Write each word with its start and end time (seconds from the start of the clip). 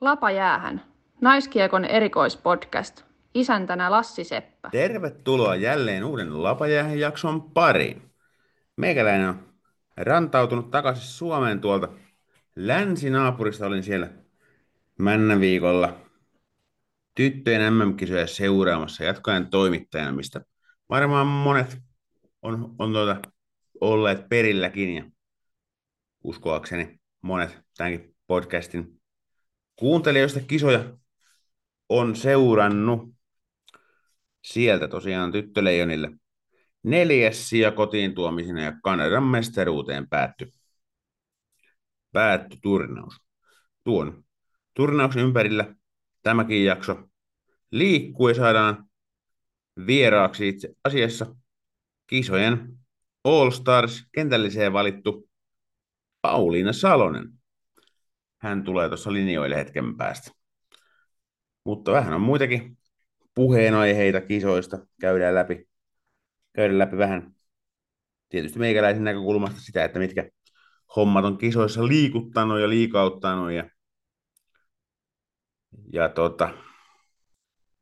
Lapa 0.00 0.30
jäähän. 0.30 0.82
Naiskiekon 1.20 1.84
erikoispodcast. 1.84 3.04
Isäntänä 3.34 3.90
Lassi 3.90 4.24
Seppä. 4.24 4.68
Tervetuloa 4.70 5.56
jälleen 5.56 6.04
uuden 6.04 6.42
Lapajäähän 6.42 6.98
jakson 6.98 7.42
pariin. 7.42 8.02
Meikäläinen 8.76 9.28
on 9.28 9.54
rantautunut 9.96 10.70
takaisin 10.70 11.04
Suomeen 11.04 11.60
tuolta 11.60 11.88
länsinaapurista. 12.56 13.66
Olin 13.66 13.82
siellä 13.82 14.10
männä 14.98 15.40
viikolla 15.40 15.96
tyttöjen 17.14 17.74
MM-kisoja 17.74 18.26
seuraamassa 18.26 19.04
jatkojen 19.04 19.46
toimittajana, 19.46 20.12
mistä 20.12 20.40
varmaan 20.90 21.26
monet 21.26 21.78
on, 22.42 22.74
on 22.78 22.92
tuota, 22.92 23.16
olleet 23.80 24.28
perilläkin 24.28 24.94
ja 24.94 25.04
uskoakseni 26.24 27.00
monet 27.22 27.58
tämänkin 27.76 28.16
podcastin 28.26 28.95
kuuntelijoista 29.76 30.40
kisoja 30.40 30.96
on 31.88 32.16
seurannut. 32.16 33.16
Sieltä 34.44 34.88
tosiaan 34.88 35.32
tyttöleijonille 35.32 36.10
neljäs 36.82 37.48
sija 37.48 37.72
kotiin 37.72 38.14
tuomisena 38.14 38.62
ja 38.62 38.72
Kanadan 38.82 39.24
mestaruuteen 39.24 40.08
päättyi 40.08 40.52
päätty 42.12 42.56
turnaus. 42.62 43.16
Tuon 43.84 44.24
turnauksen 44.74 45.22
ympärillä 45.22 45.74
tämäkin 46.22 46.64
jakso 46.64 47.08
liikkuu 47.70 48.28
ja 48.28 48.34
saadaan 48.34 48.88
vieraaksi 49.86 50.48
itse 50.48 50.68
asiassa 50.84 51.36
kisojen 52.06 52.78
All 53.24 53.50
Stars 53.50 54.04
kentälliseen 54.12 54.72
valittu 54.72 55.28
Pauliina 56.20 56.72
Salonen. 56.72 57.35
Hän 58.46 58.64
tulee 58.64 58.88
tuossa 58.88 59.12
linjoille 59.12 59.56
hetken 59.56 59.96
päästä. 59.96 60.30
Mutta 61.64 61.92
vähän 61.92 62.14
on 62.14 62.20
muitakin 62.20 62.78
puheenaiheita 63.34 64.20
kisoista. 64.20 64.78
Käydään 65.00 65.34
läpi, 65.34 65.68
käydään 66.52 66.78
läpi 66.78 66.98
vähän 66.98 67.34
tietysti 68.28 68.58
meikäläisen 68.58 69.04
näkökulmasta 69.04 69.60
sitä, 69.60 69.84
että 69.84 69.98
mitkä 69.98 70.28
hommat 70.96 71.24
on 71.24 71.38
kisoissa 71.38 71.86
liikuttanut 71.86 72.60
ja 72.60 72.68
liikauttanut 72.68 73.52
ja, 73.52 73.70
ja 75.92 76.08
tota, 76.08 76.48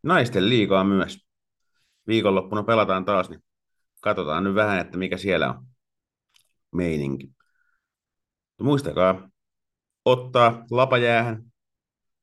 naisten 0.02 0.48
liikaa 0.48 0.84
myös. 0.84 1.26
Viikonloppuna 2.06 2.62
pelataan 2.62 3.04
taas, 3.04 3.30
niin 3.30 3.44
katsotaan 4.00 4.44
nyt 4.44 4.54
vähän, 4.54 4.78
että 4.78 4.98
mikä 4.98 5.16
siellä 5.16 5.48
on 5.50 5.66
meininki. 6.72 7.30
Muistakaa 8.60 9.28
ottaa 10.04 10.64
lapajäähän 10.70 11.42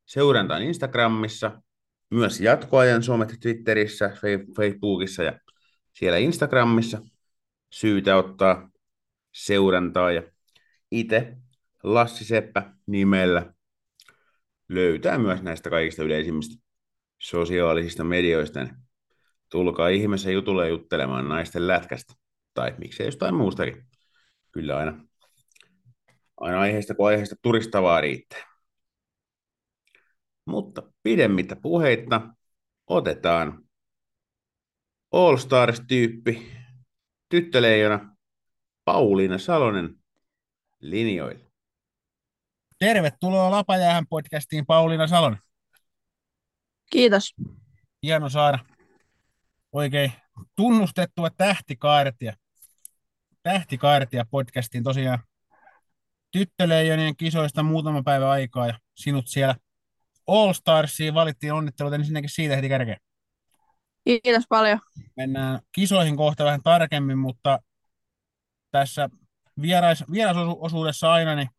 seurantaan 0.06 0.64
Instagramissa, 0.64 1.62
myös 2.10 2.42
jatkoajan 2.42 3.04
somet 3.04 3.38
Twitterissä, 3.42 4.12
Facebookissa 4.56 5.24
ja 5.24 5.40
siellä 5.94 6.18
Instagramissa 6.18 7.02
syytä 7.70 8.16
ottaa 8.16 8.70
seurantaa 9.34 10.12
ja 10.12 10.24
itse 10.92 11.38
Lassi 11.84 12.26
Seppä 12.26 12.74
nimellä 12.88 13.54
löytää 14.70 15.18
myös 15.18 15.42
näistä 15.42 15.70
kaikista 15.70 16.04
yleisimmistä 16.04 16.64
sosiaalisista 17.20 18.04
medioista. 18.04 18.64
Niin 18.64 18.76
tulkaa 19.50 19.88
ihmeessä 19.88 20.32
jutulle 20.32 20.70
juttelemaan 20.70 21.30
naisten 21.30 21.68
lätkästä. 21.68 22.14
Tai 22.54 22.74
miksei 22.78 23.08
jostain 23.08 23.36
muustakin. 23.36 23.86
Kyllä 24.52 24.78
aina, 24.78 25.06
aina 26.42 26.60
aiheesta 26.60 26.96
kuin 26.96 27.08
aiheesta 27.08 27.36
turistavaa 27.42 28.02
riittää. 28.02 28.52
Mutta 30.46 30.84
pidemmittä 31.04 31.56
puheitta 31.56 32.22
otetaan 32.88 33.64
All 35.12 35.38
Stars-tyyppi, 35.38 36.52
tyttöleijona 37.30 38.16
Pauliina 38.86 39.38
Salonen 39.38 39.96
linjoille. 40.80 41.52
Tervetuloa 42.80 43.52
Lapajäähän 43.52 44.08
podcastiin 44.10 44.66
Pauliina 44.66 45.08
Salonen. 45.08 45.40
Kiitos. 46.92 47.36
Hieno 48.04 48.30
saada 48.30 48.60
oikein 49.72 50.12
tunnustettua 50.56 51.30
tähtikaartia. 51.30 52.34
Tähtikaartia 53.44 54.26
podcastiin 54.32 54.84
tosiaan 54.84 55.20
tyttöleijonien 56.32 57.16
kisoista 57.16 57.64
muutama 57.64 58.04
päivä 58.04 58.30
aikaa 58.30 58.68
ja 58.68 58.80
sinut 58.96 59.28
siellä 59.28 59.56
All 60.28 60.54
Starsiin 60.54 61.14
valittiin 61.14 61.54
onnittelut 61.54 61.94
ensinnäkin 61.94 62.30
siitä 62.30 62.56
heti 62.56 62.70
kärkeen. 62.70 62.98
Kiitos 64.04 64.44
paljon. 64.50 64.80
Mennään 65.18 65.60
kisoihin 65.72 66.18
kohta 66.18 66.46
vähän 66.46 66.64
tarkemmin, 66.64 67.18
mutta 67.18 67.60
tässä 68.72 69.10
vierais, 69.62 70.04
vierasosuudessa 70.12 71.14
aina 71.14 71.36
niin 71.36 71.50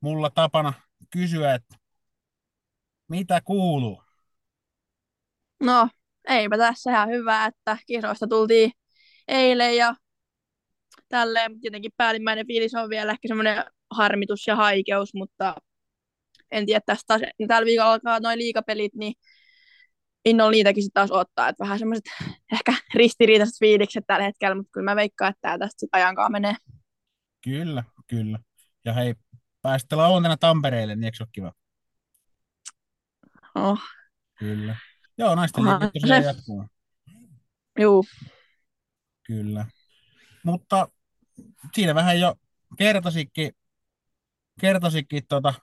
mulla 0.00 0.30
tapana 0.30 0.72
kysyä, 1.10 1.54
että 1.54 1.76
mitä 3.08 3.40
kuuluu? 3.40 4.02
No, 5.60 5.88
eipä 6.28 6.58
tässä 6.58 6.90
ihan 6.90 7.08
hyvä, 7.08 7.46
että 7.46 7.76
kisoista 7.86 8.26
tultiin 8.26 8.72
eilen 9.28 9.76
ja 9.76 9.94
tälleen 11.12 11.60
tietenkin 11.60 11.92
päällimmäinen 11.96 12.46
fiilis 12.46 12.74
on 12.74 12.90
vielä 12.90 13.12
ehkä 13.12 13.28
semmoinen 13.28 13.64
harmitus 13.90 14.46
ja 14.46 14.56
haikeus, 14.56 15.14
mutta 15.14 15.54
en 16.50 16.66
tiedä 16.66 16.80
tästä 16.86 17.18
tällä 17.48 17.66
viikolla 17.66 17.92
alkaa 17.92 18.20
noin 18.20 18.38
liikapelit, 18.38 18.94
niin 18.94 19.14
innolla 20.24 20.50
niitäkin 20.50 20.82
sitten 20.82 21.00
taas 21.00 21.10
ottaa, 21.10 21.48
että 21.48 21.64
vähän 21.64 21.78
semmoiset 21.78 22.04
ehkä 22.52 22.74
ristiriitaiset 22.94 23.58
fiilikset 23.58 24.04
tällä 24.06 24.24
hetkellä, 24.24 24.54
mutta 24.54 24.70
kyllä 24.72 24.84
mä 24.84 24.96
veikkaan, 24.96 25.30
että 25.30 25.40
tämä 25.40 25.58
tästä 25.58 25.80
sitten 25.80 26.00
ajankaan 26.00 26.32
menee. 26.32 26.54
Kyllä, 27.44 27.84
kyllä. 28.06 28.38
Ja 28.84 28.92
hei, 28.92 29.14
pääsitte 29.62 29.96
lauantaina 29.96 30.36
Tampereelle, 30.36 30.96
niin 30.96 31.04
eikö 31.04 31.16
se 31.16 31.22
ole 31.22 31.28
kiva? 31.32 31.52
Oh. 33.54 33.80
Kyllä. 34.38 34.76
Joo, 35.18 35.34
naisten 35.34 35.64
liikkeet 35.64 35.92
tosiaan 36.00 36.22
se- 36.22 36.28
jatkuu. 36.28 36.64
Juu, 37.78 38.04
Kyllä. 39.26 39.66
Mutta 40.44 40.88
siinä 41.74 41.94
vähän 41.94 42.20
jo 42.20 42.34
kertosikin, 42.78 43.52
kertosikin 44.60 45.22
tota, 45.28 45.54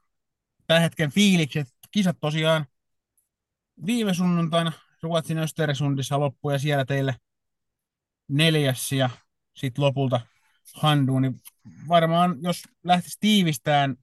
tämän 0.67 0.81
hetken 0.81 1.11
fiilikset. 1.11 1.67
Kisat 1.91 2.17
tosiaan 2.19 2.65
viime 3.85 4.13
sunnuntaina 4.13 4.71
Ruotsin 5.03 5.37
Österesundissa 5.37 6.19
loppu 6.19 6.49
ja 6.49 6.59
siellä 6.59 6.85
teille 6.85 7.15
neljäs 8.27 8.91
ja 8.91 9.09
sitten 9.53 9.85
lopulta 9.85 10.21
Handu, 10.75 11.19
niin 11.19 11.41
varmaan 11.87 12.37
jos 12.41 12.63
lähtisi 12.83 13.17
tiivistään 13.19 13.95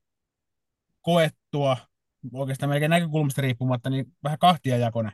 koettua 1.01 1.77
oikeastaan 2.33 2.71
melkein 2.71 2.91
näkökulmasta 2.91 3.43
riippumatta, 3.43 3.91
niin 3.91 4.07
vähän 4.25 4.39
kahtia 4.39 4.77
jakone. 4.77 5.13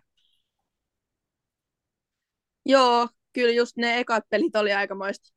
joo, 2.66 3.08
kyllä 3.32 3.52
just 3.52 3.76
ne 3.76 3.98
ekat 3.98 4.24
pelit 4.30 4.56
oli 4.56 4.72
aikamoista, 4.72 5.34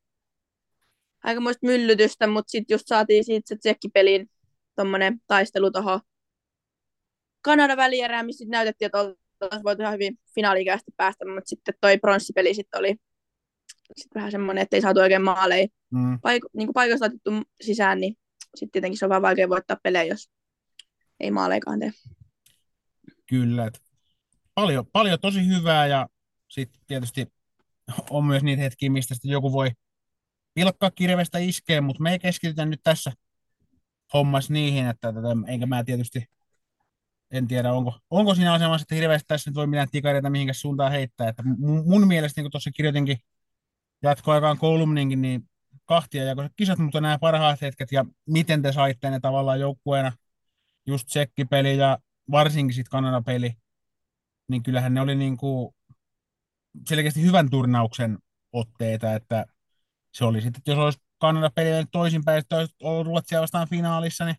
aikamoista 1.26 1.66
myllytystä, 1.68 2.28
mutta 2.28 2.52
sitten 2.52 2.74
just 2.76 2.88
saatiin 2.88 3.26
siitä 3.26 3.48
se 3.48 3.58
tsekkipelin 3.58 4.30
tommonen 4.76 5.20
taistelu 5.28 5.72
tuohon 5.72 6.00
Kanadan 7.42 7.78
välierään, 7.78 8.26
missä 8.26 8.38
sit 8.38 8.50
näytettiin, 8.50 8.86
että 8.86 9.00
oltaisiin 9.00 9.64
voitu 9.64 9.82
ihan 9.82 9.94
hyvin 9.94 10.20
finaaliikäisesti 10.36 10.92
päästä, 10.98 11.26
mutta 11.26 11.50
sitten 11.50 11.74
toi 11.82 11.98
pronssipeli 11.98 12.54
sitten 12.54 12.80
oli 12.80 12.96
sit 13.98 14.16
vähän 14.16 14.32
semmoinen, 14.32 14.62
että 14.62 14.78
ei 14.78 14.82
saatu 14.82 15.00
oikein 15.00 15.22
maaleja 15.22 15.68
Mm. 15.92 16.16
paik- 16.16 16.50
niin 16.54 16.74
paikoista 16.74 17.06
otettu 17.06 17.32
sisään, 17.62 18.00
niin 18.00 18.18
sitten 18.56 18.72
tietenkin 18.72 18.98
se 18.98 19.06
on 19.06 19.10
vaan 19.10 19.22
vaikea 19.22 19.50
voittaa 19.50 19.78
pelejä, 19.84 20.04
jos 20.04 20.30
ei 21.20 21.32
maaleikaan 21.32 21.80
tee. 21.80 21.92
Kyllä. 23.30 23.72
Paljon, 24.56 24.86
paljon 24.92 25.20
tosi 25.22 25.48
hyvää 25.48 25.88
ja 25.88 26.08
sitten 26.50 26.82
tietysti 26.88 27.28
on 28.10 28.26
myös 28.26 28.44
niitä 28.44 28.62
hetkiä, 28.62 28.90
mistä 28.90 29.14
sitten 29.14 29.32
joku 29.32 29.52
voi 29.52 29.70
pilkkaa 30.56 30.92
kirvestä 30.92 31.38
iskeen, 31.38 31.84
mutta 31.84 32.04
me 32.04 32.12
ei 32.12 32.20
keskitytä 32.20 32.66
nyt 32.66 32.80
tässä 32.84 33.12
hommassa 34.14 34.54
niihin, 34.54 34.88
että 34.88 35.14
tätä, 35.14 35.28
enkä 35.48 35.66
mä 35.66 35.84
tietysti 35.84 36.30
en 37.32 37.48
tiedä, 37.48 37.74
onko, 37.74 38.00
onko 38.10 38.36
siinä 38.36 38.54
asemassa, 38.54 38.84
että 38.84 38.96
hirveästi 38.96 39.28
tässä 39.28 39.50
nyt 39.50 39.56
voi 39.56 39.68
mitään 39.68 39.90
tikareita 39.92 40.30
mihinkä 40.30 40.54
suuntaan 40.54 40.92
heittää. 40.92 41.30
Että 41.30 41.44
mun, 41.44 41.90
mun 41.90 42.08
mielestä, 42.08 42.40
niin 42.40 42.44
kuin 42.44 42.52
tuossa 42.52 42.72
kirjoitinkin 42.72 43.18
jatkoaikaan 44.04 44.58
kolumninkin, 44.58 45.22
niin 45.22 45.50
kahtia 45.86 46.24
jakoiset 46.24 46.54
kisat, 46.56 46.80
mutta 46.80 47.02
nämä 47.02 47.20
parhaat 47.20 47.62
hetket 47.62 47.92
ja 47.92 48.06
miten 48.26 48.62
te 48.62 48.72
saitte 48.72 49.10
ne 49.10 49.20
tavallaan 49.20 49.60
joukkueena, 49.60 50.12
just 50.88 51.08
tsekkipeli 51.08 51.78
ja 51.78 51.98
varsinkin 52.32 52.76
sitten 52.76 52.92
Kanada-peli, 52.92 53.54
niin 54.48 54.64
kyllähän 54.64 54.94
ne 54.94 55.02
oli 55.02 55.16
niin 55.16 55.38
kuin 55.38 55.76
selkeästi 56.88 57.22
hyvän 57.22 57.50
turnauksen 57.50 58.18
otteita, 58.52 59.14
että 59.14 59.46
se 60.16 60.26
oli 60.26 60.42
sitten, 60.42 60.60
että 60.60 60.72
jos 60.72 60.80
olisi 60.80 61.00
Kanada 61.18 61.50
peli 61.50 61.86
toisinpäin, 61.92 62.38
että 62.38 62.58
olisi 62.58 62.76
ollut 62.84 63.08
Ruotsia 63.08 63.42
vastaan 63.42 63.70
finaalissa, 63.70 64.26
niin 64.26 64.36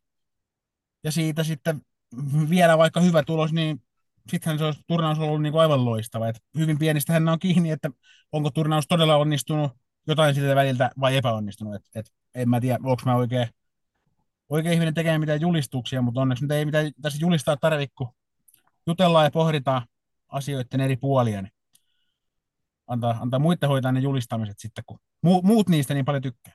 ja 1.05 1.13
siitä 1.13 1.45
sitten 1.45 1.81
vielä 2.51 2.79
vaikka 2.79 3.01
hyvä 3.01 3.23
tulos, 3.23 3.53
niin 3.53 3.83
sittenhän 4.31 4.59
se 4.59 4.65
olisi 4.65 4.81
turnaus 4.87 5.19
ollut 5.19 5.43
niin 5.43 5.53
kuin 5.53 5.63
aivan 5.63 5.85
loistava. 5.85 6.29
Et 6.29 6.43
hyvin 6.59 6.79
pienistä 6.79 7.13
hän 7.13 7.29
on 7.29 7.39
kiinni, 7.39 7.71
että 7.71 7.91
onko 8.33 8.51
turnaus 8.51 8.85
todella 8.89 9.17
onnistunut 9.17 9.73
jotain 10.07 10.35
siltä 10.35 10.55
väliltä 10.55 10.91
vai 11.01 11.17
epäonnistunut. 11.17 11.75
Et, 11.75 11.83
et, 11.95 12.13
en 12.35 12.49
mä 12.49 12.61
tiedä, 12.61 12.79
onko 12.83 13.03
mä 13.05 13.17
oikein, 13.17 13.49
oikein 14.49 14.73
ihminen 14.75 14.95
tekemään 14.95 15.21
mitään 15.21 15.41
julistuksia, 15.41 16.03
mutta 16.03 16.21
onneksi 16.21 16.45
nyt 16.45 16.51
ei 16.51 16.65
mitään 16.65 16.93
tässä 17.03 17.19
julistaa 17.21 17.57
tarvitse, 17.57 17.95
kun 17.99 18.09
jutellaan 18.87 19.25
ja 19.25 19.31
pohditaan 19.31 19.83
asioiden 20.29 20.81
eri 20.81 20.97
puolia, 20.97 21.43
niin 21.43 21.53
antaa, 22.87 23.19
antaa 23.21 23.41
muiden 23.41 23.69
hoitaa 23.69 23.93
ne 23.93 24.01
julistamiset 24.01 24.59
sitten, 24.59 24.85
kun 24.87 24.99
mu, 25.23 25.43
muut 25.43 25.69
niistä 25.69 25.95
niin 25.95 26.05
paljon 26.05 26.23
tykkää. 26.23 26.55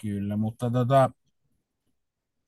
Kyllä, 0.00 0.36
mutta 0.36 0.70
tota, 0.70 1.10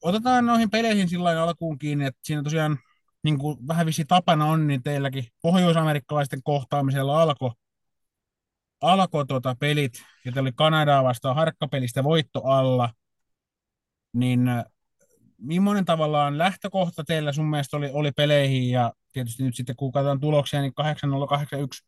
otetaan 0.02 0.46
noihin 0.46 0.70
peleihin 0.70 1.08
sillä 1.08 1.43
alkuun 1.43 1.78
kiinni, 1.78 2.05
että 2.05 2.20
siinä 2.25 2.43
tosiaan 2.43 2.78
niin 3.25 3.38
kuin 3.38 3.69
vähän 3.69 3.87
vissi 3.87 4.05
tapana 4.05 4.46
on, 4.46 4.67
niin 4.67 4.82
teilläkin 4.82 5.25
pohjoisamerikkalaisten 5.43 6.43
kohtaamisella 6.43 7.22
alkoi 7.22 7.50
alko 8.81 9.25
tota 9.25 9.56
pelit, 9.61 9.93
ja 10.25 10.32
oli 10.40 10.52
Kanadaa 10.52 11.05
vastaan 11.05 11.37
harkkapelistä 11.37 12.05
voitto 12.05 12.43
alla, 12.44 12.90
niin 14.12 14.49
äh, 14.49 14.64
millainen 15.38 15.84
tavallaan 15.84 16.38
lähtökohta 16.38 17.05
teillä 17.05 17.32
sun 17.32 17.50
mielestä 17.50 17.76
oli, 17.76 17.90
oli 17.93 18.12
peleihin, 18.12 18.70
ja 18.70 18.93
tietysti 19.12 19.43
nyt 19.43 19.57
sitten 19.57 19.77
kun 19.77 19.93
katsotaan 19.93 20.21
tuloksia, 20.21 20.61
niin 20.61 20.75
8081 20.75 21.85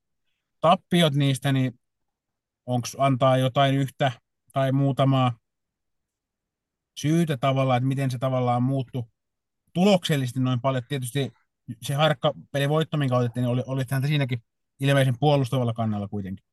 tappiot 0.61 1.15
niistä, 1.15 1.53
niin 1.53 1.81
onko 2.67 2.89
antaa 2.99 3.37
jotain 3.37 3.75
yhtä 3.75 4.13
tai 4.53 4.73
muutamaa 4.73 5.33
syytä 6.95 7.37
tavallaan, 7.37 7.77
että 7.77 7.89
miten 7.89 8.11
se 8.11 8.19
tavallaan 8.19 8.63
muuttui 8.63 9.05
tuloksellisesti 9.73 10.41
noin 10.41 10.61
paljon. 10.61 10.83
Tietysti 10.89 11.33
se 11.83 11.95
harkkapeli 11.95 12.69
voitto, 12.69 12.97
minkä 12.97 13.17
otettiin, 13.17 13.43
niin 13.43 13.51
oli, 13.51 13.63
oli 13.67 13.85
siinäkin 14.07 14.43
ilmeisen 14.81 15.19
puolustavalla 15.21 15.73
kannalla 15.73 16.09
kuitenkin. 16.09 16.45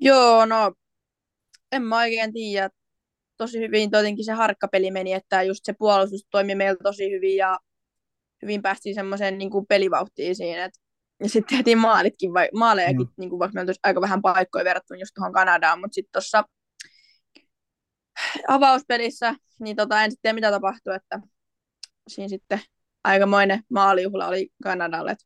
Joo, 0.00 0.46
no 0.46 0.74
en 1.72 1.82
mä 1.82 1.98
oikein 1.98 2.32
tiedä. 2.32 2.70
Tosi 3.36 3.58
hyvin 3.58 3.90
jotenkin 3.92 4.24
se 4.24 4.32
harkkapeli 4.32 4.90
meni, 4.90 5.12
että 5.12 5.42
just 5.42 5.64
se 5.64 5.72
puolustus 5.78 6.26
toimi 6.30 6.54
meillä 6.54 6.78
tosi 6.82 7.10
hyvin 7.10 7.36
ja 7.36 7.58
hyvin 8.44 8.62
päästiin 8.62 8.94
semmoiseen 8.94 9.38
niin 9.38 9.50
kuin 9.50 9.66
pelivauhtiin 9.66 10.36
siinä. 10.36 10.64
Et, 10.64 10.72
ja 11.22 11.28
sitten 11.28 11.56
tehtiin 11.56 11.78
maalitkin, 11.78 12.34
vai, 12.34 12.48
maalejakin, 12.54 13.06
mm. 13.06 13.12
niin 13.18 13.30
kuin, 13.30 13.38
vaikka 13.38 13.54
meillä 13.54 13.72
aika 13.82 14.00
vähän 14.00 14.22
paikkoja 14.22 14.64
verrattuna 14.64 15.00
just 15.00 15.12
tuohon 15.14 15.32
Kanadaan, 15.32 15.80
mutta 15.80 15.94
sitten 15.94 16.12
tuossa 16.12 16.44
avauspelissä, 18.48 19.34
niin 19.60 19.76
tota, 19.76 20.02
en 20.04 20.10
sitten 20.10 20.22
tiedä 20.22 20.34
mitä 20.34 20.50
tapahtui, 20.50 20.94
että 20.94 21.20
siinä 22.08 22.28
sitten 22.28 22.60
aikamoinen 23.04 23.62
maalijuhla 23.70 24.26
oli 24.26 24.48
Kanadalle. 24.62 25.10
Että 25.10 25.24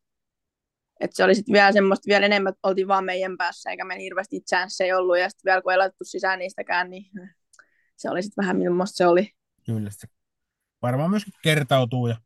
et 1.00 1.10
se 1.14 1.24
oli 1.24 1.34
sitten 1.34 1.52
vielä 1.52 1.72
semmoista, 1.72 2.08
vielä 2.08 2.26
enemmän 2.26 2.54
oltiin 2.62 2.88
vaan 2.88 3.04
meidän 3.04 3.36
päässä, 3.36 3.70
eikä 3.70 3.84
me 3.84 3.98
hirveästi 3.98 4.40
chanceja 4.40 4.98
ollut, 4.98 5.18
ja 5.18 5.28
sitten 5.28 5.50
vielä 5.50 5.62
kun 5.62 5.72
ei 5.72 5.78
laitettu 5.78 6.04
sisään 6.04 6.38
niistäkään, 6.38 6.90
niin 6.90 7.10
se 7.96 8.10
oli 8.10 8.22
sitten 8.22 8.42
vähän 8.42 8.56
millaista 8.56 8.96
se 8.96 9.06
oli. 9.06 9.32
Kyllä, 9.66 9.90
se 9.90 10.08
varmaan 10.82 11.10
myöskin 11.10 11.34
kertautuu, 11.42 12.06
ja 12.06 12.16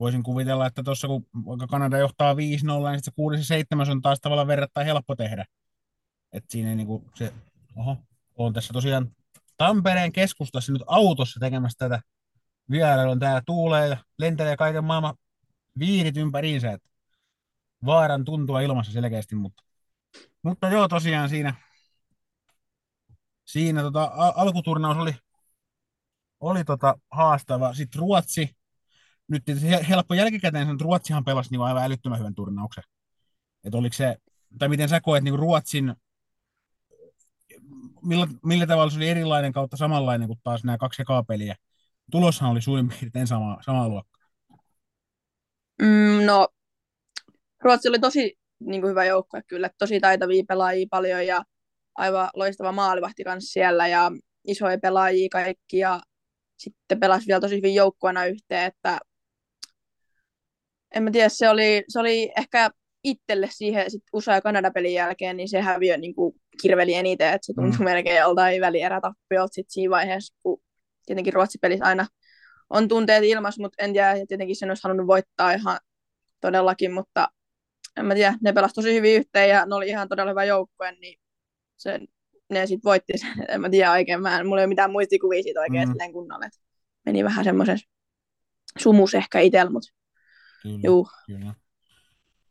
voisin 0.00 0.22
kuvitella, 0.22 0.66
että 0.66 0.82
tuossa 0.82 1.08
kun 1.08 1.26
Kanada 1.70 1.98
johtaa 1.98 2.34
5-0, 2.34 2.36
niin 2.36 3.02
se 3.02 3.10
6 3.16 3.36
ja 3.36 3.44
7 3.44 3.90
on 3.90 4.02
taas 4.02 4.20
tavallaan 4.20 4.48
verrattain 4.48 4.86
helppo 4.86 5.16
tehdä. 5.16 5.44
Että 6.32 6.52
siinä 6.52 6.68
ei 6.68 6.76
niinku 6.76 7.04
se, 7.14 7.32
oho, 7.76 7.96
on 8.36 8.52
tässä 8.52 8.72
tosiaan 8.72 9.10
Tampereen 9.58 10.12
keskustassa 10.12 10.72
nyt 10.72 10.82
autossa 10.86 11.40
tekemässä 11.40 11.78
tätä 11.78 12.00
vierailua. 12.70 13.16
Täällä 13.16 13.42
tuulee 13.46 13.88
ja 13.88 13.96
lentelee 14.18 14.56
kaiken 14.56 14.84
maailman 14.84 15.14
viirit 15.78 16.16
ympäriinsä. 16.16 16.72
Että 16.72 16.88
vaaran 17.86 18.24
tuntua 18.24 18.60
ilmassa 18.60 18.92
selkeästi, 18.92 19.34
mutta, 19.34 19.62
mutta 20.42 20.68
joo, 20.68 20.88
tosiaan 20.88 21.28
siinä, 21.28 21.54
siinä 23.44 23.82
tota, 23.82 24.12
alkuturnaus 24.14 24.96
oli, 24.96 25.14
oli 26.40 26.64
tota 26.64 26.94
haastava. 27.10 27.74
Sitten 27.74 27.98
Ruotsi, 27.98 28.56
nyt 29.28 29.42
helppo 29.88 30.14
jälkikäteen 30.14 30.70
että 30.70 30.84
Ruotsihan 30.84 31.24
pelasi 31.24 31.50
niin 31.50 31.60
aivan 31.60 31.84
älyttömän 31.84 32.18
hyvän 32.18 32.34
turnauksen. 32.34 32.84
Että 33.64 33.78
oliko 33.78 33.94
se, 33.94 34.16
tai 34.58 34.68
miten 34.68 34.88
sä 34.88 35.00
koet 35.00 35.24
niin 35.24 35.38
Ruotsin, 35.38 35.94
millä, 38.02 38.26
millä 38.44 38.66
tavalla 38.66 38.90
se 38.90 38.96
oli 38.96 39.08
erilainen 39.08 39.52
kautta 39.52 39.76
samanlainen 39.76 40.28
kuin 40.28 40.40
taas 40.42 40.64
nämä 40.64 40.78
kaksi 40.78 41.02
ekaa? 41.02 41.24
Tuloshan 42.10 42.50
oli 42.50 42.62
suurin 42.62 42.88
piirtein 42.88 43.26
sama, 43.26 43.58
sama 43.62 43.88
luokka. 43.88 44.20
Mm, 45.82 46.26
no, 46.26 46.48
Ruotsi 47.62 47.88
oli 47.88 47.98
tosi 47.98 48.38
niin 48.60 48.80
kuin 48.80 48.90
hyvä 48.90 49.04
joukkue 49.04 49.42
kyllä, 49.46 49.70
tosi 49.78 50.00
taitavia 50.00 50.44
pelaajia 50.48 50.86
paljon 50.90 51.26
ja 51.26 51.42
aivan 51.94 52.30
loistava 52.34 52.72
maalivahti 52.72 53.24
kanssa 53.24 53.52
siellä 53.52 53.88
ja 53.88 54.10
isoja 54.46 54.78
pelaajia 54.78 55.28
kaikki 55.32 55.78
ja 55.78 56.00
sitten 56.56 57.00
pelasi 57.00 57.26
vielä 57.26 57.40
tosi 57.40 57.56
hyvin 57.56 57.74
joukkueena 57.74 58.24
yhteen, 58.24 58.64
että 58.64 58.98
en 60.96 61.02
mä 61.02 61.10
tiedä, 61.10 61.28
se 61.28 61.48
oli, 61.48 61.84
se 61.88 62.00
oli 62.00 62.32
ehkä 62.38 62.70
itselle 63.04 63.48
siihen 63.50 63.90
sit 63.90 64.02
USA- 64.16 64.32
ja 64.32 64.40
Kanada-pelin 64.40 64.94
jälkeen, 64.94 65.36
niin 65.36 65.48
se 65.48 65.60
häviö 65.60 65.96
niin 65.96 66.14
kuin 66.14 66.34
kirveli 66.62 66.94
eniten, 66.94 67.32
että 67.32 67.46
se 67.46 67.52
tuntui 67.52 67.78
mm. 67.78 67.84
melkein 67.84 68.20
joltain 68.20 68.60
välierätappiolta 68.60 69.54
sit 69.54 69.66
siinä 69.68 69.90
vaiheessa, 69.90 70.34
kun 70.42 70.62
tietenkin 71.06 71.32
Ruotsi-pelissä 71.32 71.84
aina 71.84 72.06
on 72.70 72.88
tunteet 72.88 73.24
ilmassa, 73.24 73.62
mutta 73.62 73.84
en 73.84 73.92
tiedä, 73.92 74.14
tietenkin 74.28 74.56
sen 74.56 74.70
olisi 74.70 74.82
halunnut 74.84 75.06
voittaa 75.06 75.52
ihan 75.52 75.78
todellakin, 76.40 76.92
mutta 76.92 77.28
en 77.96 78.06
mä 78.06 78.14
tiedä, 78.14 78.34
ne 78.42 78.52
pelasivat 78.52 78.74
tosi 78.74 78.94
hyvin 78.94 79.16
yhteen 79.16 79.48
ja 79.48 79.66
ne 79.66 79.74
oli 79.74 79.88
ihan 79.88 80.08
todella 80.08 80.30
hyvä 80.30 80.44
joukkue, 80.44 80.92
niin 80.92 81.20
se, 81.76 82.00
ne 82.50 82.66
sitten 82.66 82.88
voitti 82.88 83.12
sen, 83.16 83.34
en 83.48 83.60
mä 83.60 83.70
tiedä 83.70 83.92
oikein, 83.92 84.22
mä 84.22 84.40
en, 84.40 84.46
mulla 84.46 84.60
ei 84.60 84.64
ole 84.64 84.68
mitään 84.68 84.90
muistikuvia 84.90 85.42
siitä 85.42 85.60
oikein 85.60 85.88
mm. 85.88 86.12
kunnolla, 86.12 86.46
että 86.46 86.58
meni 87.06 87.24
vähän 87.24 87.44
semmoisen 87.44 87.78
sumus 88.78 89.14
ehkä 89.14 89.40
itsellä, 89.40 89.70
mutta 89.70 90.03
kyllä, 90.64 90.80
juu. 90.84 91.08
Kyllä. 91.26 91.54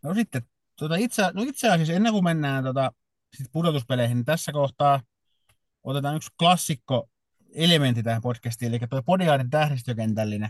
No 0.01 0.13
sitten, 0.13 0.41
tuota 0.75 0.95
itse, 0.95 1.31
no 1.33 1.41
itse 1.41 1.69
asiassa 1.69 1.93
ennen 1.93 2.13
kuin 2.13 2.23
mennään 2.23 2.63
tuota, 2.63 2.91
sit 3.37 3.47
pudotuspeleihin, 3.51 4.17
niin 4.17 4.25
tässä 4.25 4.51
kohtaa 4.51 5.01
otetaan 5.83 6.15
yksi 6.15 6.29
klassikko 6.39 7.09
elementti 7.55 8.03
tähän 8.03 8.21
podcastiin, 8.21 8.69
eli 8.69 8.79
tuo 8.89 9.03
Podiaarin 9.03 9.49
tähdistökentällinen. 9.49 10.49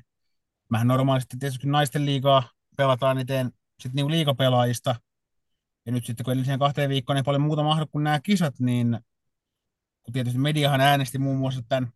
Mähän 0.70 0.88
normaalisti 0.88 1.38
tietysti 1.40 1.68
naisten 1.68 2.06
liigaa 2.06 2.50
pelataan, 2.78 3.16
niin 3.16 3.28
teen 3.28 3.52
sitten 3.80 3.96
niin 3.96 4.12
liikapelaajista. 4.12 4.96
Ja 5.86 5.92
nyt 5.92 6.06
sitten 6.06 6.24
kun 6.24 6.32
edelliseen 6.32 6.60
kahteen 6.60 6.90
viikkoon 6.90 7.18
ei 7.18 7.24
paljon 7.24 7.42
muuta 7.42 7.64
mahdu 7.64 7.88
kuin 7.88 8.04
nämä 8.04 8.20
kisat, 8.20 8.60
niin 8.60 9.00
kun 10.04 10.14
tietysti 10.14 10.40
mediahan 10.40 10.82
äänesti 10.82 11.18
muun 11.18 11.38
muassa 11.38 11.62
tämän, 11.70 11.92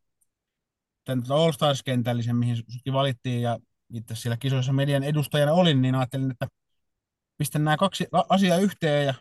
tämän 1.04 1.24
All 1.30 1.52
Stars-kentällisen, 1.52 2.36
mihin 2.36 2.56
sutkin 2.56 2.94
valittiin, 2.94 3.42
ja 3.42 3.60
itse 3.94 4.15
siellä 4.15 4.38
kisoissa 4.38 4.74
median 4.74 5.03
edustajana 5.03 5.53
olin, 5.53 5.82
niin 5.82 5.96
ajattelin, 5.96 6.32
että 6.32 6.48
pistän 7.38 7.63
nämä 7.63 7.77
kaksi 7.77 8.08
asiaa 8.29 8.58
yhteen 8.58 9.06
ja 9.06 9.13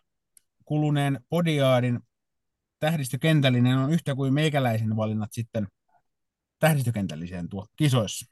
kuluneen 0.64 1.20
podiaadin 1.28 2.00
tähdistökentällinen 2.78 3.78
on 3.78 3.92
yhtä 3.92 4.14
kuin 4.14 4.35
meikäläisen 4.35 4.96
valinnat 4.96 5.32
sitten 5.32 5.68
tähdistökentälliseen 6.58 7.49
tuo 7.49 7.66
kisoissa. 7.76 8.26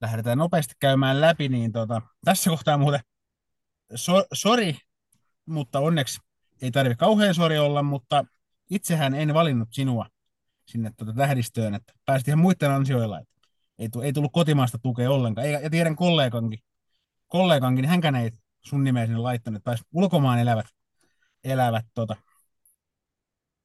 Lähdetään 0.00 0.38
nopeasti 0.38 0.74
käymään 0.78 1.20
läpi, 1.20 1.48
niin 1.48 1.72
tota, 1.72 2.02
tässä 2.24 2.50
kohtaa 2.50 2.78
muuten 2.78 3.00
so, 3.94 4.24
sori, 4.32 4.78
mutta 5.46 5.80
onneksi 5.80 6.20
ei 6.62 6.70
tarvitse 6.70 6.96
kauhean 6.96 7.34
sori 7.34 7.58
olla, 7.58 7.82
mutta 7.82 8.24
itsehän 8.70 9.14
en 9.14 9.34
valinnut 9.34 9.68
sinua 9.72 10.06
sinne 10.66 10.92
tuota 10.96 11.12
tähdistöön, 11.12 11.74
että 11.74 11.92
pääsit 12.04 12.28
ihan 12.28 12.38
muiden 12.38 12.70
ansioilla, 12.70 13.20
että 13.20 13.35
ei, 13.78 13.88
ei 14.02 14.12
tullut 14.12 14.32
kotimaasta 14.32 14.78
tukea 14.78 15.10
ollenkaan. 15.10 15.50
Ja 15.50 15.70
tiedän 15.70 15.96
kollegankin, 15.96 16.58
kollegankin 17.26 17.82
niin 17.82 17.90
hänkään 17.90 18.14
ei 18.14 18.30
sun 18.60 18.84
nimeä 18.84 19.06
sinne 19.06 19.18
laittanut, 19.18 19.56
että 19.56 19.76
ulkomaan 19.92 20.38
elävät, 20.38 20.66
elävät 21.44 21.86
tota, 21.94 22.16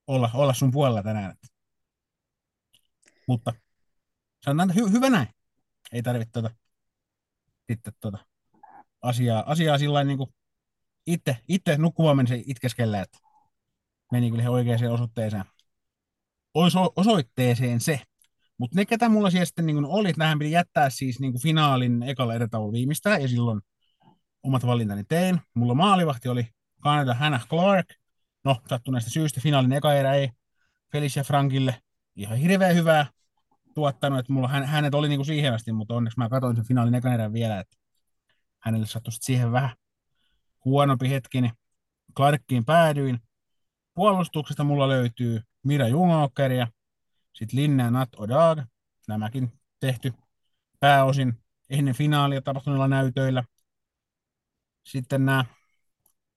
olla, 0.07 0.29
olla 0.33 0.53
sun 0.53 0.71
puolella 0.71 1.03
tänään. 1.03 1.35
Mutta 3.27 3.53
sanotaan, 4.45 4.69
että 4.69 4.81
hy, 4.81 4.91
hyvä 4.91 5.09
näin. 5.09 5.27
Ei 5.91 6.01
tarvitse 6.01 6.31
tota, 6.31 6.49
sitten 7.69 7.93
tota, 7.99 8.17
asiaa, 9.01 9.43
asiaa 9.47 9.77
sillä 9.77 10.03
niin 10.03 10.17
kuin 10.17 10.33
itse, 11.07 11.37
itse 11.47 11.77
nukkumaan 11.77 12.17
meni 12.17 12.43
itkeskellä, 12.47 13.01
että 13.01 13.17
meni 14.11 14.31
kyllä 14.31 14.49
oikeaan 14.49 14.91
osoitteeseen. 14.91 15.43
Oso, 16.53 16.93
osoitteeseen 16.95 17.79
se. 17.79 18.01
Mutta 18.61 18.75
ne, 18.75 18.85
ketä 18.85 19.09
mulla 19.09 19.29
siellä 19.29 19.45
sitten 19.45 19.65
niin 19.65 19.85
oli, 19.85 20.09
että 20.09 20.35
piti 20.39 20.51
jättää 20.51 20.89
siis 20.89 21.19
niin 21.19 21.41
finaalin 21.41 22.03
ekalla 22.03 22.33
erätaulu 22.33 22.71
viimeistää, 22.71 23.17
ja 23.17 23.27
silloin 23.27 23.61
omat 24.43 24.65
valintani 24.65 25.03
tein. 25.03 25.41
Mulla 25.53 25.73
maalivahti 25.73 26.29
oli 26.29 26.47
Canada 26.83 27.13
Hannah 27.13 27.47
Clark. 27.47 27.85
No, 28.43 28.57
sattuneesta 28.69 29.09
syystä 29.09 29.41
finaalin 29.41 29.71
eka 29.71 29.93
erä 29.93 30.13
ei 30.13 30.29
Felicia 30.91 31.23
Frankille 31.23 31.81
ihan 32.15 32.37
hirveän 32.37 32.75
hyvää 32.75 33.05
tuottanut, 33.75 34.19
että 34.19 34.33
mulla 34.33 34.47
hän, 34.47 34.65
hänet 34.65 34.95
oli 34.95 35.09
niinku 35.09 35.23
siihen 35.23 35.53
asti, 35.53 35.71
mutta 35.71 35.95
onneksi 35.95 36.19
mä 36.19 36.29
katsoin 36.29 36.55
sen 36.55 36.67
finaalin 36.67 36.95
ekan 36.95 37.13
erän 37.13 37.33
vielä, 37.33 37.59
että 37.59 37.77
hänelle 38.59 38.85
sattui 38.85 39.13
siihen 39.13 39.51
vähän 39.51 39.75
huonompi 40.65 41.09
hetki, 41.09 41.41
niin 41.41 41.53
Clarkkiin 42.17 42.65
päädyin. 42.65 43.19
Puolustuksesta 43.93 44.63
mulla 44.63 44.87
löytyy 44.87 45.41
Mira 45.63 45.87
Jungoker 45.87 46.51
ja 46.51 46.67
sitten 47.33 47.59
Linna 47.59 47.91
Nat 47.91 48.09
Odag, 48.17 48.59
nämäkin 49.07 49.59
tehty 49.79 50.13
pääosin 50.79 51.43
ennen 51.69 51.95
finaalia 51.95 52.41
tapahtuneilla 52.41 52.87
näytöillä. 52.87 53.43
Sitten 54.85 55.25
nämä, 55.25 55.45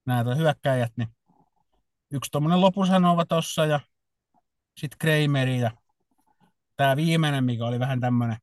nämä 0.07 0.35
hyökkäjät, 0.35 0.93
niin 0.97 1.09
yksi 2.11 2.31
tuommoinen 2.31 2.61
lopusanova 2.61 3.25
tossa 3.25 3.67
ja 3.67 3.81
sitten 4.77 4.99
Krameri 4.99 5.61
ja 5.61 5.71
tämä 6.77 6.97
viimeinen, 6.97 7.45
mikä 7.45 7.67
oli 7.67 7.81
vähän 7.81 8.01
tämmöinen, 8.01 8.37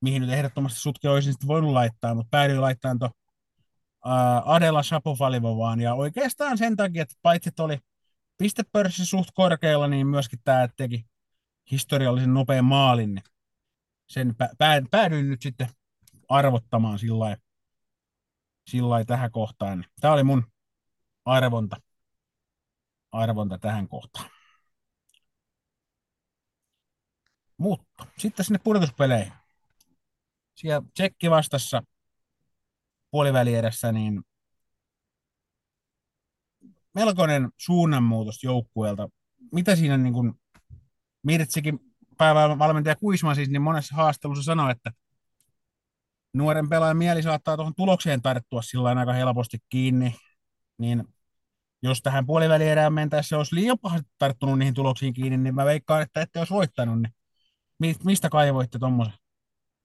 mihin 0.00 0.22
nyt 0.22 0.30
ehdottomasti 0.30 0.80
sutki 0.80 1.08
olisin 1.08 1.32
sitten 1.32 1.48
voinut 1.48 1.72
laittaa, 1.72 2.14
mutta 2.14 2.30
päädyin 2.30 2.60
laittamaan 2.60 2.98
tuon 2.98 3.10
Adela 4.44 4.82
Shapovalivovaan 4.82 5.80
ja 5.80 5.94
oikeastaan 5.94 6.58
sen 6.58 6.76
takia, 6.76 7.02
että 7.02 7.14
paitsi 7.22 7.48
että 7.48 7.62
oli 7.62 7.78
pistepörssi 8.38 9.06
suht 9.06 9.28
korkealla, 9.34 9.88
niin 9.88 10.06
myöskin 10.06 10.38
tämä 10.44 10.68
teki 10.76 11.06
historiallisen 11.70 12.34
nopean 12.34 12.64
maalin, 12.64 13.14
niin 13.14 13.24
sen 14.08 14.34
pää, 14.58 14.82
päädyin 14.90 15.30
nyt 15.30 15.42
sitten 15.42 15.68
arvottamaan 16.28 16.98
sillä 16.98 17.36
sillä 18.66 19.04
tähän 19.04 19.30
kohtaan. 19.30 19.84
Tämä 20.00 20.14
oli 20.14 20.22
mun 20.22 20.46
arvonta, 21.24 21.76
arvonta 23.12 23.58
tähän 23.58 23.88
kohtaan. 23.88 24.30
Mutta 27.56 28.06
sitten 28.18 28.44
sinne 28.44 28.58
pudotuspeleihin. 28.64 29.32
Siellä 30.54 30.82
Tsekki 30.94 31.30
vastassa 31.30 31.82
puolivälierässä, 33.10 33.92
niin 33.92 34.22
melkoinen 36.94 37.50
suunnanmuutos 37.56 38.44
joukkueelta. 38.44 39.08
Mitä 39.52 39.76
siinä 39.76 39.96
niin 39.96 40.12
kuin 40.12 40.32
Mirtsikin 41.22 41.80
päävalmentaja 42.18 42.96
Kuisma 42.96 43.34
siis 43.34 43.48
niin 43.48 43.62
monessa 43.62 43.96
haastelussa 43.96 44.42
sanoi, 44.42 44.70
että 44.70 44.92
nuoren 46.34 46.68
pelaajan 46.68 46.96
mieli 46.96 47.22
saattaa 47.22 47.56
tuohon 47.56 47.74
tulokseen 47.74 48.22
tarttua 48.22 48.62
sillä 48.62 48.88
aika 48.88 49.12
helposti 49.12 49.58
kiinni, 49.68 50.14
niin 50.78 51.04
jos 51.82 52.02
tähän 52.02 52.26
puolivälierään 52.26 52.92
mentäessä 52.92 53.38
olisi 53.38 53.54
liian 53.54 53.78
pahasti 53.78 54.10
tarttunut 54.18 54.58
niihin 54.58 54.74
tuloksiin 54.74 55.14
kiinni, 55.14 55.36
niin 55.36 55.54
mä 55.54 55.64
veikkaan, 55.64 56.02
että 56.02 56.20
ette 56.20 56.38
olisi 56.38 56.54
voittanut, 56.54 57.02
niin 57.78 57.96
mistä 58.04 58.28
kaivoitte 58.28 58.78
tuommoisen 58.78 59.14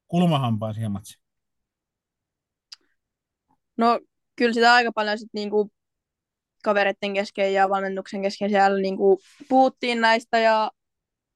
kulmahampaan 0.07 0.73
siihen 0.73 0.91
matsiin? 0.91 1.21
No 3.77 3.99
kyllä 4.35 4.53
sitä 4.53 4.73
aika 4.73 4.91
paljon 4.91 5.19
sit 5.19 5.29
niinku 5.33 5.71
kavereiden 6.67 7.13
kesken 7.13 7.53
ja 7.53 7.69
valmennuksen 7.69 8.21
kesken 8.21 8.49
siellä 8.49 8.79
niinku 8.79 9.19
puhuttiin 9.49 10.01
näistä 10.01 10.39
ja 10.39 10.71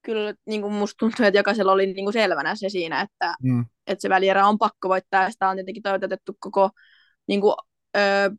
kyllä 0.02 0.34
niin 0.46 0.62
kuin 0.62 0.72
musta 0.72 0.96
tuntuu, 0.98 1.26
että 1.26 1.38
jokaisella 1.38 1.72
oli 1.72 1.86
niin 1.86 2.04
kuin 2.04 2.12
selvänä 2.12 2.54
se 2.54 2.68
siinä, 2.68 3.00
että, 3.00 3.34
mm. 3.42 3.64
että 3.86 4.02
se 4.02 4.08
välierä 4.08 4.46
on 4.46 4.58
pakko 4.58 4.88
voittaa, 4.88 5.22
ja 5.22 5.30
sitä 5.30 5.48
on 5.48 5.56
tietenkin 5.56 5.82
toivotettu 5.82 6.36
koko 6.40 6.70
niin 7.26 7.40
kuin, 7.40 7.54
öö, 7.96 8.30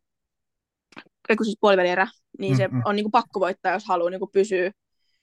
siis 1.44 1.58
puolivälierä, 1.62 2.08
niin 2.40 2.58
se 2.58 2.68
mm-hmm. 2.68 2.82
on 2.86 2.96
niin 2.96 3.04
kuin 3.04 3.12
pakko 3.12 3.40
voittaa, 3.40 3.74
jos 3.74 3.86
haluaa 3.88 4.10
niin 4.10 4.20
kuin 4.20 4.32
pysyä, 4.34 4.72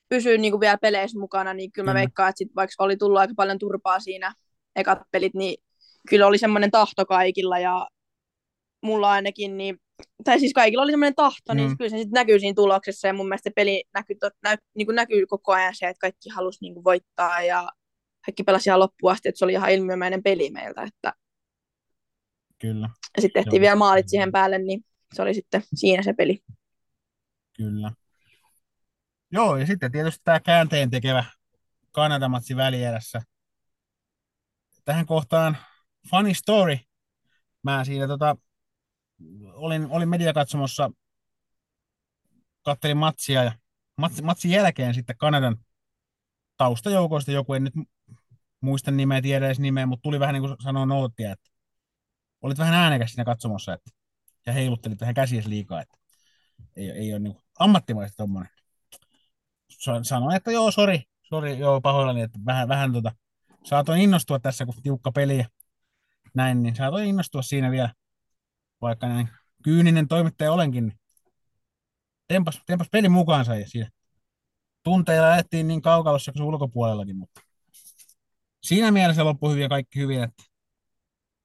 pysyä 0.08 0.36
niin 0.36 0.52
kuin 0.52 0.60
vielä 0.60 0.78
peleissä 0.78 1.18
mukana, 1.18 1.54
niin 1.54 1.72
kyllä 1.72 1.86
mä 1.86 1.92
mm. 1.92 1.98
veikkaan, 1.98 2.28
että 2.28 2.38
sit, 2.38 2.48
vaikka 2.56 2.84
oli 2.84 2.96
tullut 2.96 3.18
aika 3.18 3.34
paljon 3.36 3.58
turpaa 3.58 4.00
siinä 4.00 4.32
ekat 4.76 4.98
pelit, 5.10 5.34
niin 5.34 5.56
kyllä 6.08 6.26
oli 6.26 6.38
semmoinen 6.38 6.70
tahto 6.70 7.06
kaikilla, 7.06 7.58
ja 7.58 7.88
mulla 8.82 9.10
ainakin, 9.10 9.56
niin 9.56 9.78
tai 10.24 10.40
siis 10.40 10.52
kaikilla 10.52 10.82
oli 10.82 10.92
semmoinen 10.92 11.14
tahto, 11.14 11.54
niin 11.54 11.68
mm. 11.68 11.78
kyllä 11.78 11.90
se 11.90 11.96
sitten 11.96 12.12
näkyy 12.12 12.40
siinä 12.40 12.54
tuloksessa, 12.54 13.06
ja 13.06 13.14
mun 13.14 13.28
mielestä 13.28 13.50
se 13.50 13.54
peli 13.56 13.84
näkyy, 13.94 14.16
nä, 14.42 14.56
niin 14.76 14.86
kuin 14.86 14.96
näkyy 14.96 15.26
koko 15.26 15.52
ajan 15.52 15.74
se, 15.76 15.88
että 15.88 16.00
kaikki 16.00 16.28
halusi 16.28 16.58
niin 16.60 16.74
kuin 16.74 16.84
voittaa, 16.84 17.42
ja 17.42 17.68
kaikki 18.26 18.42
pelasi 18.42 18.68
ihan 18.68 18.80
loppuun 18.80 19.12
asti, 19.12 19.28
että 19.28 19.38
se 19.38 19.44
oli 19.44 19.52
ihan 19.52 19.72
ilmiömäinen 19.72 20.22
peli 20.22 20.50
meiltä, 20.50 20.82
että 20.82 21.12
Kyllä. 22.60 22.90
Ja 23.16 23.22
sitten 23.22 23.44
tehtiin 23.44 23.62
vielä 23.62 23.76
maalit 23.76 24.08
siihen 24.08 24.32
päälle, 24.32 24.58
niin 24.58 24.84
se 25.12 25.22
oli 25.22 25.34
sitten 25.34 25.62
siinä 25.74 26.02
se 26.02 26.12
peli. 26.12 26.42
Kyllä. 27.56 27.92
Joo, 29.32 29.56
ja 29.56 29.66
sitten 29.66 29.92
tietysti 29.92 30.20
tämä 30.24 30.40
käänteen 30.40 30.90
tekevä 30.90 31.24
Kanadamatsi 31.92 32.56
välierässä. 32.56 33.22
Tähän 34.84 35.06
kohtaan 35.06 35.56
funny 36.10 36.34
story. 36.34 36.76
Mä 37.62 37.84
siinä 37.84 38.06
tota, 38.06 38.36
olin, 39.52 39.86
olin 39.90 40.08
mediakatsomossa, 40.08 40.90
kattelin 42.62 42.96
matsia 42.96 43.44
ja 43.44 43.52
matsi, 43.96 44.22
matsin 44.22 44.50
jälkeen 44.50 44.94
sitten 44.94 45.16
Kanadan 45.16 45.56
taustajoukoista 46.56 47.32
joku, 47.32 47.54
en 47.54 47.64
nyt 47.64 47.74
muista 48.60 48.90
nimeä, 48.90 49.22
tiedä 49.22 49.46
edes 49.46 49.60
nimeä, 49.60 49.86
mutta 49.86 50.02
tuli 50.02 50.20
vähän 50.20 50.32
niin 50.32 50.42
kuin 50.42 50.56
sanoa 50.62 50.86
noottia, 50.86 51.32
että 51.32 51.50
olit 52.42 52.58
vähän 52.58 52.74
äänekäs 52.74 53.10
siinä 53.10 53.24
katsomossa 53.24 53.72
että, 53.72 53.90
ja 54.46 54.52
heiluttelit 54.52 55.00
vähän 55.00 55.14
käsiäsi 55.14 55.48
liikaa, 55.48 55.82
että 55.82 55.96
ei, 56.76 56.90
ei 56.90 57.12
ole 57.12 57.18
niin 57.18 57.36
ammattimaista 57.58 58.16
tuommoinen. 58.16 58.52
Sanoin, 60.02 60.36
että 60.36 60.50
joo, 60.50 60.70
sori, 60.70 61.02
sori, 61.22 61.58
joo, 61.58 61.80
pahoillani, 61.80 62.20
että 62.20 62.38
vähän, 62.46 62.68
vähän 62.68 62.92
tota, 62.92 63.12
saatoin 63.64 64.00
innostua 64.00 64.38
tässä, 64.38 64.66
kun 64.66 64.74
tiukka 64.82 65.12
peli 65.12 65.38
ja 65.38 65.44
näin, 66.34 66.62
niin 66.62 66.76
saatoin 66.76 67.06
innostua 67.06 67.42
siinä 67.42 67.70
vielä 67.70 67.94
vaikka 68.80 69.08
näin 69.08 69.28
kyyninen 69.62 70.08
toimittaja 70.08 70.52
olenkin, 70.52 70.86
niin 70.86 70.98
tempas, 72.28 72.60
tempas 72.66 72.88
peli 72.92 73.08
mukaansa 73.08 73.56
ja 73.56 73.68
siinä 73.68 73.90
tunteilla 74.82 75.32
ajettiin 75.32 75.68
niin 75.68 75.82
kaukalossa 75.82 76.32
kuin 76.32 76.42
ulkopuolellakin, 76.42 77.16
mutta 77.16 77.40
siinä 78.62 78.90
mielessä 78.90 79.24
loppui 79.24 79.50
hyvin 79.50 79.62
ja 79.62 79.68
kaikki 79.68 79.98
hyvin, 79.98 80.22
että, 80.22 80.42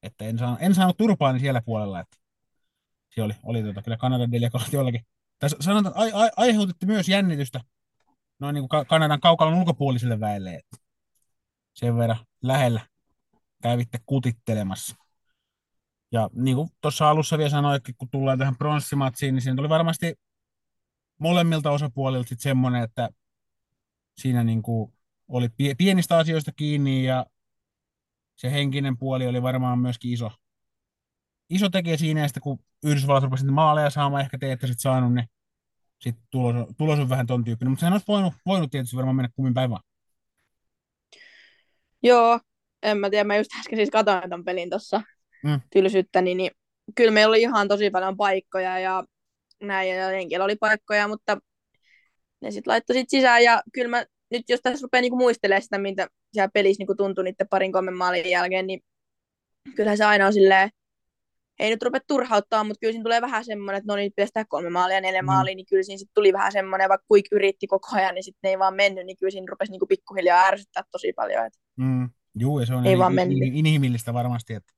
että 0.04 0.25
en, 0.25 0.38
saanut, 0.38 0.62
en 0.62 0.75
saanut 0.75 0.98
turpaani 0.98 1.39
siellä 1.39 1.62
puolella, 1.62 2.00
että 2.00 2.18
se 3.15 3.24
oli, 3.24 3.34
oli 3.44 3.63
tuota, 3.63 3.82
kyllä 3.82 3.98
Kanadan 3.98 4.32
delegaat 4.32 4.74
jollakin. 4.74 5.06
Tai 5.39 5.50
sanotaan, 5.50 5.98
ai, 5.98 6.12
ai, 6.13 6.30
aiheutitte 6.38 6.86
myös 6.86 7.10
jännitystä 7.10 7.62
noin 8.39 8.54
niin 8.54 8.70
kuin 8.70 8.86
Kanadan 8.86 9.20
kaukalon 9.20 9.54
ulkopuoliselle 9.54 10.20
väelle, 10.20 10.54
että 10.56 10.77
sen 11.74 11.98
verran 11.98 12.25
lähellä 12.42 12.82
kävitte 13.62 14.00
kutittelemassa. 14.06 14.96
Ja 16.15 16.29
niin 16.34 16.55
kuin 16.55 16.69
tuossa 16.81 17.10
alussa 17.10 17.38
vielä 17.38 17.50
sanoitkin, 17.50 17.95
kun 17.98 18.10
tullaan 18.10 18.39
tähän 18.39 18.57
pronssimatsiin, 18.57 19.36
niin 19.36 19.41
siinä 19.41 19.55
tuli 19.55 19.69
varmasti 19.69 20.13
molemmilta 21.19 21.72
osapuolilta 21.72 22.29
sitten 22.29 22.43
semmoinen, 22.43 22.84
että 22.84 23.10
siinä 24.17 24.43
niin 24.43 24.62
kuin 24.62 24.93
oli 25.27 25.50
pienistä 25.77 26.17
asioista 26.17 26.51
kiinni 26.51 27.05
ja 27.05 27.25
se 28.36 28.51
henkinen 28.51 28.98
puoli 28.98 29.27
oli 29.27 29.41
varmaan 29.41 29.79
myöskin 29.79 30.13
iso, 30.13 30.31
iso 31.50 31.69
tekijä 31.69 31.98
siinä, 31.98 32.27
sitten 32.27 32.43
kun 32.43 32.60
Yhdysvallat 32.84 33.24
rupesi 33.24 33.45
maaleja 33.45 33.89
saamaan, 33.89 34.22
ehkä 34.22 34.38
te 34.38 34.51
ette 34.51 34.67
sitten 34.67 34.81
saanut, 34.81 35.13
niin 35.13 35.27
sitten 36.00 36.27
tulos, 36.31 36.67
tulos 36.77 37.00
on 37.00 37.10
vähän 37.10 37.27
ton 37.27 37.43
tyyppinen, 37.43 37.72
mutta 37.72 37.79
sehän 37.79 37.93
olisi 37.93 38.07
voinut, 38.07 38.34
voinut 38.45 38.72
tietysti 38.72 38.95
varmaan 38.95 39.15
mennä 39.15 39.29
kummin 39.36 39.53
päin 39.53 39.69
vaan. 39.69 39.84
Joo, 42.03 42.39
en 42.84 42.98
mä 42.98 43.10
tiedä, 43.10 43.24
mä 43.24 43.38
just 43.38 43.51
äsken 43.60 43.77
siis 43.77 43.89
katsoin 43.89 44.29
ton 44.29 44.43
pelin 44.43 44.69
tuossa 44.69 45.01
mm. 45.46 45.62
tylsyyttä, 45.72 46.22
niin, 46.22 46.38
niin 46.38 46.52
kyllä 46.96 47.12
meillä 47.12 47.30
oli 47.30 47.42
ihan 47.42 47.68
tosi 47.68 47.90
paljon 47.90 48.18
paikkoja 48.18 48.80
ja 48.80 49.04
näin, 49.64 49.90
ja 49.90 50.08
henkilö 50.08 50.44
oli 50.44 50.56
paikkoja, 50.56 51.08
mutta 51.08 51.38
ne 52.42 52.52
sitten 52.52 52.72
laittoi 52.72 52.94
sit 52.94 53.10
sisään, 53.10 53.44
ja 53.44 53.62
kyllä 53.74 53.90
mä 53.90 54.06
nyt 54.32 54.50
jos 54.50 54.60
tässä 54.64 54.84
rupeaa 54.84 55.02
niinku 55.02 55.18
muistelemaan 55.18 55.62
sitä, 55.62 55.78
mitä 55.78 56.08
siellä 56.34 56.52
pelissä 56.54 56.82
niinku 56.82 56.96
tuntui 56.96 57.24
niiden 57.24 57.48
parin 57.50 57.72
kolmen 57.72 57.98
maalin 57.98 58.30
jälkeen, 58.30 58.68
niin 58.68 58.80
kyllähän 59.75 59.98
se 59.98 60.06
aina 60.06 60.28
on 60.28 60.34
silleen, 60.34 60.70
ei 61.60 61.70
nyt 61.70 61.84
rupea 61.84 62.02
turhauttaa, 62.08 62.64
mutta 62.64 62.80
kyllä 62.80 62.92
siinä 62.92 63.04
tulee 63.04 63.22
vähän 63.22 63.46
semmoinen, 63.46 63.78
että 63.78 63.94
no 63.94 63.96
niin, 63.96 64.12
pitäisi 64.12 64.34
tehdä 64.34 64.46
kolme 64.50 64.70
maalia, 64.70 65.02
neljä 65.02 65.22
mm. 65.22 65.25
maalia, 65.25 65.56
niin 65.56 65.66
kyllä 65.66 65.84
siinä 65.84 65.98
sit 65.98 66.10
tuli 66.14 66.34
vähän 66.34 66.52
semmoinen, 66.52 66.90
vaikka 66.90 67.06
kuinka 67.08 67.28
yritti 67.32 67.68
koko 67.68 67.88
ajan, 67.92 68.16
niin 68.16 68.24
sitten 68.24 68.40
ne 68.44 68.50
ei 68.50 68.60
vaan 68.60 68.75
mennyt, 68.75 69.06
niin 69.06 69.18
kyllä 69.18 69.32
siinä 69.32 69.46
rupesi 69.50 69.72
niinku 69.72 69.88
pikkuhiljaa 69.88 70.48
ärsyttää 70.48 70.84
tosi 70.92 71.14
paljon. 71.14 71.46
Että 71.46 71.60
mm. 71.75 72.10
Joo, 72.36 72.60
ja 72.60 72.66
se 72.66 72.74
on 72.74 72.86
ei 72.86 72.98
vaan 72.98 73.14
inhimillistä 73.54 74.14
varmasti, 74.14 74.54
että 74.54 74.74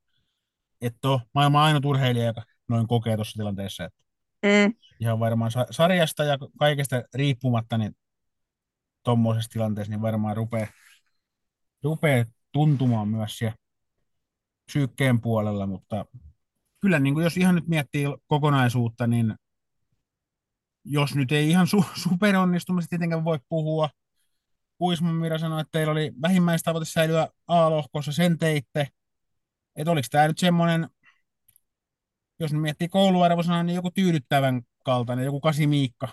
että 0.81 1.09
ole 1.09 1.21
maailman 1.33 1.63
ainut 1.63 1.85
urheilija, 1.85 2.25
joka 2.25 2.43
noin 2.67 2.87
kokee 2.87 3.15
tuossa 3.15 3.37
tilanteessa. 3.37 3.85
Että 3.85 4.03
mm. 4.43 4.73
Ihan 4.99 5.19
varmaan 5.19 5.51
sarjasta 5.71 6.23
ja 6.23 6.37
kaikesta 6.59 7.03
riippumatta, 7.13 7.77
niin 7.77 7.97
tuommoisessa 9.03 9.49
tilanteessa 9.49 9.91
niin 9.91 10.01
varmaan 10.01 10.37
rupeaa, 10.37 10.67
rupeaa 11.83 12.25
tuntumaan 12.51 13.07
myös 13.07 13.37
siellä 13.37 13.55
psyykkeen 14.65 15.21
puolella, 15.21 15.67
mutta 15.67 16.05
kyllä 16.81 16.99
niin 16.99 17.13
kuin 17.13 17.23
jos 17.23 17.37
ihan 17.37 17.55
nyt 17.55 17.67
miettii 17.67 18.05
kokonaisuutta, 18.27 19.07
niin 19.07 19.35
jos 20.85 21.15
nyt 21.15 21.31
ei 21.31 21.49
ihan 21.49 21.67
su- 21.67 21.99
superonnistumista 22.09 22.89
tietenkään 22.89 23.23
voi 23.23 23.39
puhua, 23.49 23.89
Kuisman 24.77 25.15
Mira 25.15 25.37
sanoi, 25.37 25.61
että 25.61 25.71
teillä 25.71 25.91
oli 25.91 26.13
vähimmäistavoite 26.21 26.85
säilyä 26.85 27.27
A-lohkossa, 27.47 28.11
sen 28.11 28.37
teitte. 28.37 28.87
Että 29.77 29.91
oliko 29.91 30.07
tämä 30.11 30.27
nyt 30.27 30.37
semmoinen, 30.37 30.89
jos 32.39 32.53
nyt 32.53 32.61
miettii 32.61 32.87
kouluarvosana, 32.87 33.63
niin 33.63 33.75
joku 33.75 33.91
tyydyttävän 33.91 34.61
kaltainen, 34.83 35.25
joku 35.25 35.39
kasi 35.39 35.67
Miikka. 35.67 36.07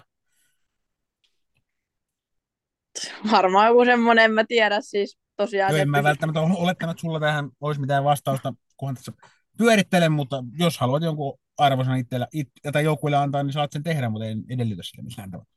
Varmaan 3.30 3.66
joku 3.66 3.84
semmoinen, 3.84 4.24
en 4.24 4.32
mä 4.32 4.44
tiedä 4.48 4.80
siis 4.80 5.18
tosiaan. 5.36 5.72
Joo, 5.72 5.80
en 5.82 5.90
mä 5.90 5.98
pysy- 5.98 6.04
välttämättä 6.04 6.40
ole 6.40 6.54
olettanut, 6.56 6.90
että 6.90 7.00
sulla 7.00 7.20
tähän 7.20 7.50
olisi 7.60 7.80
mitään 7.80 8.04
vastausta, 8.04 8.54
kunhan 8.76 8.94
tässä 8.94 9.12
pyörittelen, 9.58 10.12
mutta 10.12 10.44
jos 10.58 10.78
haluat 10.78 11.02
jonkun 11.02 11.38
arvosanan 11.58 11.98
itsellä, 11.98 12.28
it, 12.32 12.48
tai 12.72 12.84
joukkueelle 12.84 13.16
antaa, 13.16 13.42
niin 13.42 13.52
saat 13.52 13.72
sen 13.72 13.82
tehdä, 13.82 14.08
mutta 14.08 14.26
en 14.26 14.44
edellytä 14.48 14.82
sille 14.82 15.02
missään 15.02 15.30
tavalla. 15.30 15.50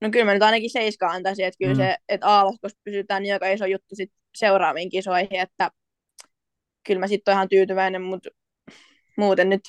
No 0.00 0.10
kyllä 0.10 0.24
mä 0.24 0.32
nyt 0.32 0.42
ainakin 0.42 0.70
seiska 0.70 1.10
antaisin, 1.10 1.44
että 1.44 1.58
kyllä 1.58 1.74
Mm. 1.74 1.80
mm. 1.80 1.84
se, 1.84 1.96
että 2.08 2.38
A-lohkossa 2.40 2.78
pysytään 2.84 3.22
niin 3.22 3.34
aika 3.34 3.48
iso 3.48 3.66
juttu 3.66 3.94
sit 3.94 4.12
seuraaviin 4.34 4.90
kisoihin, 4.90 5.40
että 5.40 5.70
kyllä 6.86 7.00
mä 7.00 7.06
sitten 7.06 7.32
ihan 7.32 7.48
tyytyväinen, 7.48 8.02
mutta 8.02 8.30
muuten 9.16 9.48
nyt. 9.48 9.60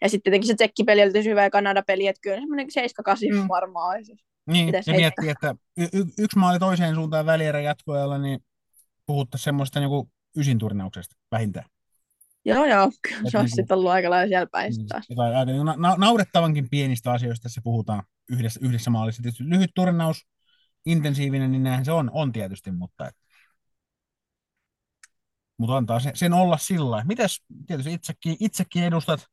Ja 0.00 0.08
sitten 0.08 0.22
tietenkin 0.30 0.48
se 0.48 0.54
tsekkipeli 0.54 1.02
oli 1.02 1.12
tosi 1.12 1.30
hyvä 1.30 1.42
ja 1.42 1.50
Kanada-peli, 1.50 2.06
että 2.06 2.20
kyllä 2.22 2.36
semmoinen 2.40 2.66
7-8 2.70 3.42
Mm. 3.42 3.48
varmaan 3.48 3.96
olisi. 3.96 4.16
Niin, 4.46 4.68
ja 4.86 4.94
miettii, 4.94 5.28
että 5.28 5.54
y- 5.76 5.88
y- 5.92 6.12
yksi 6.18 6.38
maali 6.38 6.58
toiseen 6.58 6.94
suuntaan 6.94 7.26
välierä 7.26 7.60
jatkoajalla, 7.60 8.18
niin 8.18 8.40
puhuttaisiin 9.06 9.44
semmoista 9.44 9.80
niin 9.80 9.90
ysin 10.36 10.58
turnauksesta 10.58 11.16
vähintään. 11.30 11.66
Joo, 12.44 12.64
joo, 12.64 12.90
se 12.90 13.14
olisi 13.22 13.36
niinku- 13.38 13.48
sitten 13.56 13.76
ollut 13.78 13.90
aika 13.90 14.10
lailla 14.10 14.28
siellä 14.28 14.46
päin 14.52 14.86
taas. 14.88 15.04
Jotain 15.10 15.36
aika 15.36 15.52
niin 15.52 15.64
na- 15.64 15.74
na- 15.78 15.96
naurettavankin 15.98 16.70
pienistä 16.70 17.12
asioista 17.12 17.42
tässä 17.42 17.60
puhutaan 17.64 18.02
yhdessä, 18.30 18.60
yhdessä 18.62 18.90
maalissa. 18.90 19.22
Tietysti 19.22 19.44
lyhyt 19.48 19.70
turnaus, 19.74 20.26
intensiivinen, 20.86 21.52
niin 21.52 21.62
näinhän 21.62 21.84
se 21.84 21.92
on, 21.92 22.10
on 22.12 22.32
tietysti, 22.32 22.70
mutta, 22.70 23.10
mutta 25.62 25.76
antaa 25.76 26.00
sen, 26.00 26.16
sen 26.16 26.32
olla 26.32 26.58
sillä. 26.58 27.04
Mites 27.04 27.42
tietysti 27.66 27.92
itsekin, 27.92 28.36
itsekin 28.40 28.84
edustat 28.84 29.26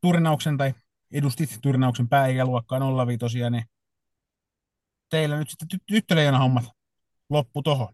turnauksen 0.00 0.56
tai 0.58 0.74
edustit 1.12 1.58
turnauksen 1.62 2.08
pääikäluokkaa 2.08 2.78
05 3.06 3.50
niin 3.50 3.64
teillä 5.10 5.38
nyt 5.38 5.50
sitten 5.50 5.68
ty- 5.74 5.84
tyttöleijona 5.86 6.38
hommat 6.38 6.64
loppu 7.30 7.62
tohon. 7.62 7.88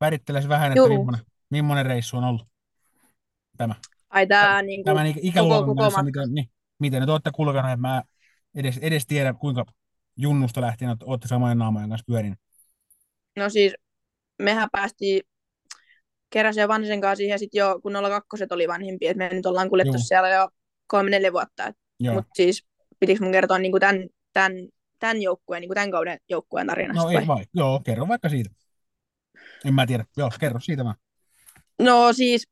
Väritteles 0.00 0.48
vähän, 0.48 0.72
että 0.72 0.88
millainen, 0.88 1.26
millainen 1.50 1.86
reissu 1.86 2.16
on 2.16 2.24
ollut 2.24 2.46
tämä. 3.56 3.74
Ai 4.10 4.26
niinku, 4.62 4.84
Tämän 4.84 5.06
ikä- 5.06 5.20
ikäluokan 5.22 5.66
koko 5.76 5.82
matka. 5.82 6.02
miten, 6.02 6.34
niin, 6.34 6.50
miten 6.78 7.00
nyt 7.00 7.10
olette 7.10 7.30
kulkeneet, 7.34 7.72
että 7.72 7.80
mä 7.80 8.02
edes, 8.54 8.78
edes 8.78 9.06
tiedä, 9.06 9.34
kuinka 9.34 9.64
junnusta 10.16 10.60
lähtien 10.60 10.96
olette 11.04 11.28
samojen 11.28 11.58
naamojen 11.58 11.88
kanssa 11.88 12.04
pyörinyt. 12.06 12.38
no 13.36 13.48
siis 13.48 13.74
mehän 14.42 14.68
päästiin 14.72 15.22
keräsen 16.30 16.60
ja 16.62 16.68
vanhisen 16.68 17.00
kanssa 17.00 17.16
siihen 17.16 17.38
sit 17.38 17.54
jo, 17.54 17.80
kun 17.82 17.92
02 18.10 18.44
oli 18.50 18.68
vanhempi, 18.68 19.06
että 19.06 19.18
me 19.18 19.28
nyt 19.32 19.46
ollaan 19.46 19.68
kuljettu 19.68 19.94
Juu. 19.94 20.02
siellä 20.02 20.28
jo 20.28 20.48
kolme 20.86 21.10
neljä 21.10 21.32
vuotta. 21.32 21.72
Joo. 22.00 22.14
Mutta 22.14 22.30
siis 22.36 22.64
pitikö 23.00 23.22
mun 23.24 23.32
kertoa 23.32 23.58
niin 23.58 23.72
tämän, 23.80 24.06
tämän, 24.32 24.52
tämän 24.98 25.22
joukkueen, 25.22 25.60
niin 25.60 25.74
tämän 25.74 25.90
kauden 25.90 26.18
joukkueen 26.28 26.66
tarinasta? 26.66 27.02
no 27.12 27.18
ei 27.20 27.26
vai? 27.26 27.44
Joo, 27.54 27.80
kerro 27.84 28.08
vaikka 28.08 28.28
siitä. 28.28 28.50
En 29.64 29.74
mä 29.74 29.86
tiedä. 29.86 30.04
Joo, 30.16 30.30
kerro 30.40 30.60
siitä 30.60 30.84
vaan. 30.84 30.96
No 31.82 32.12
siis, 32.12 32.48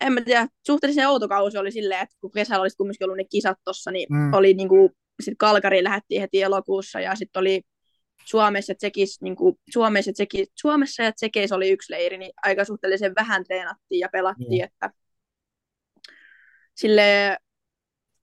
en 0.00 0.12
mä 0.12 0.20
tiedä, 0.20 0.46
suhteellisen 0.66 1.08
outo 1.08 1.28
kausi 1.28 1.58
oli 1.58 1.72
silleen, 1.72 2.00
että 2.02 2.16
kun 2.20 2.30
kesällä 2.32 2.62
olisi 2.62 2.76
kumminkin 2.76 3.04
ollut 3.04 3.16
ne 3.16 3.24
kisat 3.24 3.58
tossa, 3.64 3.90
niin 3.90 4.06
Mm. 4.10 4.32
oli 4.34 4.54
niinku, 4.54 4.90
sit 5.22 5.34
Kalkariin 5.38 5.84
lähdettiin 5.84 6.20
heti 6.20 6.42
elokuussa 6.42 7.00
ja 7.00 7.14
sitten 7.14 7.40
oli 7.40 7.62
Suomessa 8.26 8.70
ja 8.70 8.76
Tsekis, 8.76 9.20
niinku, 9.20 9.58
Suomessa, 9.70 10.08
ja 10.10 10.12
Tsekis, 10.12 10.48
Suomessa 10.54 11.02
ja 11.02 11.12
Tsekeissä 11.12 11.56
oli 11.56 11.70
yksi 11.70 11.92
leiri, 11.92 12.18
niin 12.18 12.32
aika 12.42 12.64
suhteellisen 12.64 13.14
vähän 13.14 13.44
treenattiin 13.44 14.00
ja 14.00 14.08
pelattiin, 14.12 14.58
Joo. 14.58 14.66
että 14.66 14.90
sille 16.74 17.36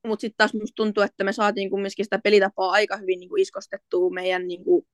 mutta 0.08 0.22
sitten 0.22 0.38
taas 0.38 0.54
musta 0.54 0.76
tuntuu, 0.76 1.04
että 1.04 1.24
me 1.24 1.34
saatiin 1.34 1.70
kumminkin 1.70 2.06
sitä 2.06 2.20
pelitapaa 2.24 2.72
aika 2.72 2.98
hyvin 2.98 3.20
niinku 3.20 3.36
iskostettua 3.36 4.10
meidän 4.10 4.48
niinku, 4.48 4.88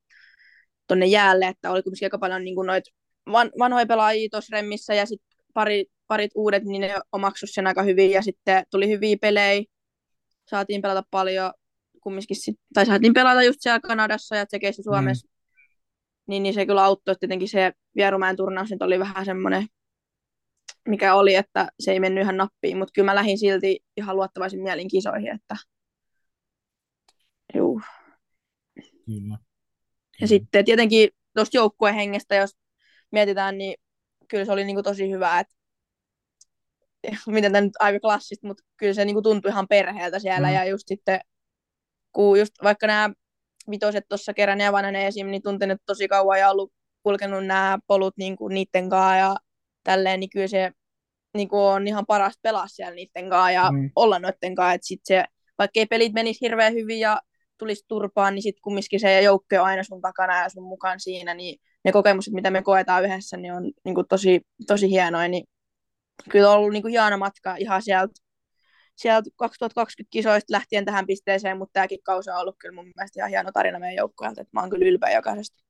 tonne 0.87 1.05
jäälle, 1.05 1.47
että 1.47 1.71
oli 1.71 1.83
kumminkin 1.83 2.05
aika 2.05 2.17
paljon 2.17 2.43
niinku 2.43 2.63
noit 2.63 2.83
van, 3.31 3.51
vanhoja 3.59 3.85
pelaajia 3.85 4.29
tuossa 4.31 4.55
remmissä 4.57 4.93
ja 4.93 5.05
sitten 5.05 5.37
pari, 5.53 5.85
parit 6.07 6.31
uudet, 6.35 6.63
niin 6.63 6.81
ne 6.81 6.95
omaksu 7.11 7.47
sen 7.47 7.67
aika 7.67 7.83
hyvin 7.83 8.11
ja 8.11 8.21
sitten 8.21 8.63
tuli 8.71 8.89
hyviä 8.89 9.17
pelejä, 9.21 9.63
saatiin 10.49 10.81
pelata 10.81 11.03
paljon 11.11 11.53
kumminkin 12.01 12.37
sit, 12.37 12.55
tai 12.73 12.85
saatiin 12.85 13.13
pelata 13.13 13.43
just 13.43 13.59
siellä 13.61 13.79
Kanadassa 13.79 14.35
ja 14.35 14.45
Tsekeissä 14.45 14.83
Suomessa, 14.83 15.27
mm. 15.27 15.31
niin, 16.27 16.43
niin 16.43 16.53
se 16.53 16.65
kyllä 16.65 16.83
auttoi, 16.83 17.11
että 17.11 17.19
tietenkin 17.19 17.49
se 17.49 17.71
Vierumäen 17.95 18.35
turnaus 18.35 18.69
nyt 18.69 18.81
oli 18.81 18.99
vähän 18.99 19.25
semmoinen, 19.25 19.67
mikä 20.87 21.15
oli, 21.15 21.35
että 21.35 21.69
se 21.79 21.91
ei 21.91 21.99
mennyt 21.99 22.21
ihan 22.21 22.37
nappiin, 22.37 22.77
mutta 22.77 22.91
kyllä 22.95 23.05
mä 23.05 23.15
lähdin 23.15 23.39
silti 23.39 23.79
ihan 23.97 24.15
luottavaisin 24.15 24.63
mielin 24.63 24.87
kisoihin, 24.87 25.35
että 25.35 25.55
juu. 27.55 27.81
Kyllä. 29.05 29.37
Ja 30.21 30.27
sitten 30.27 30.65
tietenkin 30.65 31.09
tuosta 31.35 31.57
joukkueen 31.57 31.95
hengestä, 31.95 32.35
jos 32.35 32.57
mietitään, 33.11 33.57
niin 33.57 33.75
kyllä 34.27 34.45
se 34.45 34.51
oli 34.51 34.63
niinku 34.63 34.83
tosi 34.83 35.11
hyvä, 35.11 35.39
että 35.39 35.55
miten 37.27 37.51
tämä 37.51 37.61
nyt 37.61 37.73
aika 37.79 37.99
klassista, 37.99 38.47
mutta 38.47 38.63
kyllä 38.77 38.93
se 38.93 39.05
niinku 39.05 39.21
tuntui 39.21 39.51
ihan 39.51 39.67
perheeltä 39.67 40.19
siellä 40.19 40.47
mm. 40.47 40.53
ja 40.53 40.65
just 40.65 40.87
sitten, 40.87 41.19
kun 42.11 42.39
just 42.39 42.53
vaikka 42.63 42.87
nämä 42.87 43.09
vitoset 43.69 44.03
tuossa 44.09 44.33
kerran 44.33 44.59
ja 44.59 44.71
vanhanen 44.71 45.05
esim, 45.05 45.27
niin 45.27 45.41
tuntenut 45.41 45.81
tosi 45.85 46.07
kauan 46.07 46.39
ja 46.39 46.51
ollut 46.51 46.73
kulkenut 47.03 47.45
nämä 47.45 47.79
polut 47.87 48.17
niinku 48.17 48.47
niitten 48.47 48.89
kanssa 48.89 49.15
ja 49.15 49.35
tälleen, 49.83 50.19
niin 50.19 50.29
kyllä 50.29 50.47
se 50.47 50.71
niinku 51.33 51.65
on 51.65 51.87
ihan 51.87 52.05
paras 52.05 52.33
pelaa 52.41 52.67
siellä 52.67 52.95
niitten 52.95 53.29
kanssa 53.29 53.51
ja 53.51 53.71
Mm. 53.71 53.91
olla 53.95 54.19
noitten 54.19 54.55
kanssa, 54.55 54.73
että 54.73 54.87
sit 54.87 55.01
se, 55.03 55.25
vaikka 55.57 55.79
ei 55.79 55.85
pelit 55.85 56.13
menisi 56.13 56.41
hirveän 56.41 56.73
hyvin 56.73 56.99
ja 56.99 57.21
tulisi 57.57 57.85
turpaan, 57.87 58.35
niin 58.35 58.43
sitten 58.43 58.61
kumminkin 58.61 58.99
se 58.99 59.21
joukko 59.21 59.55
on 59.55 59.61
aina 59.65 59.83
sun 59.83 60.01
takana 60.01 60.43
ja 60.43 60.49
sun 60.49 60.63
mukaan 60.63 60.99
siinä, 60.99 61.33
niin 61.33 61.59
ne 61.85 61.91
kokemukset, 61.91 62.33
mitä 62.33 62.51
me 62.51 62.61
koetaan 62.61 63.03
yhdessä, 63.05 63.37
niin 63.37 63.53
on 63.53 63.71
niin 63.85 63.95
kuin 63.95 64.07
tosi, 64.07 64.41
tosi 64.67 64.89
hienoja, 64.89 65.27
niin 65.27 65.43
kyllä 66.29 66.49
on 66.49 66.57
ollut 66.57 66.71
niin 66.73 66.81
kuin 66.81 66.91
hieno 66.91 67.17
matka 67.17 67.55
ihan 67.55 67.81
sieltä, 67.81 68.13
sieltä 68.99 69.29
2020 69.35 70.11
kisoista 70.11 70.53
lähtien 70.53 70.85
tähän 70.85 71.07
pisteeseen, 71.07 71.57
mutta 71.57 71.73
tämäkin 71.73 71.99
kausi 72.03 72.29
on 72.29 72.37
ollut 72.37 72.55
kyllä 72.59 72.75
mun 72.75 72.91
mielestä 72.95 73.19
ihan 73.19 73.29
hieno 73.29 73.51
tarina 73.51 73.79
meidän 73.79 73.95
joukkueelta, 73.95 74.41
että 74.41 74.51
mä 74.53 74.61
oon 74.61 74.69
kyllä 74.69 74.85
ylpeä 74.85 75.11
jokaisesta. 75.11 75.63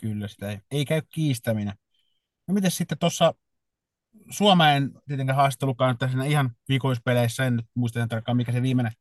Kyllä, 0.00 0.28
sitä 0.28 0.50
ei, 0.50 0.58
ei 0.70 0.84
käy 0.84 1.02
kiistäminen. 1.14 1.74
No 2.48 2.54
miten 2.54 2.70
sitten 2.70 2.98
tuossa 2.98 3.34
Suomeen 4.30 4.92
tietenkään 5.08 5.36
haastattelukaan 5.36 5.90
nyt 5.90 5.98
tässä 5.98 6.24
ihan 6.24 6.50
viikoispeleissä, 6.68 7.46
en 7.46 7.56
nyt 7.56 7.66
muista 7.74 7.98
ihan 7.98 8.08
tarkkaan 8.08 8.36
mikä 8.36 8.52
se 8.52 8.62
viimeinen 8.62 8.92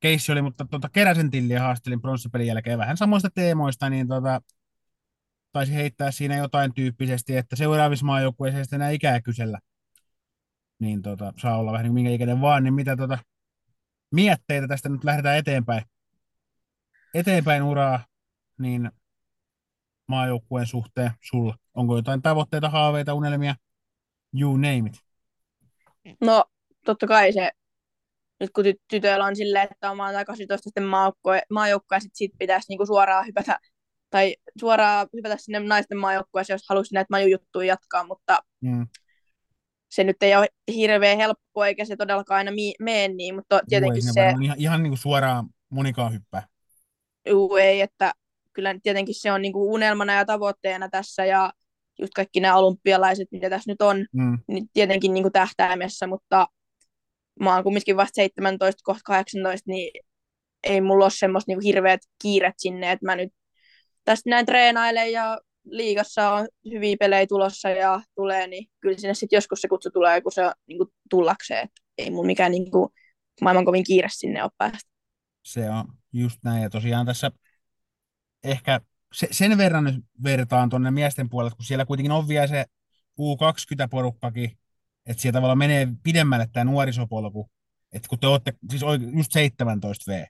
keissi 0.00 0.32
oli, 0.32 0.42
mutta 0.42 0.66
tuota 0.70 0.88
Keräsen 0.88 1.30
Tilliä 1.30 1.60
haastattelin 1.60 2.00
pronssipelin 2.00 2.46
jälkeen 2.46 2.78
vähän 2.78 2.96
samoista 2.96 3.30
teemoista, 3.30 3.90
niin 3.90 4.08
tota, 4.08 4.40
taisi 5.52 5.74
heittää 5.74 6.10
siinä 6.10 6.36
jotain 6.36 6.74
tyyppisesti, 6.74 7.36
että 7.36 7.56
seuraavissa 7.56 8.06
maajoukkueissa 8.06 8.58
ei 8.58 8.64
enää 8.72 8.90
ikää 8.90 9.20
kysellä. 9.20 9.58
Niin 10.82 11.02
tota, 11.02 11.32
saa 11.38 11.58
olla 11.58 11.72
vähän 11.72 11.84
niin 11.84 11.94
minkä 11.94 12.10
ikäinen 12.10 12.40
vaan, 12.40 12.64
niin 12.64 12.74
mitä 12.74 12.96
tota, 12.96 13.18
mietteitä 14.14 14.68
tästä 14.68 14.88
nyt 14.88 15.04
lähdetään 15.04 15.38
eteenpäin, 15.38 15.82
eteenpäin 17.14 17.62
uraa, 17.62 18.04
niin 18.58 18.90
maajoukkueen 20.08 20.66
suhteen 20.66 21.10
sulla? 21.20 21.56
Onko 21.74 21.96
jotain 21.96 22.22
tavoitteita, 22.22 22.68
haaveita, 22.68 23.14
unelmia? 23.14 23.54
You 24.40 24.56
name 24.56 24.82
it. 24.86 24.94
No 26.20 26.44
totta 26.84 27.06
kai 27.06 27.32
se, 27.32 27.50
nyt 28.40 28.50
kun 28.50 28.64
ty- 28.64 28.84
tytöillä 28.90 29.24
on 29.24 29.36
silleen, 29.36 29.68
että 29.70 29.90
on 29.90 29.96
maan 29.96 30.26
18 30.26 30.64
sitten 30.64 30.84
maajoukkoja, 30.84 31.42
maajoukkoja 31.50 32.00
sit 32.00 32.14
siitä 32.14 32.36
pitäisi 32.38 32.66
niinku 32.68 32.86
suoraan 32.86 33.26
hypätä, 33.26 33.58
tai 34.10 34.36
suoraan 34.60 35.08
hypätä 35.16 35.36
sinne 35.36 35.60
naisten 35.60 35.98
maajoukkueeseen, 35.98 36.54
jos 36.54 36.66
haluaisi 36.68 36.94
näitä 36.94 37.08
majujuttuja 37.10 37.66
jatkaa, 37.66 38.06
mutta 38.06 38.42
Mm. 38.60 38.86
Se 39.92 40.04
nyt 40.04 40.22
ei 40.22 40.36
ole 40.36 40.46
hirveän 40.74 41.16
helppoa, 41.18 41.66
eikä 41.66 41.84
se 41.84 41.96
todellakaan 41.96 42.38
aina 42.38 42.50
mi- 42.50 42.74
mene 42.80 43.08
niin, 43.08 43.34
mutta 43.34 43.54
Juu, 43.56 43.62
tietenkin 43.68 44.02
siinä 44.02 44.12
se, 44.32 44.44
ihan, 44.44 44.56
ihan 44.60 44.82
niin 44.82 44.90
kuin 44.90 44.98
suoraan 44.98 45.46
monikaan 45.70 46.12
hyppää. 46.12 46.46
juu, 47.28 47.56
ei, 47.56 47.80
että 47.80 48.12
kyllä 48.52 48.74
tietenkin 48.82 49.14
se 49.14 49.32
on 49.32 49.42
niinku 49.42 49.72
unelmana 49.74 50.12
ja 50.14 50.24
tavoitteena 50.24 50.88
tässä, 50.88 51.24
ja 51.24 51.52
just 52.00 52.12
kaikki 52.14 52.40
nämä 52.40 52.56
olympialaiset, 52.56 53.28
mitä 53.32 53.50
tässä 53.50 53.70
nyt 53.70 53.82
on, 53.82 54.06
Mm. 54.12 54.38
niin 54.48 54.68
tietenkin 54.72 55.14
niinku 55.14 55.30
tähtäimessä, 55.30 56.06
mutta 56.06 56.46
mä 57.40 57.54
oon 57.54 57.64
kumminkin 57.64 57.96
vasta 57.96 58.14
17, 58.14 58.80
kohta 58.84 59.02
18, 59.04 59.70
niin 59.70 59.90
ei 60.64 60.80
mulla 60.80 61.04
ole 61.04 61.10
semmoista 61.10 61.50
niinku 61.50 61.64
hirveät 61.66 62.00
kiiret 62.22 62.54
sinne, 62.58 62.92
että 62.92 63.06
mä 63.06 63.16
nyt 63.16 63.32
tästä 64.04 64.30
näin 64.30 64.46
treenailen 64.46 65.12
ja 65.12 65.40
liigassa 65.64 66.30
on 66.32 66.48
hyviä 66.72 66.96
pelejä 67.00 67.26
tulossa 67.26 67.70
ja 67.70 68.02
tulee, 68.14 68.46
niin 68.46 68.66
kyllä 68.80 68.98
sinne 68.98 69.14
sitten 69.14 69.36
joskus 69.36 69.60
se 69.60 69.68
kutsu 69.68 69.90
tulee, 69.90 70.20
kun 70.20 70.32
se 70.32 70.46
on 70.46 70.52
niinku 70.66 70.92
tullakseen, 71.10 71.64
että 71.64 71.82
ei 71.98 72.10
mun 72.10 72.26
mikään 72.26 72.52
niinku 72.52 72.92
maailman 73.40 73.64
kovin 73.64 73.84
kiire 73.84 74.08
sinne 74.10 74.42
ole 74.42 74.50
päästä. 74.58 74.90
Se 75.42 75.70
on 75.70 75.84
just 76.12 76.38
näin. 76.44 76.62
Ja 76.62 76.70
tosiaan 76.70 77.06
tässä 77.06 77.30
ehkä 78.44 78.80
se, 79.12 79.28
sen 79.30 79.58
verran 79.58 79.84
nyt 79.84 80.04
vertaan 80.22 80.70
tuonne 80.70 80.90
miesten 80.90 81.28
puolelle, 81.28 81.56
kun 81.56 81.64
siellä 81.64 81.86
kuitenkin 81.86 82.12
on 82.12 82.28
vielä 82.28 82.46
se 82.46 82.64
U20-porukkakin, 83.20 84.58
että 85.06 85.22
siellä 85.22 85.36
tavallaan 85.36 85.58
menee 85.58 85.88
pidemmälle 86.02 86.48
tämä 86.52 86.64
nuorisopolku, 86.64 87.50
että 87.92 88.08
kun 88.08 88.18
te 88.18 88.26
olette 88.26 88.52
siis 88.70 88.82
just 89.16 89.32
17 89.32 90.12
V, 90.12 90.24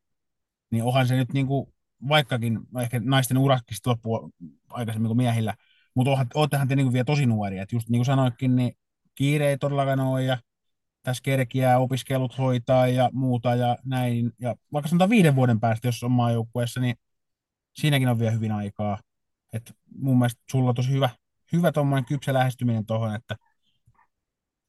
niin 0.71 0.85
onhan 0.85 1.09
se 1.09 1.17
nyt 1.17 1.33
niin 1.33 1.47
kuin, 1.47 1.75
vaikkakin 2.09 2.61
ehkä 2.81 3.01
naisten 3.05 3.39
urakki 3.39 3.75
loppuu 3.87 4.31
aikaisemmin 4.71 5.09
kuin 5.09 5.17
miehillä, 5.17 5.55
mutta 5.95 6.27
oottehan 6.35 6.69
te 6.69 6.77
niin 6.77 6.93
vielä 6.93 7.05
tosi 7.05 7.27
nuoria, 7.27 7.63
että 7.63 7.77
just 7.77 7.89
niin 7.89 7.99
kuin 7.99 8.07
sanoikin, 8.07 8.57
niin 8.57 8.73
kiire 9.15 9.49
ei 9.49 9.59
todellakaan 9.59 10.01
ole 10.01 10.25
ja 10.25 10.39
tässä 11.03 11.23
kerkiää 11.23 11.79
opiskelut 11.79 12.39
hoitaa 12.39 12.87
ja 12.87 13.11
muuta 13.13 13.55
ja 13.55 13.77
näin. 13.85 14.33
Ja 14.39 14.57
vaikka 14.73 14.89
sanotaan 14.89 15.11
viiden 15.11 15.37
vuoden 15.37 15.61
päästä, 15.61 15.89
jos 15.89 16.03
on 16.03 16.13
maajoukkueessa, 16.13 16.81
niin 16.81 16.95
siinäkin 17.73 18.09
on 18.09 18.19
vielä 18.19 18.33
hyvin 18.33 18.53
aikaa. 18.53 18.99
Et 19.53 19.73
mun 19.99 20.19
mielestä 20.19 20.43
sulla 20.51 20.69
on 20.69 20.75
tosi 20.75 20.91
hyvä, 20.91 21.11
hyvä 21.53 21.73
tuommoinen 21.73 22.05
kypsä 22.05 22.35
lähestyminen 22.35 22.87
tuohon, 22.87 23.15
että 23.15 23.37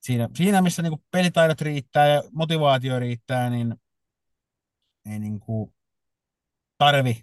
siinä, 0.01 0.29
siinä 0.35 0.61
missä 0.61 0.81
niinku 0.81 1.03
pelitaidot 1.11 1.61
riittää 1.61 2.07
ja 2.07 2.23
motivaatio 2.31 2.99
riittää, 2.99 3.49
niin 3.49 3.75
ei 5.05 5.19
niinku 5.19 5.73
tarvi 6.85 7.21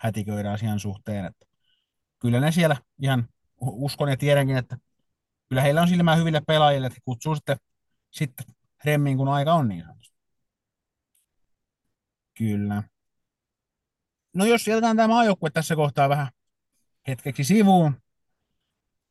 hätiköidä 0.00 0.52
asian 0.52 0.80
suhteen. 0.80 1.24
Että 1.24 1.46
kyllä 2.18 2.40
ne 2.40 2.52
siellä 2.52 2.76
ihan 3.02 3.28
uskon 3.60 4.08
ja 4.08 4.16
tiedänkin, 4.16 4.56
että 4.56 4.78
kyllä 5.48 5.62
heillä 5.62 5.82
on 5.82 5.88
silmää 5.88 6.16
hyville 6.16 6.40
pelaajille, 6.46 6.86
että 6.86 6.98
kutsuu 7.04 7.34
sitten, 7.34 7.56
sitten 8.10 8.46
remmiin, 8.84 9.16
kun 9.16 9.28
aika 9.28 9.54
on 9.54 9.68
niin 9.68 9.82
sanotusti. 9.82 10.18
Kyllä. 12.38 12.82
No 14.34 14.44
jos 14.44 14.68
jätetään 14.68 14.96
tämä 14.96 15.08
maajoukkue 15.08 15.50
tässä 15.50 15.76
kohtaa 15.76 16.08
vähän 16.08 16.28
hetkeksi 17.08 17.44
sivuun, 17.44 18.02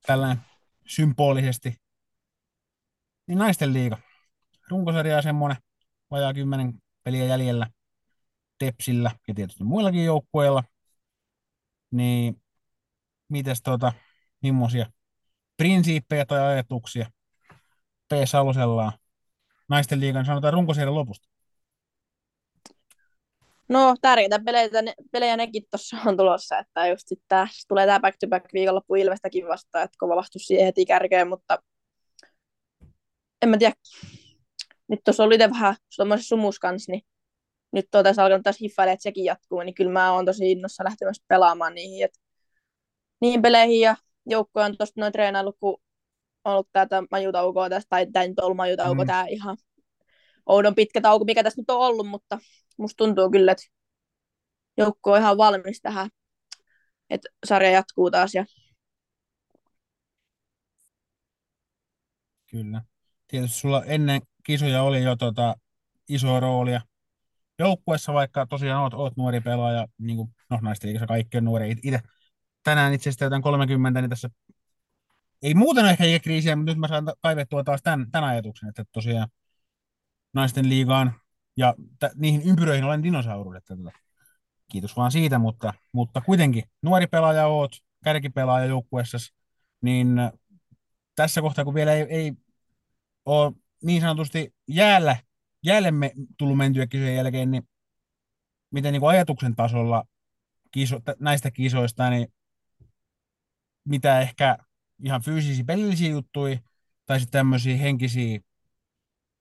tällainen 0.05 0.41
symbolisesti, 0.87 1.75
niin 3.27 3.37
naisten 3.37 3.73
liiga. 3.73 3.97
Runkosarja 4.69 5.17
on 5.17 5.23
semmoinen 5.23 5.57
vajaa 6.11 6.33
kymmenen 6.33 6.73
peliä 7.03 7.25
jäljellä 7.25 7.69
Tepsillä 8.59 9.11
ja 9.27 9.33
tietysti 9.33 9.63
muillakin 9.63 10.05
joukkueilla. 10.05 10.63
Niin 11.91 12.41
mites 13.29 13.61
tota, 13.61 13.93
millaisia 14.43 14.85
prinsiippejä 15.57 16.25
tai 16.25 16.39
ajatuksia 16.39 17.11
P. 18.09 18.11
Salosella 18.25 18.93
naisten 19.69 19.99
liigan 19.99 20.25
sanotaan 20.25 20.53
runkosarjan 20.53 20.95
lopusta? 20.95 21.27
No 23.69 23.95
tärkeitä 24.01 24.39
pelejä, 24.39 24.69
pelejä 25.11 25.37
nekin 25.37 25.63
tuossa 25.71 25.97
on 26.05 26.17
tulossa, 26.17 26.59
että 26.59 26.87
just 26.87 27.07
sitten 27.07 27.47
tulee 27.67 27.85
tämä 27.85 27.99
back-to-back 27.99 28.53
viikonloppu 28.53 28.95
Ilvestäkin 28.95 29.47
vastaan, 29.47 29.83
että 29.83 29.95
kova 29.99 30.15
vastus 30.15 30.41
siihen 30.41 30.65
heti 30.65 30.85
kärkeen, 30.85 31.27
mutta 31.27 31.59
en 33.41 33.49
mä 33.49 33.57
tiedä, 33.57 33.73
nyt 34.87 34.99
tuossa 35.03 35.23
oli 35.23 35.39
vähän 35.39 35.75
sumus 36.21 36.59
kanssa, 36.59 36.91
niin 36.91 37.01
nyt 37.71 37.95
on 37.95 38.03
tässä 38.03 38.23
alkanut 38.23 38.43
taas 38.43 38.59
hiffailemaan, 38.61 38.93
että 38.93 39.03
sekin 39.03 39.25
jatkuu, 39.25 39.59
niin 39.59 39.75
kyllä 39.75 39.91
mä 39.91 40.13
oon 40.13 40.25
tosi 40.25 40.51
innossa 40.51 40.83
lähtemässä 40.83 41.23
pelaamaan 41.27 41.75
niihin, 41.75 42.05
että 42.05 42.19
niihin 43.21 43.41
peleihin 43.41 43.79
ja 43.79 43.95
joukkoja 44.25 44.65
on 44.65 44.77
tuosta 44.77 45.01
noin 45.01 45.13
treenailut, 45.13 45.57
kun 45.59 45.81
on 46.43 46.53
ollut 46.53 46.69
tätä 46.71 47.03
majutaukoa 47.11 47.69
tästä, 47.69 47.89
tai 47.89 48.07
tämä 48.11 48.27
nyt 48.27 48.39
on 48.39 48.45
ollut 48.45 48.57
majutauko, 48.57 49.03
mm. 49.03 49.07
tämä 49.07 49.25
ihan 49.25 49.57
oudon 50.45 50.75
pitkä 50.75 51.01
tauko, 51.01 51.25
mikä 51.25 51.43
tässä 51.43 51.61
nyt 51.61 51.69
on 51.69 51.79
ollut, 51.79 52.07
mutta 52.07 52.39
musta 52.77 52.97
tuntuu 52.97 53.31
kyllä, 53.31 53.51
että 53.51 53.63
joukko 54.77 55.11
on 55.11 55.19
ihan 55.19 55.37
valmis 55.37 55.81
tähän, 55.81 56.09
että 57.09 57.29
sarja 57.45 57.71
jatkuu 57.71 58.11
taas. 58.11 58.33
Ja... 58.33 58.45
Kyllä. 62.51 62.81
Tietysti 63.27 63.59
sulla 63.59 63.83
ennen 63.85 64.21
kisoja 64.43 64.83
oli 64.83 65.03
jo 65.03 65.15
tota, 65.15 65.55
iso 66.09 66.39
roolia 66.39 66.81
joukkuessa, 67.59 68.13
vaikka 68.13 68.45
tosiaan 68.45 68.83
oot, 68.83 68.93
oot 68.93 69.17
nuori 69.17 69.41
pelaaja, 69.41 69.87
niin 69.97 70.17
kuin, 70.17 70.29
no 70.49 70.59
naisten 70.61 70.87
liikassa 70.87 71.07
kaikki 71.07 71.37
on 71.37 71.45
nuori. 71.45 71.71
Itse 71.71 71.99
tänään 72.63 72.93
itse 72.93 73.09
asiassa 73.09 73.19
täytän 73.19 73.41
30, 73.41 74.01
niin 74.01 74.09
tässä 74.09 74.29
ei 75.41 75.53
muuten 75.53 75.85
ole 75.85 76.19
kriisiä, 76.19 76.55
mutta 76.55 76.71
nyt 76.71 76.79
mä 76.79 76.87
saan 76.87 77.13
kaivettua 77.21 77.63
taas 77.63 77.81
tämän, 77.83 78.11
tämän 78.11 78.29
ajatuksen, 78.29 78.69
että 78.69 78.83
tosiaan 78.91 79.27
naisten 80.33 80.69
liigaan 80.69 81.13
ja 81.57 81.73
t- 81.99 82.15
niihin 82.15 82.41
ympyröihin 82.41 82.83
olen 82.83 83.03
dinosaurus, 83.03 83.55
että 83.55 83.77
tota, 83.77 83.91
kiitos 84.71 84.97
vaan 84.97 85.11
siitä, 85.11 85.39
mutta, 85.39 85.73
mutta 85.91 86.21
kuitenkin 86.21 86.63
nuori 86.81 87.07
pelaaja 87.07 87.47
oot, 87.47 87.71
kärkipelaaja 88.03 88.65
joukkueessa, 88.65 89.17
niin 89.81 90.15
tässä 91.15 91.41
kohtaa, 91.41 91.65
kun 91.65 91.73
vielä 91.73 91.93
ei, 91.93 92.05
ei 92.09 92.33
ole 93.25 93.53
niin 93.83 94.01
sanotusti 94.01 94.55
jäällä, 94.67 95.17
jäälle 95.63 95.91
me, 95.91 96.11
tullut 96.37 96.57
mentyä 96.57 96.87
kisojen 96.87 97.15
jälkeen, 97.15 97.51
niin 97.51 97.69
miten 98.71 98.93
niin 98.93 99.01
kuin 99.01 99.09
ajatuksen 99.09 99.55
tasolla 99.55 100.03
kiso, 100.71 100.99
näistä 101.19 101.51
kisoista, 101.51 102.09
niin 102.09 102.33
mitä 103.85 104.21
ehkä 104.21 104.57
ihan 105.03 105.21
fyysisiä 105.21 105.63
pelillisiä 105.67 106.09
juttuja 106.09 106.59
tai 107.05 107.19
sitten 107.19 107.39
tämmöisiä 107.39 107.77
henkisiä 107.77 108.39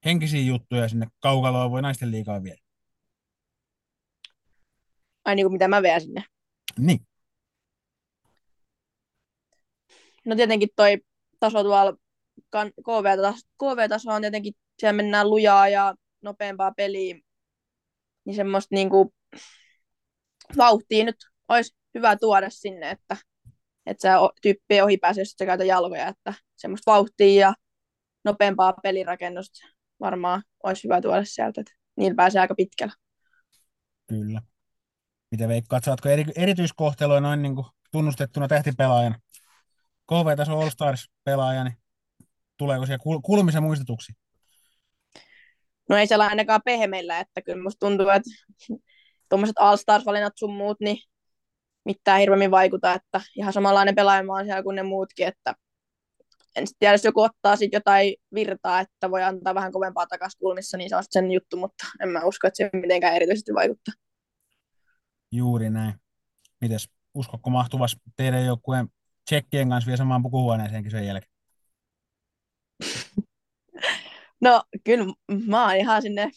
henkisiä 0.04 0.40
juttuja 0.40 0.88
sinne 0.88 1.06
kaukaloon 1.20 1.70
voi 1.70 1.82
naisten 1.82 2.10
liikaa 2.10 2.42
viedä. 2.42 2.62
Ai 5.24 5.34
niin 5.34 5.44
kuin 5.44 5.52
mitä 5.52 5.68
mä 5.68 5.82
veän 5.82 6.00
sinne? 6.00 6.24
Niin. 6.78 7.06
No 10.24 10.36
tietenkin 10.36 10.68
toi 10.76 10.98
taso 11.40 11.62
tuolla 11.62 11.96
KV-taso 13.58 14.10
on 14.10 14.20
tietenkin, 14.20 14.54
siellä 14.78 14.96
mennään 14.96 15.30
lujaa 15.30 15.68
ja 15.68 15.94
nopeampaa 16.26 16.72
peliä, 16.72 17.14
niin 18.24 18.36
semmoista 18.36 18.74
niin 18.74 18.90
kuin 18.90 19.08
vauhtia 20.56 21.04
nyt 21.04 21.16
olisi 21.48 21.76
hyvä 21.94 22.16
tuoda 22.16 22.50
sinne, 22.50 22.90
että, 22.90 23.16
että 23.86 24.02
se 24.02 24.08
tyyppi 24.42 24.80
ohi 24.82 24.96
pääsee, 24.96 25.22
jos 25.22 25.34
käytä 25.38 25.64
jalkoja, 25.64 26.08
että 26.08 26.34
semmoista 26.56 26.92
vauhtia 26.92 27.40
ja 27.40 27.54
nopeampaa 28.24 28.72
pelirakennusta 28.72 29.66
varmaan 30.00 30.42
olisi 30.62 30.84
hyvä 30.84 31.00
tuoda 31.00 31.24
sieltä, 31.24 31.60
että 31.60 31.72
niillä 31.96 32.16
pääsee 32.16 32.40
aika 32.40 32.54
pitkällä. 32.54 32.94
Kyllä. 34.06 34.42
Mitä 35.30 35.48
veikkaat, 35.48 35.84
saatko 35.84 36.08
eri, 36.08 36.24
erityiskohtelua 36.36 37.20
noin 37.20 37.42
niin 37.42 37.54
kuin 37.54 37.66
tunnustettuna 37.92 38.48
tähtipelaajana? 38.48 39.18
KV-taso 40.06 40.60
All 40.60 40.70
Stars-pelaaja, 40.70 41.64
niin 41.64 41.76
tuleeko 42.56 42.86
siellä 42.86 43.02
kul- 43.02 43.20
kulmisen 43.22 43.62
muistetuksi? 43.62 44.12
No 45.88 45.96
ei 45.96 46.06
siellä 46.06 46.26
ainakaan 46.26 46.60
pehmeillä, 46.64 47.18
että 47.18 47.42
kyllä 47.42 47.62
musta 47.62 47.86
tuntuu, 47.86 48.08
että 48.08 48.30
tuommoiset 49.28 49.58
All 49.58 49.76
Stars-valinnat 49.76 50.32
sun 50.36 50.56
muut, 50.56 50.76
niin 50.80 50.98
mitään 51.84 52.20
hirveämmin 52.20 52.50
vaikuta, 52.50 52.92
että 52.92 53.20
ihan 53.36 53.52
samanlainen 53.52 53.94
pelaaja 53.94 54.24
oon 54.28 54.44
siellä 54.44 54.62
kuin 54.62 54.76
ne 54.76 54.82
muutkin, 54.82 55.26
että 55.26 55.54
en 56.56 56.66
tiedä, 56.78 56.94
jos 56.94 57.04
joku 57.04 57.20
ottaa 57.20 57.56
sitten 57.56 57.76
jotain 57.76 58.14
virtaa, 58.34 58.80
että 58.80 59.10
voi 59.10 59.22
antaa 59.22 59.54
vähän 59.54 59.72
kovempaa 59.72 60.06
takaisin 60.06 60.38
kulmissa, 60.38 60.76
niin 60.76 60.88
se 60.90 60.96
on 60.96 61.02
sen 61.10 61.30
juttu, 61.30 61.56
mutta 61.56 61.86
en 62.02 62.08
mä 62.08 62.24
usko, 62.24 62.46
että 62.46 62.56
se 62.56 62.70
mitenkään 62.72 63.16
erityisesti 63.16 63.54
vaikuttaa. 63.54 63.94
Juuri 65.32 65.70
näin. 65.70 65.94
Mites, 66.60 66.88
uskokko 67.14 67.50
mahtuvas 67.50 67.96
teidän 68.16 68.44
joukkueen 68.44 68.88
tsekkien 69.24 69.68
kanssa 69.68 69.86
vielä 69.86 69.96
samaan 69.96 70.22
pukuhuoneeseenkin 70.22 70.90
sen 70.90 71.06
jälkeen? 71.06 71.32
no 74.40 74.62
kyllä 74.84 75.04
mä 75.46 75.66
oon 75.66 75.76
ihan 75.76 76.02
sinne 76.02 76.30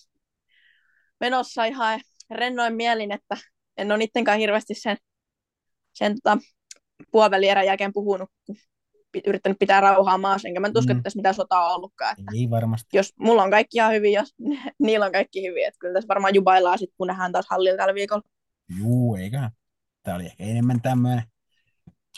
menossa 1.20 1.66
ihan 1.66 2.02
rennoin 2.30 2.74
mielin, 2.74 3.12
että 3.12 3.38
en 3.78 3.92
ole 3.92 3.98
niittenkään 3.98 4.40
hirveästi 4.40 4.74
sen, 4.76 4.98
sen 5.94 6.16
tota, 6.24 6.38
puolivälierän 7.12 7.66
jälkeen 7.66 7.94
puhunut, 7.94 8.30
kun 8.46 8.56
yrittänyt 9.28 9.60
pitää 9.60 9.82
rauhaa 9.82 10.18
maassa, 10.18 10.48
enkä 10.48 10.60
mä 10.60 10.68
nyt 10.68 10.78
usko, 10.78 10.94
mm. 10.94 10.98
että 10.98 11.04
tässä 11.04 11.20
mitään 11.20 11.36
sotaa 11.36 11.70
on 11.70 11.76
ollutkaan. 11.76 12.16
Että 12.20 12.32
Ei 12.36 12.50
varmasti. 12.50 12.98
Jos 12.98 13.14
mulla 13.20 13.44
on 13.44 13.52
kaikki 13.52 13.78
ihan 13.78 13.94
hyvin, 13.94 14.14
jos 14.14 14.36
niillä 14.80 15.06
on 15.06 15.12
kaikki 15.12 15.48
hyvin, 15.48 15.68
että 15.68 15.78
kyllä 15.80 15.94
tässä 15.94 16.08
varmaan 16.08 16.36
jubaillaan 16.36 16.80
sitten, 16.80 16.98
kun 16.98 17.08
nähdään 17.08 17.32
taas 17.32 17.46
hallilla 17.50 17.78
tällä 17.78 17.94
viikolla. 17.94 18.24
Juu, 18.80 19.16
eiköhän. 19.16 19.52
Tämä 20.04 20.16
oli 20.16 20.26
ehkä 20.26 20.44
enemmän 20.44 20.82
tämmöinen 20.82 21.24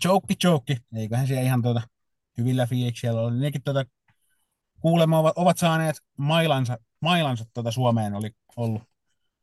joke 0.05 0.33
joke, 0.43 0.77
eiköhän 0.95 1.27
siellä 1.27 1.43
ihan 1.43 1.61
tuota, 1.61 1.81
hyvillä 2.37 2.65
fiiliksillä 2.65 3.21
oli. 3.21 3.39
Nekin 3.39 3.63
tuota, 3.63 3.85
kuulemma 4.81 5.19
ovat, 5.19 5.33
ovat 5.35 5.57
saaneet 5.57 5.95
mailansa, 6.17 6.77
mailansa 6.99 7.45
tuota 7.53 7.71
Suomeen, 7.71 8.13
oli 8.13 8.31
ollut 8.55 8.81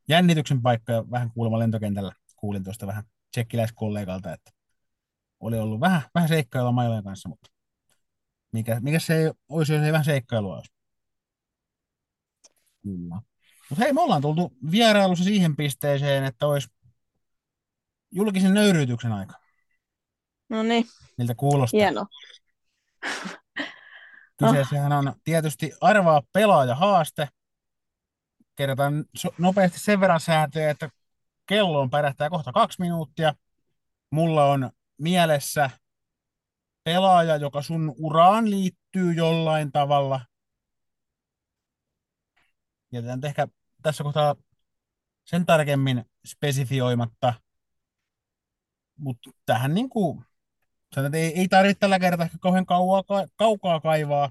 jännityksen 0.09 0.62
paikka 0.62 0.92
ja 0.92 1.11
vähän 1.11 1.31
kuulemma 1.31 1.59
lentokentällä. 1.59 2.12
Kuulin 2.37 2.64
tuosta 2.64 2.87
vähän 2.87 3.05
tsekkiläiskollegalta, 3.31 4.33
että 4.33 4.51
oli 5.40 5.59
ollut 5.59 5.81
vähän, 5.81 6.03
vähän 6.14 6.29
seikkailua 6.29 6.72
mailojen 6.72 7.05
kanssa, 7.05 7.29
mutta 7.29 7.51
mikä, 8.53 8.81
mikä 8.81 8.98
se 8.98 9.16
ei 9.16 9.31
olisi, 9.48 9.72
jos 9.72 9.83
ei 9.83 9.92
vähän 9.92 10.05
seikkailua 10.05 10.57
olisi. 10.57 10.72
Kyllä. 12.83 13.20
Mutta 13.70 13.85
hei, 13.85 13.92
me 13.92 14.01
ollaan 14.01 14.22
tultu 14.22 14.53
vierailussa 14.70 15.24
siihen 15.24 15.57
pisteeseen, 15.57 16.24
että 16.24 16.46
olisi 16.46 16.68
julkisen 18.11 18.55
nöyryytyksen 18.55 19.12
aika. 19.12 19.35
No 20.48 20.62
niin, 20.62 20.85
Miltä 21.18 21.35
kuulostaa? 21.35 21.79
hienoa. 21.79 22.07
Kyseessähän 24.38 24.92
on 24.92 25.12
tietysti 25.24 25.72
arvaa 25.81 26.22
pelaaja 26.33 26.74
haaste. 26.74 27.29
Kerrotaan 28.57 29.05
nopeasti 29.38 29.79
sen 29.81 30.01
verran 30.01 30.20
sääntöjä, 30.20 30.70
että 30.70 30.90
kello 31.46 31.81
on 31.81 31.90
pärähtää 31.90 32.31
kohta 32.31 32.53
kaksi 32.53 32.81
minuuttia. 32.81 33.35
Mulla 34.11 34.44
on 34.44 34.70
mielessä 34.98 35.70
pelaaja, 36.85 37.37
joka 37.37 37.62
sun 37.62 37.94
uraan 37.98 38.51
liittyy 38.51 39.12
jollain 39.12 39.72
tavalla. 39.72 40.20
Jätetään 42.92 43.20
ehkä 43.24 43.48
tässä 43.83 44.05
kohtaa 44.05 44.35
sen 45.24 45.46
tarkemmin 45.46 46.05
spesifioimatta. 46.27 47.35
Mutta 48.96 49.31
tähän 49.46 49.74
niin 49.74 49.88
kuin, 49.88 50.24
että 50.96 51.18
ei, 51.18 51.40
ei 51.40 51.48
tarvitse 51.48 51.81
tällä 51.81 51.98
kertaa 51.98 52.24
ehkä 52.24 52.38
kauhean 52.40 52.66
kauaa, 52.66 53.03
ka- 53.03 53.27
kaukaa 53.37 53.81
kaivaa. 53.81 54.31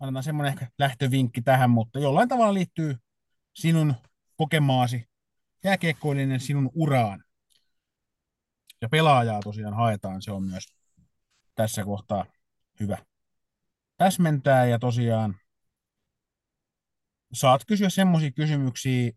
Annetaan 0.00 0.22
semmoinen 0.22 0.52
ehkä 0.52 0.68
lähtövinkki 0.78 1.42
tähän, 1.42 1.70
mutta 1.70 1.98
jollain 1.98 2.28
tavalla 2.28 2.54
liittyy 2.54 2.96
sinun 3.54 3.94
kokemaasi 4.36 5.08
jääkiekkoillinen 5.64 6.40
sinun 6.40 6.70
uraan. 6.74 7.24
Ja 8.80 8.88
pelaajaa 8.88 9.40
tosiaan 9.40 9.74
haetaan, 9.74 10.22
se 10.22 10.32
on 10.32 10.42
myös 10.42 10.64
tässä 11.54 11.84
kohtaa 11.84 12.24
hyvä 12.80 12.98
täsmentää 13.96 14.66
ja 14.66 14.78
tosiaan 14.78 15.36
saat 17.32 17.64
kysyä 17.66 17.90
semmoisia 17.90 18.30
kysymyksiä, 18.30 19.12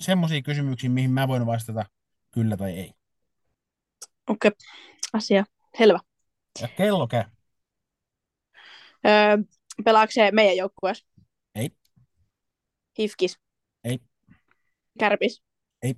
semmoisia 0.00 0.42
kysymyksiä, 0.42 0.90
mihin 0.90 1.10
mä 1.10 1.28
voin 1.28 1.46
vastata 1.46 1.84
kyllä 2.30 2.56
tai 2.56 2.70
ei. 2.70 2.99
Okei, 4.26 4.48
okay. 4.48 4.58
asia 5.12 5.44
selvä. 5.78 5.98
Ja 6.60 6.68
kello 6.68 7.06
käy. 7.06 7.24
Öö, 9.06 9.38
pelaako 9.84 10.12
se 10.12 10.30
meidän 10.30 10.56
joukkueessa? 10.56 11.06
Ei. 11.54 11.70
Hifkis? 12.98 13.38
Ei. 13.84 13.98
Kärpis? 14.98 15.42
Ei. 15.82 15.94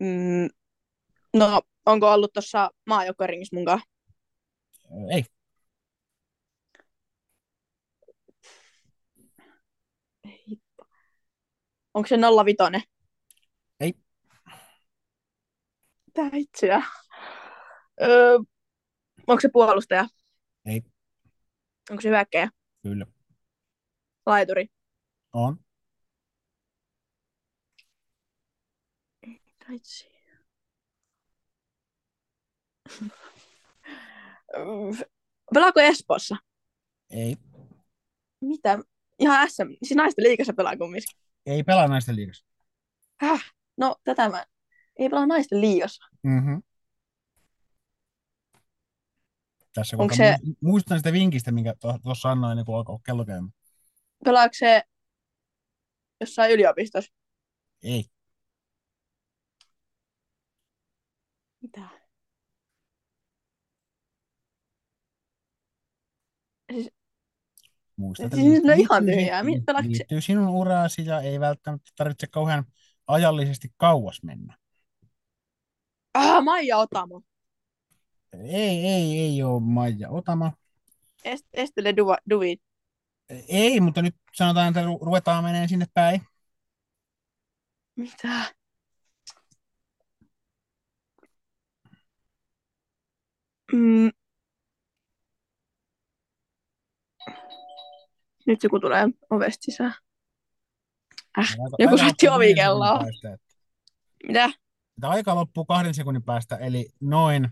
Mm, 0.00 0.48
no, 1.34 1.62
onko 1.86 2.12
ollut 2.12 2.32
tuossa 2.32 2.70
maajoukkueringissä 2.86 3.56
munkaan? 3.56 3.82
Ei. 5.10 5.24
Onko 11.94 12.08
se 12.08 12.16
05? 12.16 12.88
Ei. 13.80 13.94
Tää 16.14 16.30
itseä. 16.32 16.82
Öö, 18.02 18.38
onko 19.26 19.40
se 19.40 19.48
puolustaja? 19.52 20.08
Ei. 20.66 20.82
Onko 21.90 22.00
se 22.00 22.08
hyökkäjä? 22.08 22.48
Kyllä. 22.82 23.06
Laituri? 24.26 24.66
On. 25.32 25.56
Taitsi. 29.66 30.08
Pelaako 35.54 35.80
Espoossa? 35.80 36.36
Ei. 37.10 37.36
Mitä? 38.40 38.78
Ihan 39.18 39.50
SM. 39.50 39.62
Siis 39.82 39.96
naisten 39.96 40.24
liigassa 40.24 40.52
pelaa 40.52 40.76
kumminkin. 40.76 41.18
Ei 41.46 41.62
pelaa 41.62 41.88
naisten 41.88 42.16
liigassa. 42.16 42.44
Häh? 43.20 43.54
No, 43.76 43.96
tätä 44.04 44.28
mä... 44.28 44.44
Ei 44.98 45.08
pelaa 45.08 45.26
naisten 45.26 45.60
liigassa. 45.60 46.04
Mm-hmm. 46.22 46.62
Tässä 49.74 49.96
Onko 49.98 50.14
se- 50.14 50.36
mu- 50.46 50.54
muistutan 50.60 50.98
sitä 50.98 51.12
vinkistä, 51.12 51.52
minkä 51.52 51.74
tuossa 52.02 52.30
annoin 52.30 52.50
ennen 52.50 52.64
kuin 52.66 52.76
alkoi 52.76 52.98
kello 53.06 53.24
käymään. 53.24 53.52
Pelaako 54.24 54.54
se 54.54 54.82
jossain 56.20 56.52
yliopistossa? 56.52 57.12
Ei. 57.82 58.04
Mitä? 61.62 61.88
Siis, 66.72 66.90
Muista, 67.96 68.24
että 68.24 68.36
Siis 68.36 68.48
liittyy- 68.48 68.74
ihan 68.74 69.06
liittyy 69.06 69.20
tyhjää. 69.22 69.42
se- 69.82 69.88
Liittyy 69.88 70.20
sinun 70.20 70.48
uraasi 70.48 71.06
ja 71.06 71.20
ei 71.20 71.40
välttämättä 71.40 71.90
tarvitse 71.96 72.26
kauhean 72.26 72.64
ajallisesti 73.06 73.68
kauas 73.76 74.22
mennä. 74.22 74.56
Ah, 76.14 76.40
Maija 76.42 76.78
Otamo. 76.78 77.22
Ei, 78.32 78.86
ei, 78.86 79.18
ei 79.20 79.42
ole 79.42 79.60
Maija 79.62 80.10
Otama. 80.10 80.52
Est- 81.24 81.48
Estelle 81.52 81.96
Duva, 81.96 82.16
Duvi. 82.30 82.56
Ei, 83.48 83.80
mutta 83.80 84.02
nyt 84.02 84.16
sanotaan, 84.34 84.68
että 84.68 84.80
ru- 84.82 85.04
ruvetaan 85.04 85.44
menee 85.44 85.68
sinne 85.68 85.86
päin. 85.94 86.20
Mitä? 87.96 88.54
Mm. 93.72 94.10
Nyt 98.46 98.62
joku 98.62 98.80
tulee 98.80 99.04
ovesta 99.30 99.62
sisään. 99.62 99.94
Äh, 101.38 101.56
joku 101.78 101.98
soitti 101.98 102.28
ovikelloa. 102.28 103.00
Mitä? 104.28 104.50
Että 104.96 105.08
aika 105.08 105.34
loppuu 105.34 105.64
kahden 105.64 105.94
sekunnin 105.94 106.22
päästä, 106.22 106.56
eli 106.56 106.88
noin. 107.00 107.48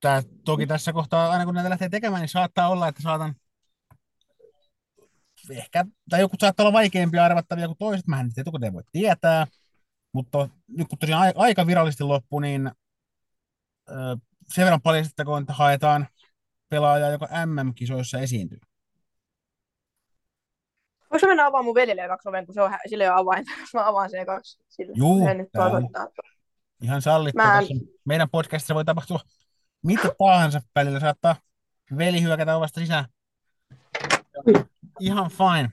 Tää, 0.00 0.22
toki 0.44 0.66
tässä 0.66 0.92
kohtaa, 0.92 1.30
aina 1.30 1.44
kun 1.44 1.54
näitä 1.54 1.70
lähtee 1.70 1.88
tekemään, 1.88 2.20
niin 2.20 2.28
saattaa 2.28 2.68
olla, 2.68 2.88
että 2.88 3.02
saatan 3.02 3.34
ehkä, 5.50 5.84
tai 6.10 6.20
joku 6.20 6.36
saattaa 6.40 6.64
olla 6.64 6.72
vaikeampia 6.72 7.24
arvattavia 7.24 7.66
kuin 7.66 7.78
toiset, 7.78 8.06
mä 8.06 8.20
en 8.20 8.26
nyt 8.26 8.38
etukäteen 8.38 8.72
voi 8.72 8.82
tietää, 8.92 9.46
mutta 10.12 10.48
nyt 10.68 10.88
kun 10.88 10.98
tosiaan 10.98 11.22
ai- 11.22 11.32
aika 11.36 11.66
virallisesti 11.66 12.04
loppui, 12.04 12.42
niin 12.42 12.70
sen 14.54 14.64
verran 14.64 14.82
paljastettakoon, 14.82 15.42
että 15.42 15.52
haetaan 15.52 16.08
pelaajaa, 16.68 17.10
joka 17.10 17.28
MM-kisoissa 17.46 18.18
esiintyy. 18.18 18.58
Voinko 21.16 21.26
mä 21.26 21.30
mennä 21.30 21.42
avaamaan 21.46 21.64
mun 21.64 21.74
veljelle 21.74 22.08
kaksi 22.08 22.28
oven, 22.28 22.46
kun 22.46 22.54
se 22.54 22.62
on, 22.62 22.72
sillä 22.88 23.04
ei 23.04 23.10
ole 23.10 23.20
avainta, 23.20 23.50
mä 23.74 23.88
avaan 23.88 24.10
sen 24.10 24.26
kaksi 24.26 24.58
sille. 24.68 24.92
Juu, 24.96 25.34
nyt 25.34 25.48
tuo 25.52 25.62
tää 25.62 25.64
on 25.64 25.82
soittaa. 25.82 26.06
Ihan 26.82 27.02
sallittu. 27.02 27.42
Mä 27.42 27.58
en- 27.58 27.66
meidän 28.04 28.30
podcastissa 28.30 28.74
voi 28.74 28.84
tapahtua 28.84 29.20
mitä 29.82 30.08
tahansa 30.18 30.60
välillä. 30.74 31.00
Saattaa 31.00 31.36
veli 31.98 32.22
hyökätä 32.22 32.56
ovesta 32.56 32.80
sisään. 32.80 33.04
Ihan 35.00 35.30
fine. 35.30 35.70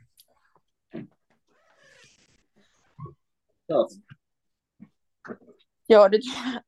Joo, 5.90 6.08
nyt. 6.08 6.22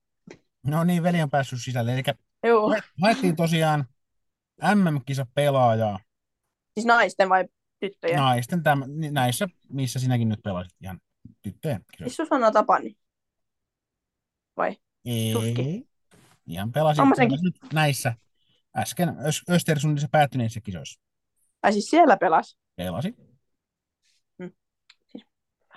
No 0.68 0.84
niin, 0.84 1.04
veli 1.04 1.22
on 1.22 1.30
päässyt 1.30 1.60
sisälle. 1.64 1.94
Eli 1.94 2.04
Joo. 2.44 2.76
haettiin 3.02 3.36
tosiaan 3.36 3.86
MM-kisa 4.76 5.26
pelaajaa 5.34 6.00
Siis 6.74 6.86
naisten 6.86 7.30
vai 7.30 7.46
tyttöjen? 7.90 8.18
naisten 8.18 8.64
täm, 8.64 8.84
näissä, 9.12 9.48
missä 9.70 10.00
sinäkin 10.00 10.30
nyt 10.30 10.40
pelasit 10.44 10.74
ihan 10.82 11.00
tyttöjen 11.42 11.86
kisoissa. 11.92 12.24
Missä 12.24 12.36
sanoo 12.36 12.52
Tapani? 12.52 12.96
Vai? 14.58 14.78
Ei. 15.06 15.88
Ihan 16.48 16.72
pelasit, 16.72 17.02
On 17.02 17.08
mä 17.08 17.16
senkin. 17.16 17.40
pelasit 17.40 17.74
näissä 17.74 18.14
äsken 18.78 19.10
Ös- 19.10 19.44
Östersundissa 19.54 20.08
päättyneissä 20.12 20.62
kisoissa. 20.62 21.02
Ai 21.64 21.74
siis 21.74 21.90
siellä 21.90 22.18
pelas? 22.18 22.58
Pelasi. 22.76 23.16
Mm. 24.38 24.52
Siis- 25.08 25.26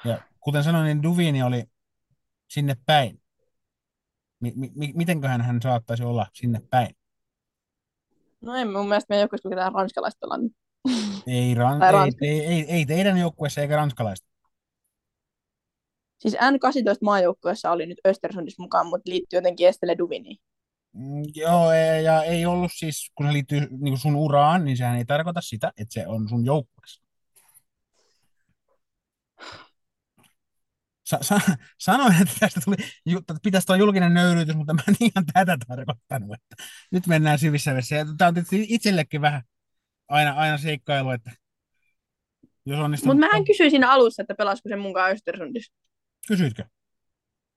Ja 0.05 0.21
kuten 0.41 0.65
sanoin, 0.65 0.85
niin 0.85 1.03
Duvini 1.03 1.43
oli 1.43 1.65
sinne 2.49 2.77
päin. 2.87 3.23
Mi- 4.41 4.53
mi- 4.57 4.93
mitenköhän 4.95 5.41
hän 5.41 5.63
saattaisi 5.63 6.03
olla 6.05 6.27
sinne 6.35 6.61
päin? 6.71 6.97
No 8.41 8.55
ei 8.55 8.65
mun 8.65 8.89
mielestä 8.89 9.07
meidän 9.09 9.23
joukkueessa 9.23 9.49
ketään 9.49 9.73
ranskalaista 9.73 10.19
pelannut. 10.21 10.53
Ei, 11.27 11.55
ran- 11.55 11.83
ei, 11.85 11.93
Ranska. 11.93 12.25
ei, 12.27 12.41
ei, 12.47 12.65
ei 12.69 12.87
teidän 12.87 13.19
joukkueessa 13.19 13.61
eikä 13.61 13.77
ranskalaista. 13.77 14.29
Siis 16.19 16.35
N18 16.35 16.39
maajoukkueessa 17.03 17.71
oli 17.71 17.87
nyt 17.87 17.99
Östersundissa 18.07 18.63
mukaan, 18.63 18.87
mutta 18.87 19.11
liittyy 19.11 19.37
jotenkin 19.37 19.69
Estelle 19.69 19.99
Duviniin. 19.99 20.37
Mm, 20.93 21.23
Joo, 21.35 21.73
ei- 21.73 22.05
ja 22.05 22.23
ei 22.23 22.47
ollut 22.47 22.71
siis, 22.75 23.11
kun 23.15 23.27
se 23.27 23.33
liittyy 23.33 23.69
niin 23.81 23.99
sun 23.99 24.17
uraan, 24.17 24.65
niin 24.65 24.77
sehän 24.77 24.97
ei 24.99 25.05
tarkoita 25.05 25.41
sitä, 25.41 25.73
että 25.77 25.95
se 25.95 26.07
on 26.07 26.29
sun 26.29 26.45
joukkueessa. 26.47 27.03
Sa- 31.05 31.19
sa- 31.23 31.41
sanoin, 31.79 32.23
että 32.23 32.35
tästä 32.41 32.61
tuli, 32.65 32.77
että 33.19 33.35
pitäisi 33.43 33.67
tulla 33.67 33.79
julkinen 33.79 34.15
nöyryytys, 34.15 34.57
mutta 34.57 34.75
mä 34.75 34.83
en 34.89 34.95
ihan 35.01 35.27
tätä 35.33 35.57
tarkoittanut. 35.69 36.35
Että 36.35 36.65
nyt 36.93 37.07
mennään 37.07 37.39
syvissä 37.39 37.75
vesissä. 37.75 38.07
Tämä 38.19 38.29
on 38.29 38.35
tietysti 38.35 38.67
itsellekin 38.69 39.21
vähän 39.21 39.43
aina, 40.09 40.33
aina 40.33 40.59
seikkailu, 40.59 41.11
että 41.11 41.31
Jos 42.67 42.81
onnistuu. 42.81 43.15
Mutta 43.15 43.27
mähän 43.27 43.45
kysyin 43.45 43.71
siinä 43.71 43.91
alussa, 43.91 44.23
että 44.23 44.35
pelasiko 44.35 44.69
se 44.69 44.77
munkaan 44.77 45.13
Östersundissa. 45.13 45.73
Kysyitkö? 46.29 46.65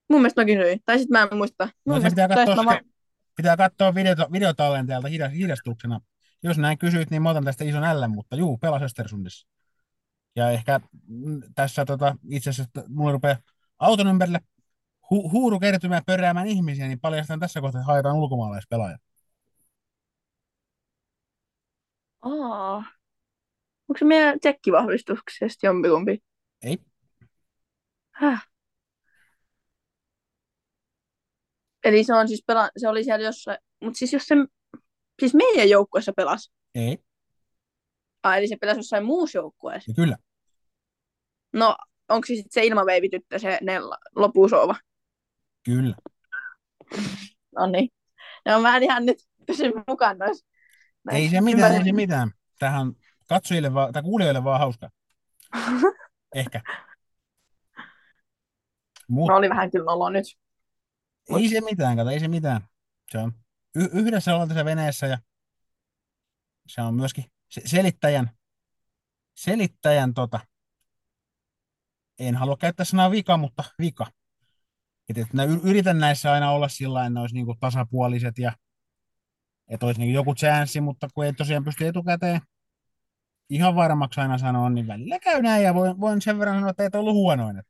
Mun 0.10 0.22
mielestä 0.22 0.42
mä 0.42 0.46
kysyin. 0.46 0.80
Tai 0.86 1.00
sitten 1.00 1.20
mä 1.20 1.28
en 1.32 1.38
muista. 1.38 1.70
Mun 1.86 2.04
No, 2.04 2.10
pitää 2.10 2.28
katsoa, 2.28 2.64
mä 2.64 2.80
pitää 3.36 3.58
katsoa 3.58 3.96
videota, 3.96 4.30
videotallenteelta 4.32 5.08
hidas, 5.08 5.32
hidastuksena. 5.34 6.00
Jos 6.44 6.58
näin 6.58 6.78
kysyit, 6.78 7.12
niin 7.12 7.22
mä 7.22 7.30
otan 7.30 7.46
tästä 7.46 7.64
ison 7.64 8.02
L, 8.02 8.08
mutta 8.08 8.36
juu, 8.36 8.58
pelas 8.58 8.82
Östersundissa. 8.82 9.48
Ja 10.36 10.52
ehkä 10.52 10.80
tässä 11.56 11.86
tota, 11.86 12.16
itse 12.30 12.50
asiassa, 12.50 12.70
että 12.76 12.90
mulla 12.90 13.12
rupeaa 13.12 13.38
auton 13.80 14.08
ympärille 14.08 14.40
hu- 15.14 15.32
huuru 15.32 15.60
kertymään 15.60 16.04
pörräämään 16.06 16.48
ihmisiä, 16.48 16.88
niin 16.88 17.00
paljastan 17.00 17.40
tässä 17.40 17.62
kohtaa, 17.62 17.82
että 17.82 17.88
haetaan 17.92 18.16
ulkomaalaispelaaja. 18.16 18.98
Aa. 22.22 22.76
Onko 23.90 23.98
se 24.00 24.06
meidän 24.06 24.40
tsekkivahvistuksesta 24.40 25.66
jompikumpi? 25.68 26.24
Ei, 26.64 26.78
Häh? 28.12 28.48
Eli 31.84 32.04
se 32.04 32.14
on 32.14 32.28
siis 32.28 32.44
pela... 32.48 32.70
se 32.78 32.88
oli 32.90 33.04
siellä 33.04 33.26
jossain, 33.26 33.58
mutta 33.84 33.98
siis 33.98 34.14
jos 34.14 34.24
se, 34.26 34.36
siis 35.20 35.34
meidän 35.34 35.70
joukkueessa 35.70 36.14
pelasi. 36.16 36.52
ei, 36.76 36.98
Ah, 38.24 38.38
eli 38.38 38.48
se 38.48 38.56
pelasi 38.62 38.80
jossain 38.80 39.06
muussa 39.06 39.38
joukkueessa. 39.40 39.92
ja 39.92 39.96
kyllä. 39.96 40.18
No, 41.54 41.76
onko 42.10 42.26
se 42.28 42.36
sitten 42.36 42.52
se 42.52 42.66
ilmaveivityttö, 42.66 43.40
se 43.40 43.58
Nella, 43.62 43.98
lopusoova? 44.16 44.76
Kyllä. 45.66 45.96
No 47.56 47.66
niin. 47.68 47.90
No 48.46 48.62
mä 48.62 48.78
en 48.78 48.84
ihan 48.84 49.06
nyt 49.06 49.18
pysy 49.48 49.64
mukana 49.88 50.26
noissa. 50.26 50.46
Ei 51.12 51.30
se 51.30 51.42
mitään, 51.42 51.72
ei 51.76 51.84
se 51.84 51.92
mitään. 51.92 52.32
Tähän 52.60 52.94
katsojille 53.28 53.74
vaan, 53.74 53.94
tai 53.94 54.02
kuulijoille 54.04 54.44
vaan 54.44 54.60
hauska. 54.60 54.90
Ehkä. 56.36 56.62
Mut 59.10 59.28
No 59.28 59.36
oli 59.36 59.50
vähän 59.50 59.72
kyllä 59.72 59.92
olo 59.92 60.10
nyt. 60.10 60.26
ei 61.30 61.50
se 61.50 61.62
mitään, 61.62 61.98
kato, 61.98 62.10
ei 62.10 62.20
se 62.20 62.28
mitään. 62.28 62.62
Se 63.12 63.18
on 63.18 63.34
y- 63.76 63.90
yhdessä 63.94 64.34
ollaan 64.34 64.50
tässä 64.50 64.66
veneessä 64.66 65.08
ja 65.08 65.18
se 66.68 66.82
on 66.82 66.96
myöskin 66.96 67.26
se- 67.50 67.62
selittäjän, 67.66 68.30
selittäjän 69.36 70.14
tota, 70.14 70.40
en 72.20 72.36
halua 72.36 72.58
käyttää 72.58 72.86
sanaa 72.86 73.12
vika, 73.12 73.38
mutta 73.38 73.64
vika. 73.80 74.08
Et, 75.10 75.18
et 75.18 75.34
mä 75.34 75.44
yritän 75.44 76.00
näissä 76.00 76.32
aina 76.32 76.52
olla 76.52 76.68
sillä 76.68 77.02
että 77.06 77.10
ne 77.10 77.20
olisi 77.20 77.36
niinku 77.36 77.56
tasapuoliset 77.60 78.38
ja 78.38 78.52
että 79.72 79.86
olisi 79.86 80.00
niinku 80.00 80.16
joku 80.16 80.36
chanssi, 80.36 80.82
mutta 80.82 81.08
kun 81.14 81.26
ei 81.26 81.34
tosiaan 81.34 81.64
pysty 81.64 81.88
etukäteen 81.88 82.42
ihan 83.50 83.76
varmaksi 83.76 84.22
aina 84.22 84.38
sanoa, 84.38 84.70
niin 84.70 84.88
välillä 84.88 85.20
käy 85.20 85.42
näin 85.42 85.64
ja 85.64 85.74
voin, 85.76 86.00
voin 86.00 86.22
sen 86.22 86.40
verran 86.40 86.56
sanoa, 86.56 86.70
että 86.70 86.86
et 86.86 86.96
ollut 86.96 87.14
huonoin. 87.14 87.62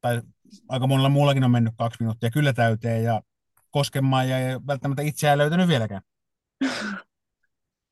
Tai 0.00 0.22
aika 0.68 0.86
monella 0.86 1.08
muullakin 1.08 1.44
on 1.44 1.50
mennyt 1.50 1.74
kaksi 1.78 2.02
minuuttia 2.02 2.30
kyllä 2.30 2.52
täyteen 2.52 3.04
ja 3.04 3.22
koskemaan 3.70 4.28
ja 4.28 4.38
ei 4.38 4.56
välttämättä 4.66 5.02
itseään 5.02 5.38
löytänyt 5.38 5.68
vieläkään. 5.68 6.02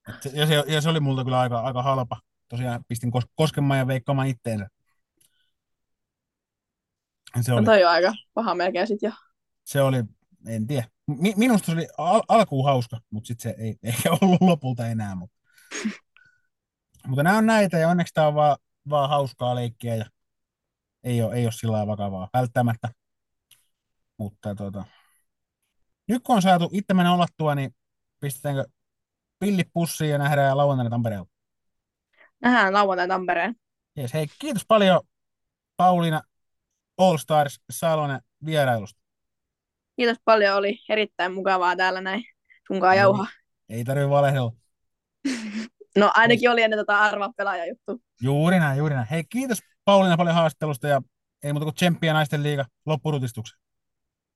Et 0.09 0.23
se, 0.23 0.31
ja, 0.35 0.47
se, 0.47 0.65
ja 0.67 0.81
se 0.81 0.89
oli 0.89 1.01
multa 1.01 1.25
kyllä 1.25 1.41
aika, 1.41 1.61
aika 1.61 1.83
halpa. 1.83 2.21
Tosiaan 2.49 2.85
pistin 2.89 3.11
kos, 3.11 3.25
koskemaan 3.35 3.79
ja 3.79 3.87
veikkaamaan 3.87 4.29
itteensä. 4.29 4.69
Se 7.41 7.53
No 7.53 7.57
oli, 7.57 7.65
toi 7.65 7.85
on 7.85 7.91
aika 7.91 8.13
paha 8.35 8.55
melkein 8.55 8.87
sit 8.87 9.03
jo. 9.03 9.11
se 9.65 9.83
oli, 9.83 10.05
en 10.47 10.67
tiedä. 10.67 10.89
Mi, 11.07 11.35
minusta 11.37 11.67
se 11.67 11.73
oli 11.73 11.89
al, 11.99 12.23
alkuun 12.29 12.65
hauska, 12.65 13.01
mutta 13.11 13.27
sitten 13.27 13.43
se 13.43 13.63
ei 13.63 13.77
ehkä 13.91 14.11
ollut 14.21 14.41
lopulta 14.41 14.87
enää. 14.87 15.15
Mutta, 15.21 15.37
mutta 17.07 17.23
nämä 17.23 17.39
on 17.39 17.47
näitä 17.47 17.79
ja 17.79 17.89
onneksi 17.89 18.15
tämä 18.15 18.27
on 18.27 18.35
vaan, 18.35 18.57
vaan 18.89 19.09
hauskaa 19.09 19.55
leikkiä 19.55 19.95
ja 19.95 20.05
ei 21.05 21.23
ole, 21.23 21.35
ei 21.35 21.47
ole 21.47 21.53
sillä 21.53 21.73
lailla 21.73 21.93
vakavaa 21.93 22.29
välttämättä. 22.33 22.89
Mutta 24.19 24.55
tota, 24.55 24.85
nyt 26.09 26.23
kun 26.23 26.37
on 26.37 26.43
saatu 26.43 26.71
itse 26.73 26.95
mennä 26.95 27.15
olattua, 27.15 27.55
niin 27.55 27.75
pistetäänkö 28.21 28.65
pillit 29.39 29.69
pussiin 29.73 30.11
ja 30.11 30.19
nähdään 30.19 30.57
lauantaina 30.57 30.91
Tampereella. 30.91 31.27
Nähdään 32.41 32.73
lauantai 32.73 33.09
Tampereen. 33.09 33.55
Jees, 33.97 34.15
hei, 34.15 34.27
kiitos 34.39 34.65
paljon 34.69 35.01
Pauliina 35.77 36.23
All 36.99 37.17
Stars 37.17 37.61
Salonen 37.71 38.21
vierailusta. 38.45 39.02
Kiitos 39.97 40.17
paljon, 40.25 40.57
oli 40.57 40.79
erittäin 40.89 41.35
mukavaa 41.35 41.77
täällä 41.77 42.01
näin 42.01 42.25
sunkaan 42.67 42.97
jauhaa. 42.97 43.27
Ei 43.69 43.85
tarvitse 43.85 44.11
valehdella. 44.11 44.53
No 45.97 46.11
ainakin 46.15 46.51
oli 46.51 46.63
ennen 46.63 46.79
tota 46.79 46.99
arvaa 46.99 47.33
pelaaja 47.37 47.67
juttu. 47.67 48.03
Juuri 48.21 48.59
näin, 48.59 48.79
juuri 48.79 48.95
näin. 48.95 49.07
Hei, 49.11 49.25
kiitos 49.25 49.59
Pauliina 49.85 50.17
paljon 50.17 50.35
haastattelusta 50.35 50.89
ja 50.89 51.03
ei 51.43 51.53
muuta 51.53 51.65
kuin 51.65 51.75
tsemppiä 51.75 52.13
naisten 52.13 52.43
liiga 52.43 52.65
loppurutistuksen. 52.87 53.59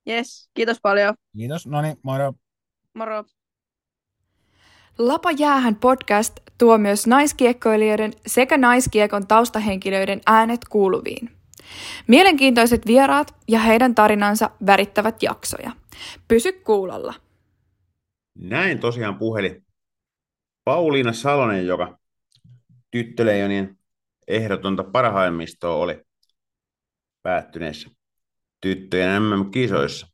Yes, 0.08 0.50
kiitos 0.54 0.80
paljon. 0.82 1.14
Kiitos, 1.36 1.66
no 1.66 1.82
niin, 1.82 1.96
moro. 2.02 2.32
Moro. 2.94 3.24
Lapa 4.98 5.30
jäähän 5.30 5.76
podcast 5.76 6.40
tuo 6.58 6.78
myös 6.78 7.06
naiskiekkoilijoiden 7.06 8.12
sekä 8.26 8.58
naiskiekon 8.58 9.26
taustahenkilöiden 9.26 10.20
äänet 10.26 10.60
kuuluviin. 10.70 11.30
Mielenkiintoiset 12.06 12.86
vieraat 12.86 13.34
ja 13.48 13.58
heidän 13.60 13.94
tarinansa 13.94 14.50
värittävät 14.66 15.22
jaksoja. 15.22 15.72
Pysy 16.28 16.52
kuulolla. 16.52 17.14
Näin 18.34 18.78
tosiaan 18.78 19.18
puheli 19.18 19.62
Pauliina 20.64 21.12
Salonen, 21.12 21.66
joka 21.66 21.98
tyttöleijonien 22.90 23.78
ehdotonta 24.28 24.84
parhaimmistoa 24.84 25.76
oli 25.76 26.02
päättyneissä 27.22 27.90
tyttöjen 28.60 29.22
MM-kisoissa. 29.22 30.06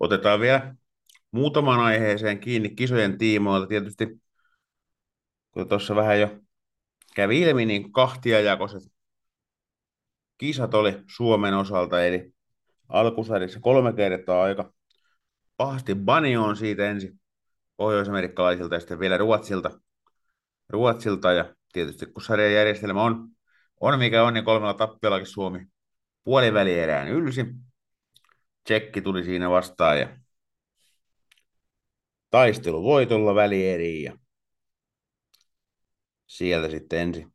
Otetaan 0.00 0.40
vielä 0.40 0.74
muutamaan 1.30 1.80
aiheeseen 1.80 2.40
kiinni 2.40 2.70
kisojen 2.70 3.18
tiimoilta. 3.18 3.66
Tietysti, 3.66 4.20
kun 5.50 5.68
tuossa 5.68 5.96
vähän 5.96 6.20
jo 6.20 6.40
kävi 7.14 7.40
ilmi, 7.40 7.66
niin 7.66 7.92
kahtiajakoiset 7.92 8.82
kisat 10.38 10.74
oli 10.74 11.02
Suomen 11.16 11.54
osalta, 11.54 12.04
eli 12.04 12.34
alkusarjassa 12.88 13.60
kolme 13.60 13.92
kertaa 13.92 14.42
aika 14.42 14.72
pahasti 15.56 15.94
banioon 15.94 16.56
siitä 16.56 16.90
ensin 16.90 17.20
pohjoisamerikkalaisilta 17.76 18.74
ja 18.74 18.80
sitten 18.80 19.00
vielä 19.00 19.16
Ruotsilta. 19.18 19.80
Ruotsilta 20.68 21.32
ja 21.32 21.54
tietysti 21.72 22.06
kun 22.06 22.22
sarjan 22.22 22.52
järjestelmä 22.52 23.02
on, 23.02 23.28
on 23.80 23.98
mikä 23.98 24.24
on, 24.24 24.34
niin 24.34 24.44
kolmella 24.44 24.74
tappiollakin 24.74 25.26
Suomi 25.26 25.66
puolivälierään 26.24 27.08
ylsi. 27.08 27.46
Tsekki 28.64 29.02
tuli 29.02 29.24
siinä 29.24 29.50
vastaan 29.50 30.00
ja 30.00 30.18
taistelu 32.30 32.82
voitolla 32.82 33.34
välieriin 33.34 34.04
ja 34.04 34.18
sieltä 36.26 36.70
sitten 36.70 36.98
ensin 36.98 37.32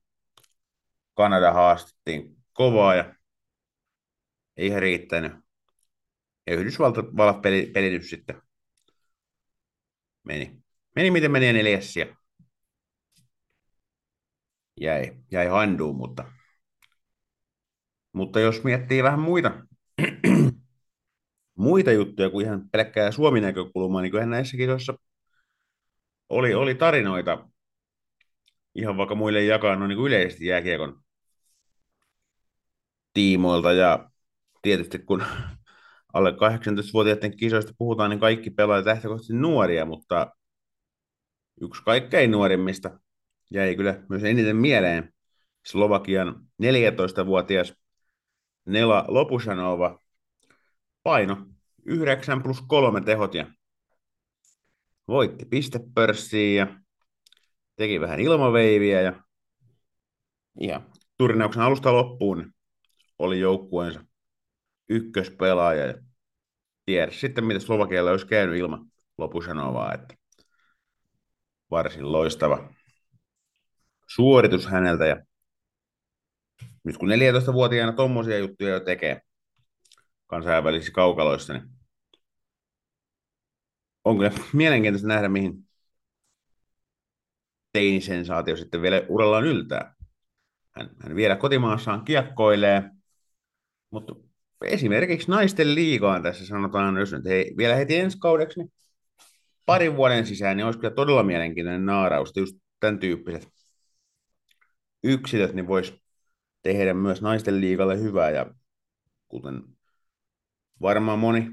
Kanada 1.14 1.54
haastettiin 1.54 2.41
kovaa 2.54 2.96
ja 2.96 3.16
ei 4.58 4.68
ihan 4.68 4.82
riittänyt. 4.82 5.34
Ja 6.48 6.56
Yhdysvallat 6.56 7.42
peli, 7.42 7.72
pelitys 7.74 8.10
sitten 8.10 8.42
meni. 10.24 10.62
Meni 10.96 11.12
miten 11.12 11.32
meni 11.32 11.54
neljäs 11.54 11.98
ja 11.98 12.06
jäi, 14.82 15.12
jäi 15.32 15.48
handuun, 15.48 15.96
mutta, 15.96 16.32
mutta 18.14 18.40
jos 18.40 18.64
miettii 18.64 19.04
vähän 19.04 19.20
muita, 19.20 19.66
muita 21.58 21.92
juttuja 21.92 22.30
kuin 22.30 22.46
ihan 22.46 22.70
pelkkää 22.70 23.12
Suomi-näkökulmaa, 23.12 24.02
niin 24.02 24.12
kyllähän 24.12 24.30
näissä 24.30 24.58
kisoissa 24.58 24.94
oli, 26.30 26.54
oli 26.54 26.76
tarinoita 26.76 27.50
ihan 28.76 28.98
vaikka 28.98 29.16
muille 29.16 29.44
jakaa 29.44 29.76
no 29.76 29.88
niin 29.88 29.98
kuin 29.98 30.08
yleisesti 30.08 30.46
jääkiekon 30.46 31.04
tiimoilta 33.14 33.74
ja 33.74 34.10
tietysti 34.62 35.00
kun 35.00 35.24
alle 36.14 36.32
18-vuotiaiden 36.32 37.38
kisoista 37.38 37.74
puhutaan, 37.78 38.10
niin 38.10 38.20
kaikki 38.20 38.50
pelaajat 38.50 38.86
lähtökohtaisesti 38.86 39.34
nuoria, 39.34 39.86
mutta 39.86 40.32
yksi 41.62 41.84
kaikkein 41.84 42.32
nuorimmista 42.32 43.00
jäi 43.52 43.76
kyllä 43.76 44.04
myös 44.10 44.24
eniten 44.24 44.56
mieleen. 44.56 45.14
Slovakian 45.66 46.48
14-vuotias 46.64 47.74
Nela 48.66 49.06
Lopusanova 49.08 50.00
paino 51.04 51.46
9 51.86 52.44
plus 52.44 52.62
3 52.62 53.02
tehot 53.02 53.36
ja 53.36 53.46
voitti 55.08 55.46
pistepörssiin 55.46 56.58
ja 56.58 56.68
teki 57.76 58.02
vähän 58.02 58.20
ilmaveiviä 58.20 59.02
ja, 59.02 59.24
ja 60.60 60.82
turnauksen 61.18 61.64
alusta 61.64 61.94
loppuun 61.94 62.54
oli 63.22 63.40
joukkueensa 63.40 64.04
ykköspelaaja 64.90 65.86
ja 65.86 65.94
tiedä 66.86 67.12
sitten, 67.12 67.46
mitä 67.46 67.60
Slovakialla 67.60 68.12
olisi 68.12 68.28
käynyt 68.28 68.60
ilman 68.60 68.92
Lopusanovaa. 69.18 69.94
Että 69.94 70.16
varsin 71.72 72.12
loistava 72.12 72.74
suoritus 74.08 74.68
häneltä. 74.68 75.06
Ja 75.06 75.24
nyt 76.84 76.98
kun 76.98 77.10
14-vuotiaana 77.10 77.94
tuommoisia 77.94 78.38
juttuja 78.38 78.70
jo 78.70 78.80
tekee 78.80 79.22
kansainvälisissä 80.28 80.94
kaukaloissa, 80.94 81.54
niin 81.54 81.64
on 84.04 84.18
kyllä 84.18 84.32
mielenkiintoista 84.54 85.08
nähdä, 85.08 85.30
mihin 85.30 85.68
teinisensaatio 87.74 88.58
sitten 88.58 88.82
vielä 88.82 89.02
urallaan 89.10 89.46
yltää. 89.46 89.96
Hän, 90.72 90.90
hän 91.04 91.16
vielä 91.16 91.36
kotimaassaan 91.36 92.06
kiekkoilee, 92.06 92.90
mutta 93.92 94.16
esimerkiksi 94.66 95.32
naisten 95.32 95.76
liigaan 95.76 96.24
tässä 96.24 96.46
sanotaan, 96.46 96.98
jos 96.98 97.12
nyt 97.12 97.26
hei, 97.26 97.54
vielä 97.58 97.76
heti 97.76 97.96
ensi 97.96 98.18
kaudeksi, 98.20 98.60
niin 98.60 98.74
parin 99.66 99.96
vuoden 99.96 100.26
sisään, 100.26 100.58
niin 100.58 100.66
olisi 100.66 100.80
kyllä 100.80 100.94
todella 100.94 101.24
mielenkiintoinen 101.24 101.86
naaraus, 101.86 102.34
just 102.36 102.58
tämän 102.80 103.00
tyyppiset 103.00 103.48
yksilöt, 105.04 105.54
niin 105.54 105.68
voisi 105.68 106.02
tehdä 106.62 106.94
myös 106.94 107.22
naisten 107.22 107.62
liigalle 107.62 108.00
hyvää, 108.00 108.30
ja 108.30 108.46
kuten 109.28 109.64
varmaan 110.82 111.20
moni 111.20 111.52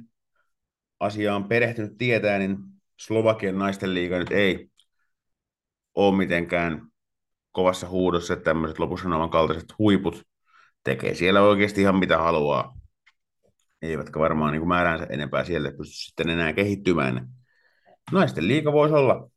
asiaan 1.01 1.45
perehtynyt 1.45 1.99
tietää, 1.99 2.39
niin 2.39 2.57
Slovakian 2.97 3.59
naisten 3.59 3.95
liiga 3.95 4.19
nyt 4.19 4.31
ei 4.31 4.71
ole 5.95 6.17
mitenkään 6.17 6.89
kovassa 7.53 7.89
huudossa, 7.89 8.35
että 8.35 8.45
tämmöiset 8.45 8.79
lopussa 8.79 9.29
kaltaiset 9.31 9.79
huiput 9.79 10.23
tekee 10.85 11.15
siellä 11.15 11.43
oikeasti 11.43 11.81
ihan 11.81 11.99
mitä 11.99 12.19
haluaa. 12.19 12.79
Eivätkä 13.83 14.21
varmaan 14.21 14.53
niin 14.53 14.69
määränsä 14.69 15.07
enempää 15.11 15.45
siellä 15.45 15.71
pysty 15.71 15.95
sitten 15.95 16.29
enää 16.29 16.53
kehittymään. 16.53 17.29
Naisten 18.13 18.49
liiga 18.49 18.73
voisi 18.73 18.95
olla 18.95 19.31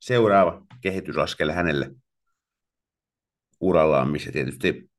seuraava 0.00 0.66
kehitysaskel 0.80 1.50
hänelle 1.50 1.90
urallaan, 3.60 4.10
missä 4.10 4.32
tietysti 4.32 4.90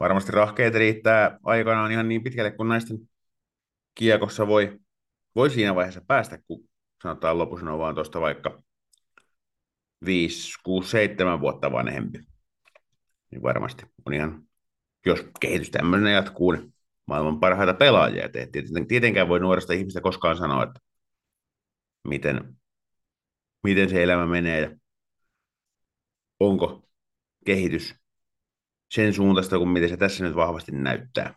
varmasti 0.00 0.32
rahkeet 0.32 0.74
riittää 0.74 1.38
aikanaan 1.42 1.92
ihan 1.92 2.08
niin 2.08 2.22
pitkälle 2.22 2.50
kuin 2.50 2.68
naisten 2.68 2.98
kiekossa 3.94 4.46
voi, 4.46 4.78
voi 5.36 5.50
siinä 5.50 5.74
vaiheessa 5.74 6.02
päästä, 6.06 6.38
kun 6.46 6.68
sanotaan 7.02 7.38
lopussa 7.38 7.72
on 7.72 7.78
vaan 7.78 7.94
tuosta 7.94 8.20
vaikka 8.20 8.62
5, 10.04 10.52
6, 10.62 10.90
7 10.90 11.40
vuotta 11.40 11.72
vanhempi. 11.72 12.18
Niin 13.30 13.42
varmasti 13.42 13.86
on 14.06 14.14
ihan, 14.14 14.43
jos 15.06 15.24
kehitys 15.40 15.70
tämmöinen 15.70 16.12
jatkuu, 16.12 16.50
niin 16.52 16.74
maailman 17.06 17.40
parhaita 17.40 17.74
pelaajia. 17.74 18.24
Et 18.24 18.88
tietenkään 18.88 19.28
voi 19.28 19.40
nuoresta 19.40 19.72
ihmistä 19.72 20.00
koskaan 20.00 20.36
sanoa, 20.36 20.62
että 20.62 20.80
miten, 22.08 22.56
miten 23.62 23.90
se 23.90 24.02
elämä 24.02 24.26
menee 24.26 24.60
ja 24.60 24.76
onko 26.40 26.88
kehitys 27.46 27.94
sen 28.90 29.12
suuntaista 29.12 29.58
kuin 29.58 29.68
miten 29.68 29.88
se 29.88 29.96
tässä 29.96 30.24
nyt 30.24 30.36
vahvasti 30.36 30.72
näyttää. 30.72 31.34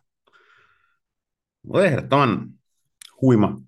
Mutta 1.64 1.86
ehdottoman 1.86 2.50
huima, 3.22 3.62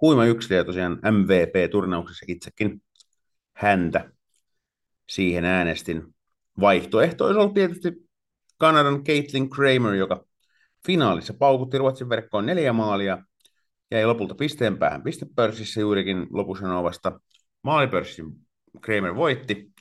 huima 0.00 0.24
yksilö 0.24 0.64
tosiaan 0.64 0.92
MVP-turnauksessa 0.92 2.26
itsekin 2.28 2.82
häntä 3.56 4.12
siihen 5.08 5.44
äänestin. 5.44 6.14
Vaihtoehto 6.60 7.24
olisi 7.24 7.38
ollut 7.38 7.54
tietysti 7.54 8.11
Kanadan 8.62 9.04
Caitlin 9.04 9.50
Kramer, 9.50 9.94
joka 9.94 10.24
finaalissa 10.86 11.34
paukutti 11.34 11.78
Ruotsin 11.78 12.08
verkkoon 12.08 12.46
neljä 12.46 12.72
maalia, 12.72 13.24
jäi 13.90 14.06
lopulta 14.06 14.34
pisteen 14.34 14.78
päähän 14.78 15.02
pistepörssissä 15.02 15.80
juurikin 15.80 16.26
lopussa 16.30 16.66
novasta. 16.66 17.20
Maalipörssin 17.62 18.26
Kramer 18.80 19.14
voitti, 19.14 19.72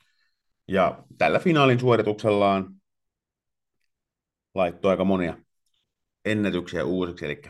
ja 0.67 1.03
tällä 1.17 1.39
finaalin 1.39 1.79
suorituksellaan 1.79 2.75
laittoi 4.55 4.91
aika 4.91 5.03
monia 5.03 5.37
ennätyksiä 6.25 6.85
uusiksi, 6.85 7.25
eli 7.25 7.41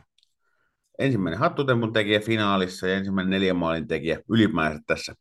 ensimmäinen 1.00 1.40
hattutempun 1.40 1.94
tekijä 1.94 2.20
finaalissa 2.20 2.88
ja 2.88 2.98
ensimmäinen 2.98 3.30
neljän 3.30 3.56
maalin 3.56 3.88
tekijä 3.88 4.20
ylipäänsä 4.30 4.80
tässä 4.88 5.16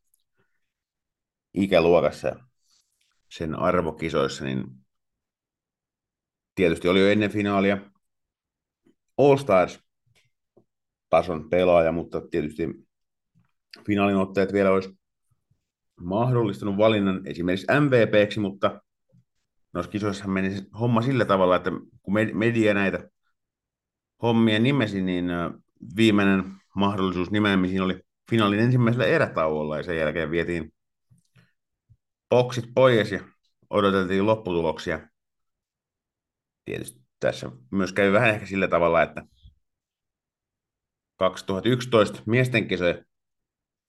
ikäluokassa 1.55 2.37
sen 3.29 3.55
arvokisoissa, 3.55 4.45
niin 4.45 4.80
tietysti 6.55 6.89
oli 6.89 7.01
jo 7.01 7.09
ennen 7.09 7.31
finaalia 7.31 7.79
All 9.19 9.37
Stars 9.37 9.81
tason 11.11 11.51
pelaaja, 11.51 11.93
mutta 11.93 12.21
tietysti 12.31 12.87
finaalin 13.87 14.17
otteet 14.17 14.53
vielä 14.53 14.71
olisi 14.71 14.99
mahdollistanut 16.01 16.77
valinnan 16.77 17.27
esimerkiksi 17.27 17.67
MVPksi, 17.81 18.41
mutta 18.41 18.83
noissa 19.73 19.93
kisoissa 19.93 20.29
meni 20.29 20.57
homma 20.81 21.03
sillä 21.03 21.25
tavalla, 21.25 21.57
että 21.57 21.71
kun 22.03 22.15
media 22.33 22.75
näitä 22.75 23.11
hommia 24.23 24.59
nimesi, 24.59 25.03
niin 25.03 25.27
viimeinen 25.97 26.45
mahdollisuus 26.77 27.31
nimeämisiin 27.31 27.83
oli 27.83 28.01
finaalin 28.31 28.61
ensimmäisellä 28.61 29.07
erätauolla 29.07 29.77
ja 29.77 29.83
sen 29.83 29.97
jälkeen 29.97 30.31
vietiin 30.31 30.73
boksit 32.31 32.65
pois 32.75 33.13
ja 33.13 33.21
odoteltiin 33.71 34.27
lopputuloksia. 34.27 35.10
Tietysti 36.71 37.01
tässä 37.21 37.51
myös 37.71 37.93
kävi 37.93 38.13
vähän 38.13 38.31
ehkä 38.31 38.47
sillä 38.47 38.69
tavalla, 38.69 39.03
että 39.03 39.23
2011 41.17 42.23
miesten 42.27 42.69
kisojen 42.69 43.07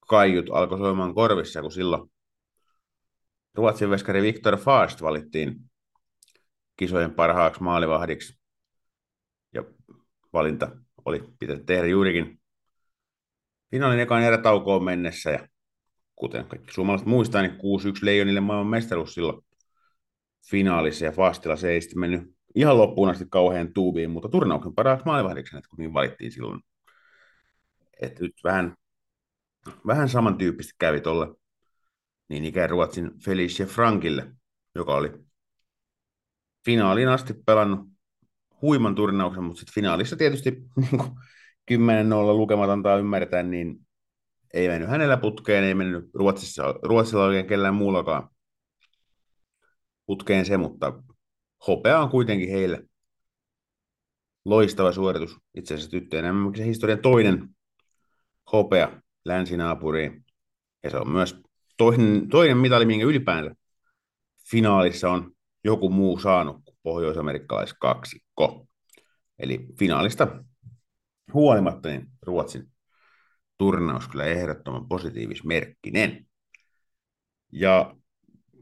kaiut 0.07 0.45
alkoi 0.51 0.77
soimaan 0.77 1.13
korvissa, 1.15 1.61
kun 1.61 1.71
silloin 1.71 2.11
Ruotsin 3.55 3.89
veskari 3.89 4.21
Viktor 4.21 4.57
Fast 4.57 5.01
valittiin 5.01 5.55
kisojen 6.75 7.13
parhaaksi 7.13 7.63
maalivahdiksi. 7.63 8.39
Ja 9.53 9.63
valinta 10.33 10.71
oli 11.05 11.23
pitänyt 11.39 11.65
tehdä 11.65 11.87
juurikin 11.87 12.41
finaalin 13.71 13.99
ekaan 13.99 14.23
erätaukoon 14.23 14.83
mennessä. 14.83 15.31
Ja 15.31 15.47
kuten 16.15 16.45
kaikki 16.45 16.73
suomalaiset 16.73 17.07
muistaa, 17.07 17.41
niin 17.41 17.53
6-1 17.53 17.55
Leijonille 18.01 18.39
maailman 18.39 18.71
mestaruus 18.71 19.13
silloin 19.13 19.45
finaalissa 20.49 21.05
ja 21.05 21.11
Fastilla 21.11 21.55
se 21.55 21.69
ei 21.69 21.81
sitten 21.81 21.99
mennyt 21.99 22.40
ihan 22.55 22.77
loppuun 22.77 23.09
asti 23.09 23.25
kauhean 23.29 23.73
tuubiin, 23.73 24.09
mutta 24.11 24.29
turnauksen 24.29 24.75
parhaaksi 24.75 25.05
että 25.57 25.69
kun 25.69 25.77
niin 25.77 25.93
valittiin 25.93 26.31
silloin. 26.31 26.61
Että 28.01 28.23
nyt 28.23 28.33
vähän, 28.43 28.75
vähän 29.87 30.09
samantyyppistä 30.09 30.73
kävi 30.79 31.01
tuolle 31.01 31.27
niin 32.29 32.45
ikään 32.45 32.69
Ruotsin 32.69 33.11
Felicia 33.25 33.65
Frankille, 33.65 34.31
joka 34.75 34.95
oli 34.95 35.11
finaaliin 36.65 37.07
asti 37.07 37.33
pelannut 37.45 37.87
huiman 38.61 38.95
turnauksen, 38.95 39.43
mutta 39.43 39.59
sitten 39.59 39.73
finaalissa 39.73 40.15
tietysti 40.15 40.51
niin 40.91 41.01
10-0 41.71 41.75
lukemat 42.37 42.69
antaa 42.69 42.97
ymmärtää, 42.97 43.43
niin 43.43 43.87
ei 44.53 44.67
mennyt 44.67 44.89
hänellä 44.89 45.17
putkeen, 45.17 45.63
ei 45.63 45.73
mennyt 45.73 46.09
Ruotsissa, 46.13 46.63
Ruotsilla 46.83 47.23
oikein 47.23 47.47
kellään 47.47 47.75
muullakaan 47.75 48.29
putkeen 50.05 50.45
se, 50.45 50.57
mutta 50.57 51.03
hopea 51.67 51.99
on 51.99 52.09
kuitenkin 52.09 52.49
heille 52.49 52.83
loistava 54.45 54.91
suoritus. 54.91 55.37
Itse 55.55 55.73
asiassa 55.73 55.91
tyttöjen 55.91 56.25
se 56.57 56.65
historian 56.65 56.99
toinen 56.99 57.49
hopea 58.51 59.01
länsinaapuriin. 59.25 60.25
Ja 60.83 60.89
se 60.89 60.97
on 60.97 61.09
myös 61.09 61.35
toinen, 61.77 62.29
toinen 62.29 62.57
mitali, 62.57 62.85
minkä 62.85 63.05
ylipäänsä 63.05 63.55
finaalissa 64.51 65.11
on 65.11 65.31
joku 65.63 65.89
muu 65.89 66.19
saanut 66.19 66.61
kuin 66.65 66.77
pohjoisamerikkalais 66.83 67.73
kaksikko. 67.73 68.67
Eli 69.39 69.67
finaalista 69.79 70.43
huolimatta 71.33 71.89
niin 71.89 72.07
Ruotsin 72.21 72.71
turnaus 73.57 74.07
kyllä 74.07 74.25
ehdottoman 74.25 74.87
positiivismerkkinen. 74.87 76.27
Ja 77.51 77.95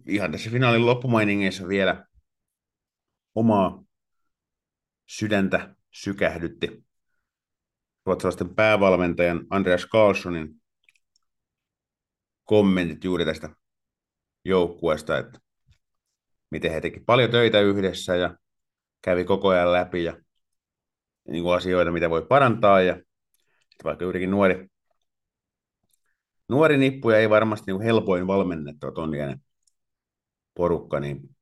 ihan 0.08 0.32
tässä 0.32 0.50
finaalin 0.50 0.86
loppumainingeissa 0.86 1.68
vielä 1.68 2.06
omaa 3.36 3.84
sydäntä 5.08 5.76
sykähdytti. 5.92 6.86
Ruotsalaisten 8.06 8.56
päävalmentajan 8.56 9.48
Andreas 9.50 9.88
Carlsonin 9.92 10.62
kommentit 12.44 13.04
juuri 13.04 13.26
tästä 13.26 13.50
joukkueesta, 14.46 15.18
että 15.18 15.40
miten 16.52 16.72
he 16.72 16.82
teki 16.82 17.00
paljon 17.00 17.32
töitä 17.32 17.60
yhdessä 17.60 18.16
ja 18.16 18.38
kävi 19.02 19.24
koko 19.24 19.48
ajan 19.48 19.74
läpi 19.74 20.04
ja 20.04 20.18
niin 21.28 21.44
kuin 21.44 21.56
asioita, 21.56 21.92
mitä 21.92 22.10
voi 22.10 22.26
parantaa 22.30 22.82
ja 22.82 23.02
vaikka 23.84 24.06
juurikin 24.06 24.32
nuori, 24.32 24.68
nuori 26.50 26.78
nippu 26.78 27.10
ja 27.10 27.18
ei 27.18 27.30
varmasti 27.30 27.72
niin 27.72 27.82
helpoin 27.82 28.28
valmennettava 28.28 28.92
ton 28.92 29.12
porukka, 30.54 31.00
niin 31.00 31.36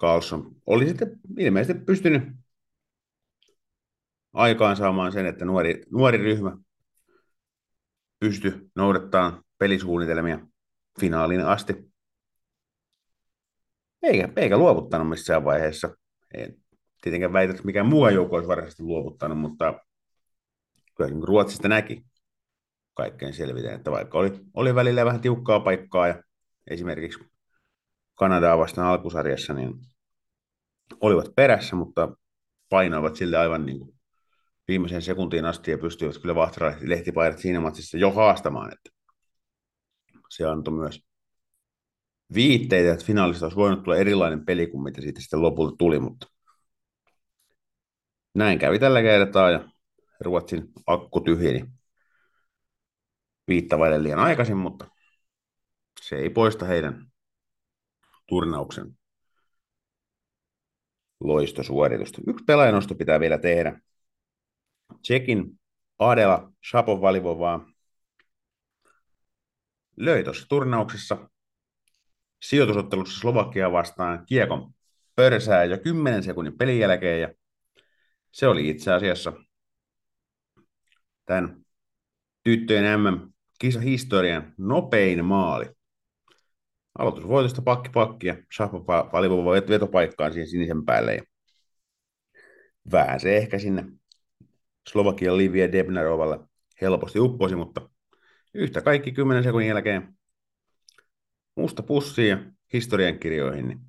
Carlson 0.00 0.56
oli 0.66 0.88
sitten 0.88 1.20
ilmeisesti 1.38 1.84
pystynyt 1.84 2.22
aikaan 4.32 4.76
saamaan 4.76 5.12
sen, 5.12 5.26
että 5.26 5.44
nuori, 5.44 5.82
nuori 5.90 6.18
ryhmä 6.18 6.56
pysty 8.18 8.70
noudattamaan 8.74 9.44
pelisuunnitelmia 9.58 10.38
finaaliin 11.00 11.40
asti. 11.40 11.90
Eikä, 14.02 14.28
eikä 14.36 14.56
luovuttanut 14.58 15.08
missään 15.08 15.44
vaiheessa. 15.44 15.96
En 16.34 16.56
tietenkään 17.02 17.32
väitä, 17.32 17.50
että 17.50 17.64
mikään 17.64 17.86
muu 17.86 18.08
joukko 18.08 18.36
olisi 18.36 18.48
varsinaisesti 18.48 18.82
luovuttanut, 18.82 19.38
mutta 19.38 19.80
kyllä 20.96 21.10
niin 21.10 21.28
Ruotsista 21.28 21.68
näki 21.68 22.04
kaikkein 22.94 23.34
selviten, 23.34 23.74
että 23.74 23.90
vaikka 23.90 24.18
oli, 24.18 24.40
oli 24.54 24.74
välillä 24.74 25.04
vähän 25.04 25.20
tiukkaa 25.20 25.60
paikkaa 25.60 26.08
ja 26.08 26.22
esimerkiksi 26.70 27.18
Kanadaa 28.20 28.58
vastaan 28.58 28.88
alkusarjassa, 28.88 29.54
niin 29.54 29.74
olivat 31.00 31.34
perässä, 31.36 31.76
mutta 31.76 32.16
painoivat 32.68 33.16
sille 33.16 33.36
aivan 33.36 33.66
niin 33.66 33.78
kuin 33.78 33.94
viimeiseen 34.68 35.02
sekuntiin 35.02 35.44
asti 35.44 35.70
ja 35.70 35.78
pystyivät 35.78 36.18
kyllä 36.18 36.34
vahtaralehti 36.34 36.88
lehtipaidat 36.88 37.38
siinä 37.38 37.60
matsissa 37.60 37.98
jo 37.98 38.10
haastamaan. 38.10 38.72
Että 38.72 38.90
se 40.30 40.46
antoi 40.46 40.74
myös 40.74 41.00
viitteitä, 42.34 42.92
että 42.92 43.04
finaalista 43.04 43.46
olisi 43.46 43.56
voinut 43.56 43.82
tulla 43.82 43.96
erilainen 43.96 44.44
peli 44.44 44.66
kuin 44.66 44.82
mitä 44.82 45.00
siitä 45.00 45.20
sitten 45.20 45.42
lopulta 45.42 45.76
tuli, 45.76 46.00
mutta 46.00 46.26
näin 48.34 48.58
kävi 48.58 48.78
tällä 48.78 49.02
kertaa 49.02 49.50
ja 49.50 49.68
Ruotsin 50.20 50.68
akku 50.86 51.20
tyhjeni 51.20 51.66
viittavaille 53.48 54.02
liian 54.02 54.18
aikaisin, 54.18 54.56
mutta 54.56 54.86
se 56.02 56.16
ei 56.16 56.30
poista 56.30 56.64
heidän 56.64 57.09
turnauksen 58.30 58.98
loistosuoritusta. 61.20 62.20
Yksi 62.26 62.44
pelaajanosto 62.44 62.94
pitää 62.94 63.20
vielä 63.20 63.38
tehdä. 63.38 63.80
Tsekin 65.02 65.60
Adela 65.98 66.52
Shapovalivovaa 66.70 67.66
löi 69.96 70.24
tuossa 70.24 70.48
turnauksessa 70.48 71.30
sijoitusottelussa 72.42 73.20
Slovakia 73.20 73.72
vastaan 73.72 74.26
kiekon 74.26 74.74
pörsää 75.14 75.64
jo 75.64 75.78
10 75.78 76.22
sekunnin 76.22 76.58
pelin 76.58 76.78
jälkeen 76.78 77.20
ja 77.20 77.34
se 78.32 78.48
oli 78.48 78.68
itse 78.68 78.92
asiassa 78.92 79.32
tämän 81.24 81.64
tyttöjen 82.42 83.00
MM-kisa 83.00 83.80
historian 83.80 84.54
nopein 84.58 85.24
maali. 85.24 85.79
Aloitusvoitosta 86.98 87.62
pakki 87.62 87.90
pakki 87.90 88.26
ja 88.26 88.36
Shapovalivova 88.56 89.52
vetopaikkaan 89.52 90.32
siihen 90.32 90.48
sinisen 90.48 90.84
päälle 90.84 91.14
ja 91.14 91.22
se 93.18 93.36
ehkä 93.36 93.58
sinne 93.58 93.84
Slovakian 94.88 95.38
Livia 95.38 95.72
Debnarovalle 95.72 96.38
helposti 96.80 97.20
upposi, 97.20 97.56
mutta 97.56 97.90
yhtä 98.54 98.80
kaikki 98.80 99.12
10 99.12 99.44
sekunnin 99.44 99.68
jälkeen 99.68 100.18
musta 101.56 101.82
pussi 101.82 102.28
ja 102.28 102.38
historiankirjoihin, 102.72 103.68
niin 103.68 103.80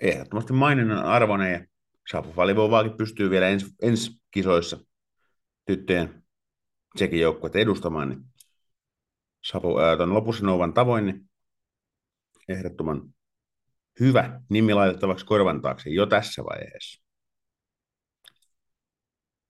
ehdottomasti 0.00 0.52
maininnan 0.52 1.04
arvoinen 1.04 1.52
ja 1.52 1.66
Shapovalivovaakin 2.10 2.96
pystyy 2.96 3.30
vielä 3.30 3.48
ensi, 3.48 3.66
ensi 3.82 4.10
kisoissa 4.30 4.78
tyttöjen 5.66 6.22
joukkueet 7.12 7.56
edustamaan, 7.56 8.08
niin 8.08 8.24
Sapo, 9.46 9.80
ää, 9.80 9.96
ton 9.96 10.14
Lopusinovan 10.14 10.74
tavoin, 10.74 11.06
niin 11.06 11.30
ehdottoman 12.48 13.14
hyvä 14.00 14.40
nimi 14.48 14.74
laitettavaksi 14.74 15.26
korvan 15.26 15.62
taakse 15.62 15.90
jo 15.90 16.06
tässä 16.06 16.42
vaiheessa. 16.44 17.02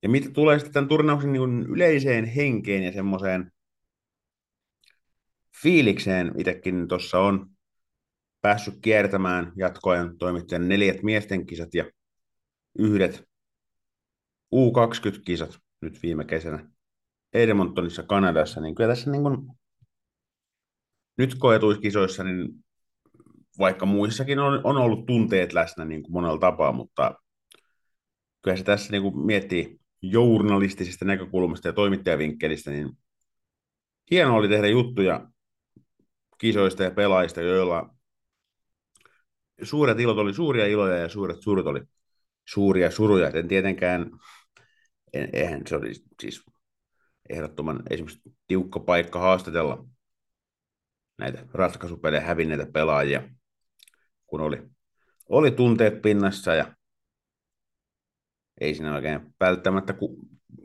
Ja 0.03 0.09
mitä 0.09 0.31
tulee 0.31 0.59
sitten 0.59 0.73
tämän 0.73 0.89
turnauksen 0.89 1.33
niin 1.33 1.63
yleiseen 1.63 2.25
henkeen 2.25 2.83
ja 2.83 2.93
semmoiseen 2.93 3.53
fiilikseen, 5.63 6.33
itsekin 6.39 6.89
tuossa 6.89 7.19
on 7.19 7.51
päässyt 8.41 8.75
kiertämään 8.83 9.53
jatkoajan 9.57 10.19
toimittajan 10.19 10.69
neljät 10.69 11.03
miesten 11.03 11.47
kisat 11.47 11.75
ja 11.75 11.91
yhdet 12.79 13.29
U20-kisat 14.55 15.59
nyt 15.81 16.03
viime 16.03 16.25
kesänä 16.25 16.71
Edmontonissa 17.33 18.03
Kanadassa, 18.03 18.61
niin 18.61 18.75
kyllä 18.75 18.89
tässä 18.89 19.11
niin 19.11 19.23
kuin 19.23 19.37
nyt 21.19 21.35
koetuissa 21.35 21.83
kisoissa, 21.83 22.25
niin 22.25 22.49
vaikka 23.59 23.87
muissakin 23.87 24.39
on, 24.39 24.61
on 24.65 24.77
ollut 24.77 25.07
tunteet 25.07 25.53
läsnä 25.53 25.85
niin 25.85 26.03
kuin 26.03 26.13
monella 26.13 26.39
tapaa, 26.39 26.73
mutta 26.73 27.15
kyllä 28.43 28.57
se 28.57 28.65
tässä 28.65 28.91
niin 28.91 29.03
kuin 29.03 29.27
miettii 29.27 29.81
journalistisesta 30.03 31.05
näkökulmasta 31.05 31.69
ja 31.69 31.73
toimittajavinkkelistä, 31.73 32.71
niin 32.71 32.91
hienoa 34.11 34.37
oli 34.37 34.49
tehdä 34.49 34.67
juttuja 34.67 35.29
kisoista 36.39 36.83
ja 36.83 36.91
pelaajista, 36.91 37.41
joilla 37.41 37.95
suuret 39.63 40.01
ilot 40.01 40.19
oli 40.19 40.35
suuria 40.35 40.67
iloja 40.67 40.97
ja 40.97 41.09
suuret 41.09 41.41
surut 41.41 41.67
oli 41.67 41.81
suuria 42.49 42.91
suruja. 42.91 43.31
En 43.31 43.49
tietenkään, 43.49 44.11
en, 45.13 45.31
eihän 45.33 45.63
se 45.67 45.77
oli 45.77 45.93
siis 46.21 46.43
ehdottoman 47.29 47.83
esimerkiksi 47.91 48.23
tiukka 48.47 48.81
paikka 48.81 49.21
haastatella 49.21 49.87
näitä 51.19 51.47
ratkaisupelejä 51.53 52.21
hävinneitä 52.21 52.67
pelaajia, 52.67 53.23
kun 54.27 54.41
oli, 54.41 54.63
oli 55.29 55.51
tunteet 55.51 56.03
pinnassa 56.03 56.55
ja 56.55 56.77
ei 58.61 58.75
siinä 58.75 58.95
oikein 58.95 59.35
välttämättä 59.41 59.93
ku, 59.93 60.19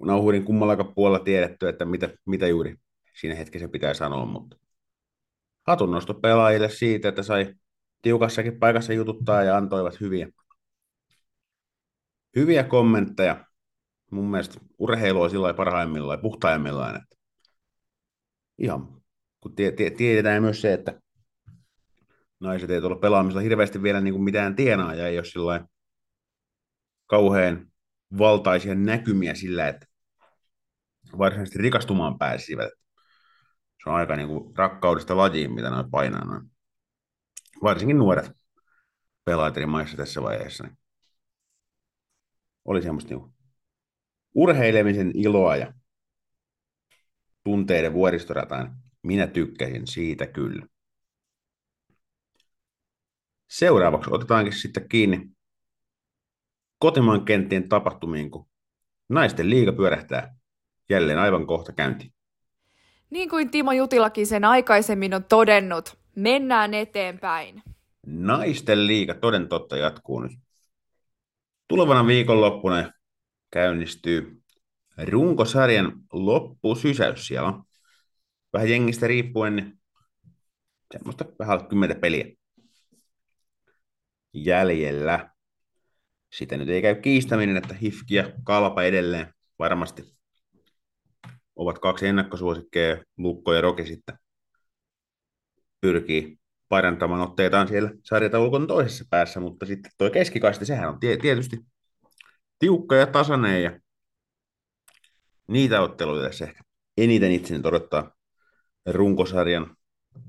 nauhurin 0.06 0.46
kummallakaan 0.46 0.94
puolella 0.96 1.24
tiedetty, 1.24 1.68
että 1.68 1.86
mitä, 1.86 2.10
mitä 2.26 2.48
juuri 2.48 2.76
siinä 3.20 3.36
hetkessä 3.36 3.68
pitää 3.68 3.94
sanoa, 3.94 4.26
mutta 4.26 4.58
hatunnosto 5.68 6.14
pelaajille 6.14 6.70
siitä, 6.70 7.10
että 7.10 7.24
sai 7.24 7.56
tiukassakin 8.02 8.60
paikassa 8.60 8.94
jututtaa 8.94 9.44
ja 9.44 9.58
antoivat 9.58 10.00
hyviä, 10.00 10.28
hyviä 12.36 12.64
kommentteja. 12.64 13.46
Mun 14.12 14.32
mielestä 14.32 14.60
urheilu 14.78 15.22
on 15.22 15.30
sillä 15.30 15.54
parhaimmillaan 15.54 16.18
ja 16.18 16.22
puhtaimmillaan, 16.22 16.96
että 16.96 17.16
ihan 18.58 19.01
kun 19.42 19.56
tie, 19.56 19.72
tie, 19.72 19.90
tiedetään 19.90 20.42
myös 20.42 20.62
se, 20.62 20.74
että 20.74 21.02
naiset 22.40 22.70
ei 22.70 22.82
tuolla 22.82 23.00
pelaamisella 23.00 23.42
hirveästi 23.42 23.84
vielä 23.84 24.02
niin 24.02 24.14
kuin 24.14 24.24
mitään 24.24 24.56
tienaa 24.56 24.96
ja 24.96 25.08
ei 25.08 25.18
ole 25.18 25.26
sillä 25.26 25.66
kauhean 27.06 27.72
valtaisia 28.18 28.76
näkymiä 28.76 29.36
sillä, 29.36 29.68
että 29.68 29.88
varsinaisesti 31.18 31.60
rikastumaan 31.60 32.18
pääsivät. 32.18 32.70
Se 33.84 33.90
on 33.90 33.96
aika 33.96 34.16
niin 34.16 34.28
kuin 34.28 34.58
rakkaudesta 34.58 35.18
lajiin, 35.18 35.54
mitä 35.54 35.70
noin 35.70 35.92
painaa 35.92 36.26
noin. 36.26 36.52
Varsinkin 37.64 37.98
nuoret 37.98 38.32
pelaajat 39.26 39.58
eri 39.58 39.66
maissa 39.66 39.98
tässä 39.98 40.22
vaiheessa. 40.22 40.64
Niin 40.64 40.78
oli 42.66 42.82
semmoista 42.82 43.14
niin 43.14 43.34
urheilemisen 44.36 45.12
iloa 45.14 45.56
ja 45.56 45.74
tunteiden 47.44 47.94
vuoristorataan. 47.94 48.78
Minä 49.04 49.28
tykkäsin 49.28 49.88
siitä 49.88 50.28
kyllä. 50.28 50.66
Seuraavaksi 53.50 54.10
otetaankin 54.14 54.54
sitten 54.54 54.90
kiinni 54.90 55.30
kotimaan 56.80 57.26
kenttien 57.26 57.70
tapahtumiin, 57.70 58.32
kun 58.32 58.50
naisten 59.10 59.50
liiga 59.50 59.72
pyörähtää 59.72 60.36
jälleen 60.90 61.20
aivan 61.20 61.48
kohta 61.48 61.74
käyntiin. 61.74 62.14
Niin 63.10 63.30
kuin 63.30 63.52
Timo 63.52 63.72
Jutilakin 63.72 64.28
sen 64.28 64.46
aikaisemmin 64.46 65.14
on 65.14 65.24
todennut, 65.24 65.98
mennään 66.16 66.74
eteenpäin. 66.74 67.64
Naisten 68.06 68.88
liiga 68.88 69.14
toden 69.14 69.48
totta 69.48 69.78
jatkuu 69.78 70.20
nyt. 70.20 70.32
Tulevana 71.68 72.08
viikonloppuna 72.08 72.92
käynnistyy 73.52 74.42
runkosarjan 75.08 75.94
loppusysäys. 76.14 77.28
Siellä 77.28 77.54
vähän 78.54 78.70
jengistä 78.70 79.08
riippuen, 79.08 79.56
niin 79.56 79.80
semmoista 80.94 81.26
vähän 81.40 81.68
kymmentä 81.68 81.96
peliä 81.96 82.26
jäljellä. 84.34 85.30
Sitä 86.34 86.58
nyt 86.58 86.70
ei 86.70 86.82
käy 86.82 86.96
kiistäminen, 86.96 87.58
että 87.58 87.74
Hifki 87.74 88.16
ja 88.16 88.32
Kalpa 88.44 88.84
edelleen 88.84 89.34
varmasti 89.60 90.16
ovat 91.56 91.80
kaksi 91.80 92.08
ennakkosuosikkeja, 92.08 93.04
Lukko 93.18 93.54
ja 93.54 93.62
Roki 93.62 93.86
sitten 93.86 94.16
pyrkii 95.82 96.40
parantamaan 96.70 97.22
otteitaan 97.22 97.68
siellä 97.68 97.92
sarjataulukon 98.04 98.68
toisessa 98.68 99.06
päässä, 99.10 99.40
mutta 99.40 99.66
sitten 99.66 99.92
tuo 99.98 100.10
keskikasti, 100.10 100.66
sehän 100.66 100.90
on 100.90 101.00
tietysti 101.00 101.58
tiukka 102.60 102.96
ja 102.96 103.08
tasainen 103.08 103.64
ja 103.64 103.80
niitä 105.48 105.82
otteluita 105.82 106.28
tässä 106.28 106.46
ehkä 106.46 106.64
eniten 106.98 107.32
itseni 107.32 107.62
odottaa 107.68 108.12
runkosarjan 108.86 109.78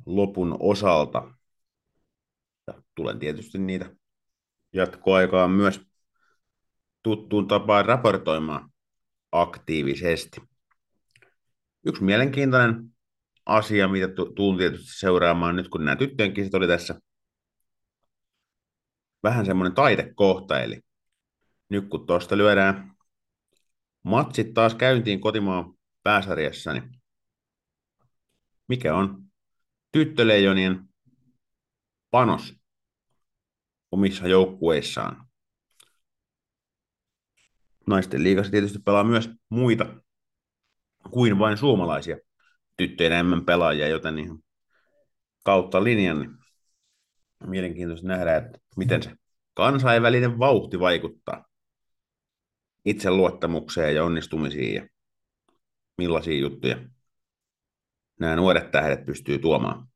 lopun 0.06 0.56
osalta. 0.60 1.34
Ja 2.66 2.82
tulen 2.94 3.18
tietysti 3.18 3.58
niitä 3.58 3.96
jatkoaikaan 4.72 5.50
myös 5.50 5.80
tuttuun 7.02 7.48
tapaan 7.48 7.84
raportoimaan 7.84 8.70
aktiivisesti. 9.32 10.40
Yksi 11.86 12.04
mielenkiintoinen 12.04 12.92
asia, 13.46 13.88
mitä 13.88 14.08
tuun 14.36 14.58
tietysti 14.58 14.98
seuraamaan 14.98 15.56
nyt, 15.56 15.68
kun 15.68 15.84
nämä 15.84 15.96
tyttöjen 15.96 16.34
kisat 16.34 16.54
oli 16.54 16.66
tässä 16.66 17.00
vähän 19.22 19.46
semmoinen 19.46 19.74
taitekohta, 19.74 20.60
eli 20.62 20.80
nyt 21.68 21.88
kun 21.88 22.06
tuosta 22.06 22.36
lyödään 22.36 22.92
matsit 24.02 24.54
taas 24.54 24.74
käyntiin 24.74 25.20
kotimaan 25.20 25.74
pääsarjassa, 26.02 26.72
niin 26.72 27.01
mikä 28.72 28.94
on 28.94 29.22
tyttöleijonien 29.92 30.88
panos 32.10 32.54
omissa 33.90 34.28
joukkueissaan? 34.28 35.26
Naisten 37.86 38.22
liigassa 38.22 38.50
tietysti 38.50 38.78
pelaa 38.78 39.04
myös 39.04 39.30
muita 39.48 39.86
kuin 41.10 41.38
vain 41.38 41.56
suomalaisia 41.56 42.16
tyttöjen 42.76 43.26
MM-pelaajia, 43.26 43.88
joten 43.88 44.14
niin 44.14 44.44
kautta 45.44 45.84
linjan 45.84 46.20
niin 46.20 46.30
mielenkiintoista 47.46 48.06
nähdä, 48.06 48.36
että 48.36 48.58
miten 48.76 49.02
se 49.02 49.10
kansainvälinen 49.54 50.38
vauhti 50.38 50.80
vaikuttaa 50.80 51.44
itseluottamukseen 52.84 53.94
ja 53.94 54.04
onnistumisiin 54.04 54.74
ja 54.74 54.88
millaisia 55.98 56.38
juttuja 56.38 56.91
nämä 58.22 58.36
nuoret 58.36 58.70
tähdet 58.70 59.06
pystyy 59.06 59.38
tuomaan 59.38 59.88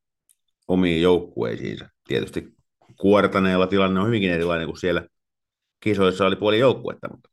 omiin 0.67 1.01
joukkueisiinsa. 1.01 1.89
Tietysti 2.07 2.55
kuortaneella 2.99 3.67
tilanne 3.67 3.99
on 3.99 4.07
hyvinkin 4.07 4.31
erilainen 4.31 4.67
kuin 4.67 4.77
siellä 4.77 5.07
kisoissa 5.79 6.25
oli 6.25 6.35
puoli 6.35 6.59
joukkuetta, 6.59 7.09
mutta 7.11 7.29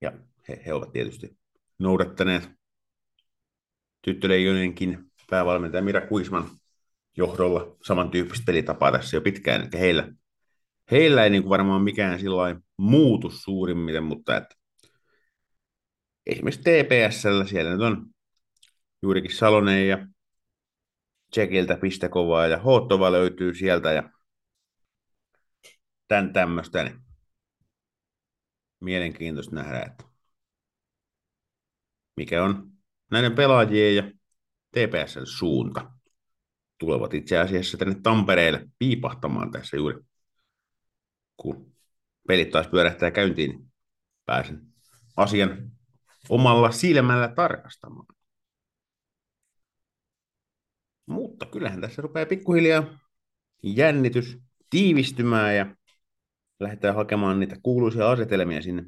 ja 0.00 0.12
he, 0.48 0.62
he 0.66 0.74
ovat 0.74 0.92
tietysti 0.92 1.36
noudattaneet 1.78 2.50
tyttöleijonenkin 4.02 4.98
päävalmentaja 5.30 5.82
Mira 5.82 6.06
Kuisman 6.06 6.50
johdolla 7.16 7.76
samantyyppistä 7.82 8.44
pelitapaa 8.46 8.92
tässä 8.92 9.16
jo 9.16 9.20
pitkään, 9.20 9.60
eli 9.60 9.80
heillä, 9.80 10.12
heillä 10.90 11.24
ei 11.24 11.30
niin 11.30 11.42
kuin 11.42 11.50
varmaan 11.50 11.82
mikään 11.82 12.20
sillä 12.20 12.60
muutu 12.76 13.30
suurimmiten, 13.30 14.04
mutta 14.04 14.36
että 14.36 14.54
esimerkiksi 16.26 16.62
TPSllä 16.62 17.44
siellä 17.44 17.70
nyt 17.70 17.80
on 17.80 18.06
juurikin 19.02 19.36
Salonen 19.36 19.88
ja 19.88 20.06
Tsekiltä 21.30 21.76
Pistekovaa 21.76 22.46
ja 22.46 22.58
Hottova 22.58 23.12
löytyy 23.12 23.54
sieltä 23.54 23.92
ja 23.92 24.10
tämän 26.08 26.32
tämmöistä, 26.32 26.84
niin 26.84 27.00
mielenkiintoista 28.80 29.54
nähdä, 29.54 29.82
että 29.82 30.04
mikä 32.16 32.44
on 32.44 32.72
näiden 33.10 33.34
pelaajien 33.34 33.96
ja 33.96 34.02
TPSn 34.70 35.26
suunta. 35.26 35.90
Tulevat 36.78 37.14
itse 37.14 37.38
asiassa 37.38 37.78
tänne 37.78 38.00
Tampereelle 38.02 38.68
piipahtamaan 38.78 39.50
tässä 39.50 39.76
juuri, 39.76 40.00
kun 41.36 41.72
pelit 42.28 42.50
taas 42.50 42.68
pyörähtää 42.68 43.10
käyntiin, 43.10 43.50
niin 43.50 43.72
pääsen 44.26 44.60
asian 45.16 45.70
omalla 46.28 46.70
silmällä 46.70 47.28
tarkastamaan. 47.28 48.17
Mutta 51.08 51.46
kyllähän 51.46 51.80
tässä 51.80 52.02
rupeaa 52.02 52.26
pikkuhiljaa 52.26 52.98
jännitys 53.62 54.38
tiivistymään 54.70 55.56
ja 55.56 55.76
lähdetään 56.60 56.94
hakemaan 56.94 57.40
niitä 57.40 57.56
kuuluisia 57.62 58.10
asetelmia 58.10 58.62
sinne 58.62 58.84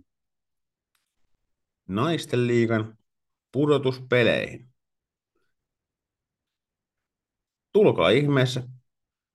naisten 1.89 2.47
liigan 2.47 2.99
pudotuspeleihin. 3.53 4.69
Tulkaa 7.73 8.11
ihmeessä 8.11 8.63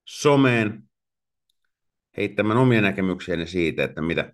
someen 0.05 0.89
heittämään 2.17 2.59
omia 2.59 2.81
näkemyksiäni 2.81 3.47
siitä, 3.47 3.83
että 3.83 4.01
mitä 4.01 4.33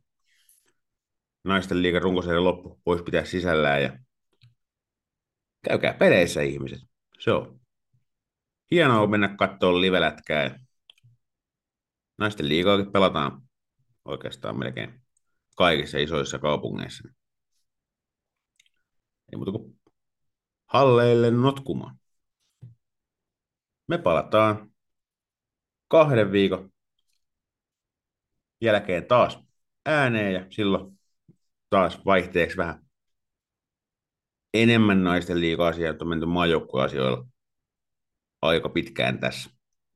naisten 1.43 1.81
liigan 1.81 2.01
runkosarjan 2.01 2.43
loppu 2.43 2.81
voisi 2.85 3.03
pitää 3.03 3.25
sisällään 3.25 3.83
ja 3.83 3.99
käykää 5.63 5.93
peleissä 5.93 6.41
ihmiset. 6.41 6.79
Se 7.19 7.31
on 7.31 7.60
hienoa 8.71 9.07
mennä 9.07 9.35
katsoa 9.37 9.81
livelätkää. 9.81 10.59
Naisten 12.17 12.49
liigaakin 12.49 12.91
pelataan 12.91 13.41
oikeastaan 14.05 14.59
melkein 14.59 15.01
kaikissa 15.57 15.97
isoissa 15.97 16.39
kaupungeissa. 16.39 17.09
Ei 19.31 19.37
muuta 19.37 19.51
kuin 19.51 19.79
halleille 20.65 21.31
notkumaan. 21.31 21.97
Me 23.87 23.97
palataan 23.97 24.71
kahden 25.87 26.31
viikon 26.31 26.71
jälkeen 28.61 29.05
taas 29.05 29.39
ääneen 29.85 30.33
ja 30.33 30.45
silloin 30.49 30.99
taas 31.69 32.05
vaihteeksi 32.05 32.57
vähän 32.57 32.85
enemmän 34.53 35.03
naisten 35.03 35.41
liiga-asioita 35.41 36.05
on 36.05 36.09
menty 36.09 36.25
maajoukkueasioilla 36.25 37.25
aika 38.41 38.69
pitkään 38.69 39.19
tässä 39.19 39.49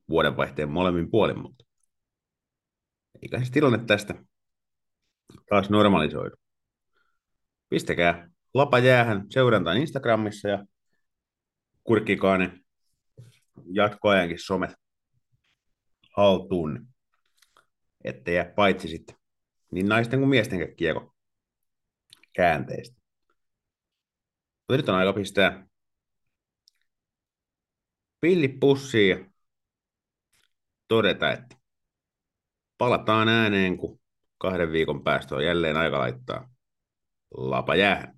vuodenvaihteen 0.09 0.69
molemmin 0.69 1.11
puolin, 1.11 1.39
mutta 1.39 1.65
eikä 3.21 3.43
se 3.43 3.51
tilanne 3.51 3.85
tästä 3.85 4.13
taas 5.49 5.69
normalisoidu. 5.69 6.35
Pistäkää 7.69 8.29
lapa 8.53 8.79
jäähän 8.79 9.25
seurantaan 9.29 9.77
Instagramissa 9.77 10.49
ja 10.49 10.65
kurkkikaa 11.83 12.37
ne 12.37 12.59
jatkoajankin 13.71 14.39
somet 14.39 14.71
haltuun, 16.17 16.87
ettei 18.03 18.35
jää 18.35 18.53
paitsi 18.55 18.87
sitten 18.87 19.15
niin 19.71 19.85
naisten 19.89 20.19
kuin 20.19 20.29
miesten 20.29 20.75
kiekko 20.75 21.15
käänteistä. 22.33 23.01
Mutta 24.59 24.77
nyt 24.77 24.89
on 24.89 24.95
aika 24.95 25.13
pistää 25.13 25.67
pilli 28.21 28.47
pussiin 28.47 29.09
ja 29.09 29.25
todeta, 30.87 31.31
että 31.31 31.55
palataan 32.77 33.27
ääneen, 33.27 33.77
kun 33.77 33.99
kahden 34.37 34.71
viikon 34.71 35.03
päästä 35.03 35.35
on 35.35 35.45
jälleen 35.45 35.77
aika 35.77 35.99
laittaa 35.99 36.49
lapa 37.37 37.75
jäähän. 37.75 38.14